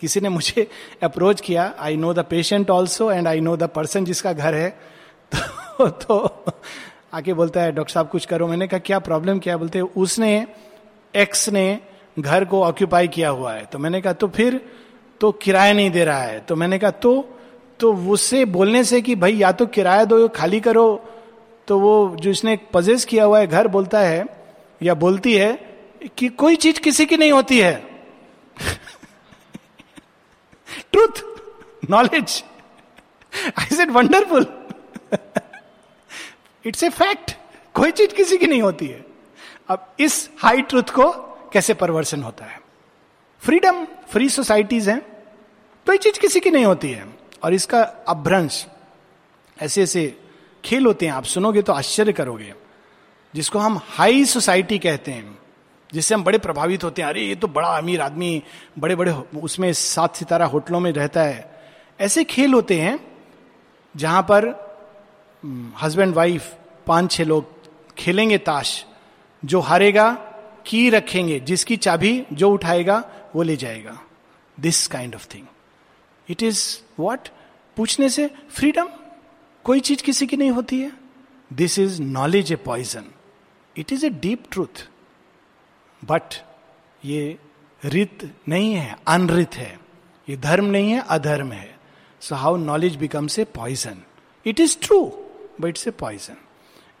किसी 0.00 0.20
ने 0.20 0.28
मुझे 0.28 0.66
अप्रोच 1.02 1.40
किया 1.40 1.74
I 1.78 1.96
know 1.96 2.14
the 2.14 2.18
patient 2.18 2.70
also 2.70 3.12
and 3.12 3.28
I 3.28 3.40
know 3.40 3.56
the 3.56 3.62
person 3.62 4.04
जिसका 4.04 4.32
घर 4.32 4.54
है। 4.54 4.78
तो, 5.34 5.88
तो 5.88 6.44
आके 7.12 7.34
बोलता 7.34 7.60
है 7.60 7.72
डॉक्टर 7.72 7.92
साहब 7.92 8.08
कुछ 8.08 8.24
करो। 8.24 8.46
मैंने 8.46 8.66
कहा 8.66 8.78
क्या 8.78 8.98
प्रॉब्लम 8.98 9.38
क्या? 9.38 9.56
बोलते 9.56 9.80
उसने 9.80 10.46
एक्स 11.16 11.48
ने 11.48 11.80
घर 12.18 12.44
को 12.44 12.62
ऑक्यूपाई 12.62 13.08
किया 13.08 13.28
हुआ 13.28 13.52
है। 13.52 13.64
तो 13.64 13.78
मैंने 13.78 14.00
कहा 14.00 14.12
तो 14.12 14.28
फिर 14.28 14.60
तो 15.20 15.32
किराया 15.32 15.72
नहीं 15.72 15.90
दे 15.90 16.04
रहा 16.04 16.22
है। 16.22 16.40
तो 16.40 16.56
मैंने 16.56 16.78
कहा 16.78 16.90
तो 16.90 17.28
तो 17.80 17.94
उससे 17.94 18.44
बोलने 18.44 18.84
से 18.84 19.02
कि 19.02 19.14
भाई 19.14 19.36
या 19.36 19.52
तो 19.52 19.66
किराया 19.66 20.04
दो 20.04 20.28
खाली 20.28 20.60
करो। 20.60 21.04
तो 21.68 21.78
वो 21.78 22.16
जो 22.20 22.30
इसने 22.30 22.58
पजेस 22.72 23.04
किया 23.04 23.24
हुआ 23.24 23.38
है 23.38 23.46
घर 23.46 23.68
बोलता 23.68 24.00
है 24.00 24.26
या 24.82 24.94
बोलती 24.94 25.34
है 25.34 25.67
कि 26.16 26.28
कोई 26.28 26.56
चीज़ 26.56 26.80
किसी 26.80 27.06
की 27.06 27.16
नहीं 27.16 27.32
होती 27.32 27.58
है। 27.58 28.04
Truth 30.92 31.22
knowledge 31.90 32.44
I 33.58 33.76
said 33.76 33.90
wonderful 33.90 34.68
it's 36.66 36.82
a 36.82 36.88
fact 36.88 37.36
कोई 37.74 37.90
चीज़ 37.90 38.14
किसी 38.14 38.38
की 38.38 38.46
नहीं 38.46 38.62
होती 38.62 38.86
है। 38.86 39.06
अब 39.68 39.94
इस 40.00 40.30
हाई 40.38 40.62
ट्रूथ 40.62 40.82
को 40.82 41.10
कैसे 41.52 41.74
परवर्सन 41.74 42.22
होता 42.22 42.44
है? 42.44 42.60
फ्रीडम 43.40 43.84
फ्री 43.84 44.28
सोसाइटीज 44.28 44.88
हैं। 44.88 45.00
कोई 45.86 45.98
चीज़ 45.98 46.20
किसी 46.20 46.40
की 46.40 46.50
नहीं 46.50 46.64
होती 46.64 46.90
है। 46.90 47.18
और 47.42 47.54
इसका 47.54 47.82
अभ्रंश, 47.82 48.66
ऐसे 49.62 49.82
ऐसे 49.82 50.20
खेल 50.64 50.86
होते 50.86 51.06
हैं। 51.06 51.12
आप 51.12 51.24
सुनोगे 51.24 51.62
तो 51.62 51.72
आश्चर्य 51.72 52.12
करोगे। 52.12 52.54
जिसको 53.34 53.58
हम 53.58 53.80
हाई 53.84 54.24
सोसाइटी 54.24 54.78
कहते 54.78 55.12
हैं। 55.12 55.37
जिससे 55.92 56.14
हम 56.14 56.24
बड़े 56.24 56.38
प्रभावित 56.38 56.84
होते 56.84 57.02
हैं। 57.02 57.08
अरे, 57.08 57.22
ये 57.22 57.34
तो 57.34 57.48
बड़ा 57.48 57.68
अमीर 57.68 58.00
आदमी 58.00 58.42
बड़े 58.78 58.96
बड़े 58.96 59.12
उसमें 59.40 59.72
सात 59.72 60.16
सितारा 60.16 60.46
होटलों 60.46 60.80
में 60.80 60.92
रहता 60.92 61.22
है। 61.22 61.60
ऐसे 62.00 62.24
खेल 62.24 62.54
होते 62.54 62.80
हैं 62.80 62.98
जहाँ 63.94 64.22
पर 64.22 64.46
हस्बैंड 65.82 66.14
वाइफ 66.14 66.54
पाँच 66.86 67.10
छह 67.12 67.24
लोग 67.24 67.46
खेलेंगे 67.94 68.38
ताश। 68.38 68.84
जो 69.44 69.60
हारेगा, 69.60 70.12
की 70.66 70.90
रखेंगे, 70.90 71.40
जिसकी 71.40 71.76
चाबी 71.76 72.26
जो 72.32 72.50
उठाएगा, 72.50 73.02
वो 73.36 73.42
ले 73.42 73.56
जाएगा। 73.56 73.98
This 74.60 74.86
kind 74.86 75.14
of 75.14 75.26
thing 75.34 75.46
it 76.28 76.42
is 76.42 76.62
what 76.98 77.28
पूछने 77.76 78.08
से 78.08 78.30
फ्रीडम 78.50 78.88
कोई 79.64 79.80
चीज़ 79.80 80.02
किसी 80.02 80.26
की 80.26 80.36
नहीं 80.36 80.50
होती 80.50 80.80
है। 80.80 80.92
This 81.52 81.78
is 81.78 82.02
knowledge 82.02 82.52
a 82.52 82.56
poison 82.56 83.04
it 83.76 83.92
is 83.92 84.06
a 84.06 84.08
deep 84.10 84.44
truth 84.50 84.88
but 86.04 86.34
ये 87.04 87.38
रित 87.84 88.34
नहीं 88.48 88.74
है, 88.74 88.96
अनरित 89.08 89.54
है। 89.54 89.78
ये 90.28 90.36
धर्म 90.36 90.64
नहीं 90.64 90.90
है, 90.92 91.04
अधर्म 91.08 91.52
है। 91.52 91.78
So 92.20 92.34
how 92.34 92.56
knowledge 92.56 92.96
becomes 92.96 93.38
a 93.38 93.44
poison 93.44 94.02
it 94.46 94.60
is 94.60 94.78
true 94.82 95.04
but 95.60 95.68
it's 95.68 95.88
a 95.88 95.90
poison 95.90 96.36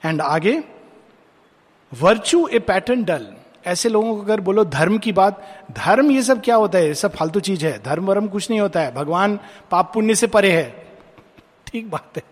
and 0.04 0.20
आगे 0.20 0.64
वर्चू 2.00 2.46
ए 2.46 2.58
पैटर्न 2.58 3.04
डल 3.04 3.26
ऐसे 3.66 3.88
लोगों 3.88 4.16
को 4.16 4.22
अगर 4.22 4.40
बोलो 4.40 4.64
धर्म 4.64 4.98
की 4.98 5.12
बात, 5.12 5.64
धर्म 5.70 6.10
ये 6.10 6.22
सब 6.22 6.42
क्या 6.42 6.56
होता 6.56 6.78
है? 6.78 6.94
सब 6.94 7.14
फालतू 7.14 7.40
चीज़ 7.40 7.66
है। 7.66 7.82
धर्म 7.82 8.06
वर्म 8.06 8.28
कुछ 8.28 8.50
नहीं 8.50 8.60
होता 8.60 8.80
है। 8.80 8.94
भगवान 8.94 9.40
पाप 9.70 9.90
पुण्य 9.94 10.14
से 10.14 10.26
परे 10.26 10.52
है। 10.52 10.98
ठीक 11.66 11.90
बात 11.90 12.16
है। 12.16 12.22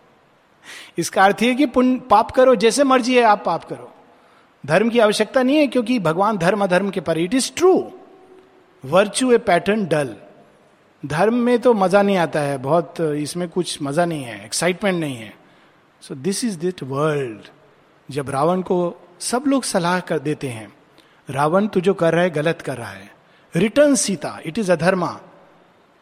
इसका 0.98 1.24
अर्थ 1.24 1.36
है 1.42 1.54
कि 1.54 1.66
पुण्य 1.66 2.00
पाप 2.00 2.30
करो, 2.30 2.54
जैसे 2.54 2.84
मर्ज़ी 2.84 3.16
है 3.16 3.22
आप 3.22 3.42
पाप 3.46 3.64
करो। 3.64 3.92
धर्म 4.64 4.88
की 4.90 4.98
आवश्यकता 4.98 5.42
नहीं 5.42 5.56
है 5.56 5.66
क्योंकि 5.66 5.98
भगवान 5.98 6.38
धर्म 6.38 6.64
अधर्म 6.64 6.90
के 6.90 7.00
पर। 7.00 7.18
It 7.18 7.34
is 7.34 7.50
true 7.56 7.72
virtue 8.84 9.30
a 9.32 9.38
pattern 9.40 9.86
dull 9.86 10.14
धर्म 11.02 11.34
में 11.34 11.58
तो 11.58 11.72
मज़ा 11.74 12.02
नहीं 12.02 12.16
आता 12.16 12.40
है, 12.40 12.56
बहुत, 12.58 13.00
इसमें 13.00 13.48
कुछ 13.48 13.82
मज़ा 13.82 14.04
नहीं 14.04 14.22
है 14.22 14.44
एक्साइटमेंट 14.44 14.98
नहीं 15.00 15.16
है। 15.16 15.32
So 16.02 16.14
this 16.16 16.44
is 16.44 16.58
the 16.58 16.82
world 16.82 17.48
जब 18.08 18.30
रावण 18.30 18.62
को 18.62 18.78
सब 19.20 19.44
लोग 19.46 19.64
सलाह 19.64 20.00
कर 20.00 20.18
देते 20.18 20.48
हैं, 20.48 20.72
रावण 21.28 21.66
तू 21.66 21.80
जो 21.80 21.94
कर 21.94 22.14
रहा 22.14 22.22
है, 22.22 22.30
गलत 22.30 22.62
कर 22.62 22.76
रहा 22.76 22.90
है। 22.90 23.10
Return 23.54 23.94
Sita 23.94 24.38
it 24.46 24.58
is 24.58 24.72
adharma. 24.72 25.12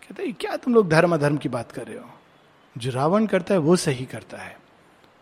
कहते 0.03 0.33
क्या 0.33 0.57
तुम 0.57 0.75
लोग 0.75 0.89
धर्म 0.89 1.15
अधर्म 1.15 1.37
की 1.37 1.49
बात 1.49 1.73
कर 1.73 1.87
रहे 1.87 1.99
हो? 1.99 2.11
जो 2.77 2.91
रावण 2.91 3.27
करता 3.27 3.55
है, 3.55 3.61
वो 3.61 3.77
सही 3.77 4.05
करता 4.05 4.39
है। 4.39 4.57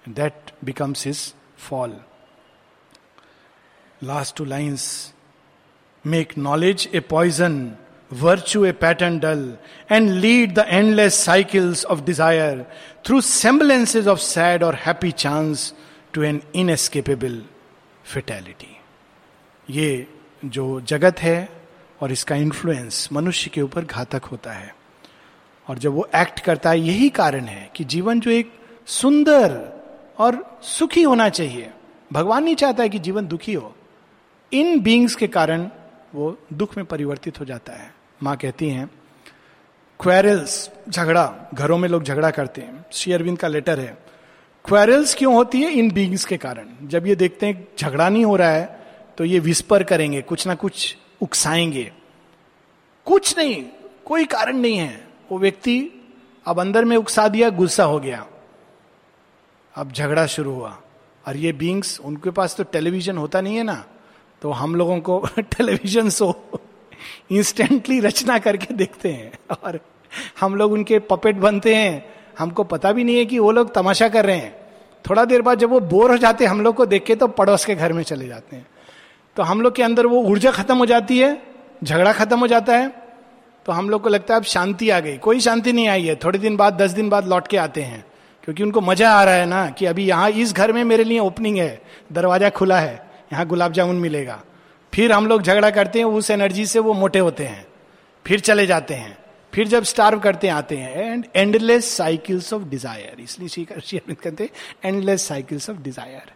That 0.08 0.50
becomes 0.64 1.06
his 1.06 1.32
fall 1.58 1.96
last 4.04 4.36
two 4.36 4.44
lines 4.44 5.12
make 6.06 6.32
knowledge 6.38 6.88
a 6.94 7.00
poison 7.00 7.72
virtue 8.12 8.64
a 8.64 8.72
pattern 8.72 9.18
dull 9.18 9.58
and 9.92 10.10
lead 10.10 10.54
the 10.54 10.64
endless 10.68 11.14
cycles 11.14 11.84
of 11.84 12.00
desire 12.00 12.64
through 13.06 13.20
semblances 13.20 14.08
of 14.08 14.18
sad 14.18 14.62
और 14.62 14.74
happy 14.74 15.10
chance 15.10 15.74
to 16.12 16.22
an 16.22 16.42
inescapable 16.54 17.42
fatality 18.04 18.76
ये 19.70 20.06
जो 20.44 20.80
जगत 20.80 21.18
है 21.18 21.48
और 22.00 22.12
इसका 22.12 22.36
influence 22.36 23.08
मनुष्य 23.12 23.50
के 23.50 23.62
ऊपर 23.62 23.84
घातक 23.84 24.24
होता 24.24 24.52
है। 24.52 24.74
और 25.68 25.78
जब 25.78 25.92
वो 25.92 26.08
एक्ट 26.16 26.40
करता 26.40 26.70
है, 26.70 26.80
यही 26.80 27.08
कारण 27.08 27.44
है 27.44 27.70
कि 27.76 27.84
जीवन 27.84 28.20
जो 28.20 28.30
एक 28.30 28.52
सुंदर 28.86 29.52
और 30.18 30.58
सुखी 30.62 31.02
होना 31.02 31.28
चाहिए। 31.28 31.70
भगवान 32.12 32.44
नहीं 32.44 32.54
चाहता 32.54 32.82
है 32.82 32.88
कि 32.88 32.98
जीवन 32.98 33.26
दुखी 33.26 33.52
हो। 33.52 33.74
इन 34.52 34.80
बींग्स 34.80 35.14
के 35.14 35.26
कारण 35.28 35.68
वो 36.14 36.36
दुख 36.52 36.76
में 36.76 36.86
परिवर्तित 36.86 37.40
हो 37.40 37.44
जाता 37.44 37.72
है। 37.72 37.94
माँ 38.22 38.36
कहती 38.36 38.68
हैं 38.68 38.90
क्वेरल्स 40.00 40.70
झगड़ा, 40.88 41.50
घरों 41.54 41.78
में 41.78 41.88
लोग 41.88 42.02
झगड़ा 42.02 42.30
करते 42.30 42.60
हैं। 42.60 42.84
श्री 42.92 43.12
अरविंद 43.12 43.38
का 43.38 43.48
लेटर 43.48 43.80
है 43.80 43.96
क्वेरल्स 44.64 45.14
क्यों 45.14 45.34
होती 45.34 45.62
है 45.62 45.70
इन 45.70 45.90
बींग्स 45.90 46.24
के 46.24 46.36
कारण? 46.36 46.68
जब 46.82 47.06
ये 47.06 47.14
देखते 47.14 47.46
हैं 47.46 47.68
झगड़ा 47.78 48.08
नहीं 48.08 48.24
हो 48.24 48.36
रहा 48.36 48.50
है 48.50 48.80
तो 49.18 49.24
ये 49.24 49.38
विस्पर 49.38 49.82
करेंगे, 49.82 50.22
कुछ 50.22 50.46
ना 50.46 50.54
कुछ 50.54 50.96
उकसाएँगे। 51.20 51.92
कुछ 53.04 53.36
नहीं, 53.38 53.64
कोई 54.04 54.24
कारण 54.24 54.56
नहीं 54.56 54.76
है। 54.76 55.08
वो 55.30 55.38
व्यक्ति 55.38 55.88
अब 56.46 56.60
अंदर 56.60 56.84
में 56.84 56.96
उकसा 56.96 57.28
दिया, 57.28 57.48
गुस्सा 57.50 57.84
हो 57.84 57.98
गया। 58.00 58.26
अब 59.74 59.92
झगड़ा 59.92 60.26
शुरू 60.26 60.52
हुआ। 60.52 60.80
और 61.28 61.36
ये 61.36 61.52
बींग्स 61.52 62.00
उनके 62.00 62.30
पास 62.30 62.56
तो 62.56 62.64
टेलीविज़न 62.64 63.18
होता 63.18 63.40
नहीं 63.40 63.56
है 63.56 63.62
ना। 63.62 63.84
तो 64.42 64.50
हम 64.50 64.74
लोगों 64.74 65.00
को 65.00 65.28
टेलीविज़न 65.38 66.10
शो 66.10 66.50
इंस्टेंटली 67.32 68.00
रचना 68.00 68.38
करके 68.38 68.74
देखते 68.74 69.08
हैं। 69.08 69.32
और 69.64 69.80
हम 70.40 70.54
लोग 70.54 70.72
उनके 70.72 70.98
पपेट 70.98 71.36
बनते 71.36 71.74
हैं। 71.74 72.14
हमको 72.38 72.64
पता 72.64 72.92
भी 72.92 73.04
नहीं 73.04 73.16
है 73.16 73.26
कि 73.26 73.38
वो 73.38 73.52
लोग 73.52 73.74
तमाशा 73.74 74.08
कर 74.08 74.26
रहे 74.26 74.36
हैं। 74.36 74.56
थोड़ा 75.10 75.24
देर 75.24 75.42
बाद 75.42 75.58
जब 75.58 75.70
वो 75.70 75.80
बोर 75.80 76.10
हो 76.10 76.16
जाते 76.16 76.44
हैं, 76.44 76.50
हम 76.50 76.60
लोग 76.60 76.74
को 76.74 76.86
देख 76.86 77.04
के 77.04 77.14
तो 77.14 77.28
पड़ोस 77.28 77.64
के 77.64 77.74
घर 77.74 77.92
में 77.92 78.02
चले 78.02 78.28
जाते 78.28 78.56
हैं। 78.56 78.66
तो 79.36 79.42
हम 79.42 79.60
लोग 79.60 79.74
के 79.74 79.82
अंदर 79.82 80.06
वो 80.06 80.22
ऊर्जा 80.22 80.50
खत्म 80.50 80.76
हो 80.76 80.86
जाती 80.86 81.18
है, 81.18 81.42
झगड़ा 81.84 82.12
खत्म 82.12 82.38
हो 82.38 82.46
जाता 82.46 82.76
है। 82.76 82.88
तो 83.66 83.72
हम 83.72 83.90
लोग 83.90 84.02
को 84.02 84.08
लगता 84.08 84.34
है 84.34 84.40
अब 84.40 84.44
शांति 84.44 84.90
आ 84.90 85.00
गई। 85.00 85.16
कोई 85.16 85.40
शांति 85.40 85.72
नहीं 85.72 85.88
आई 85.88 86.04
है। 86.04 86.16
थोड़े 86.16 86.38
दिन 86.38 86.56
बाद, 86.56 86.74
दस 86.74 86.90
दिन 86.90 87.08
बाद 87.08 87.28
लौट 87.28 87.46
के 87.46 87.56
आते 87.56 87.82
हैं। 87.82 88.04
क्योंकि 88.44 88.62
उनको 88.62 88.80
मज़ा 88.80 89.12
आ 89.12 89.24
रहा 89.24 89.34
है 89.34 89.46
ना 89.46 89.70
कि 89.70 89.86
अभी 89.86 90.04
यहाँ 90.04 90.30
इस 90.30 90.52
घर 90.52 90.72
में 90.72 90.84
मेरे 90.84 91.04
लिए 91.04 91.18
ओपनिंग 91.18 91.56
है, 91.56 91.82
दरवाज़ा 92.12 92.50
खुला 92.50 92.80
है। 92.80 93.11
यहाँ 93.32 93.46
गुलाब 93.46 93.72
जामुन 93.72 93.96
मिलेगा। 93.96 94.42
फिर 94.92 95.12
हम 95.12 95.26
लोग 95.26 95.42
झगड़ा 95.42 95.70
करते 95.70 95.98
हैं, 95.98 96.06
उस 96.06 96.30
एनर्जी 96.30 96.66
से 96.66 96.78
वो 96.78 96.92
मोटे 96.94 97.18
होते 97.18 97.44
हैं। 97.44 97.66
फिर 98.26 98.40
चले 98.40 98.66
जाते 98.66 98.94
हैं। 98.94 99.16
फिर 99.52 99.68
जब 99.68 99.84
स्टार्व 99.84 100.18
करते 100.20 100.48
आते 100.48 100.76
हैं। 100.76 101.04
And 101.04 101.26
endless 101.36 101.90
cycles 101.96 102.52
of 102.52 102.62
desire 102.64 103.20
इसलिए 103.20 103.48
श्री 103.48 103.64
कहते 103.64 104.44
हैं 104.44 104.50
एंडलेस 104.84 105.26
साइकिल्स 105.28 105.68
ऑफ़ 105.70 105.78
डिज़ायर 105.78 106.32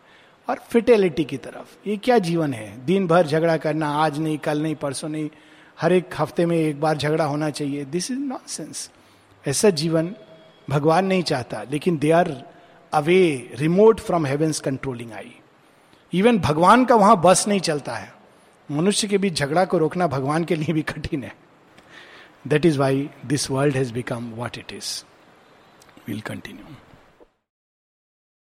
और 0.48 0.60
फिटेलिटी 0.70 1.24
की 1.24 1.36
तरफ़। 1.36 1.88
ये 1.88 1.96
क्या 1.96 2.18
जीवन 2.18 2.52
है? 2.54 2.84
दिन 2.86 3.06
भर 3.06 3.26
झगड़ा 3.26 3.56
करना, 3.56 3.88
आज 3.94 4.18
नहीं, 4.18 4.38
कल 4.38 4.62
नहीं, 4.62 4.74
परसों 4.74 5.08
नहीं। 5.08 5.30
हर 5.80 5.92
एक 5.92 6.14
हफ़्ते 6.18 6.46
में 6.46 6.56
एक 6.56 6.80
बार 6.80 6.96
झगड़ा 6.96 7.24
होना 7.24 7.50
चाहिए। 7.50 7.84
दिस 7.86 8.10
इज़ 8.10 8.18
नॉट 8.18 8.46
सेंस 8.48 8.90
ऐसा 9.44 9.70
जीवन 9.72 10.14
भगवान 10.70 11.06
नहीं 11.06 11.22
चाहता, 11.22 11.62
लेकिन 11.70 11.98
they 11.98 12.10
are 12.10 12.30
away 12.92 13.50
remote 13.54 14.00
from 14.00 14.26
heavens 14.26 14.60
controlling 14.60 15.12
I 15.12 15.34
even 16.12 16.38
भगवान 16.38 16.84
का 16.84 16.94
वहाँ 16.94 17.20
बस 17.22 17.48
नहीं 17.48 17.60
चलता 17.60 17.94
है। 17.94 18.14
मनुष्य 18.70 19.08
के 19.08 19.18
बीच 19.18 19.38
झगड़ा 19.38 19.64
को 19.64 19.78
रोकना 19.78 20.06
भगवान 20.06 20.44
के 20.44 20.54
लिए 20.54 20.72
भी 20.72 20.82
कठिन 20.82 21.24
है। 21.24 21.34
That 22.46 22.66
is 22.66 22.78
why 22.78 23.08
this 23.26 23.50
world 23.50 23.76
has 23.76 23.92
become 23.92 24.30
what 24.30 24.58
it 24.58 24.72
is 24.72 25.04
will 26.08 26.20
continue 26.20 26.74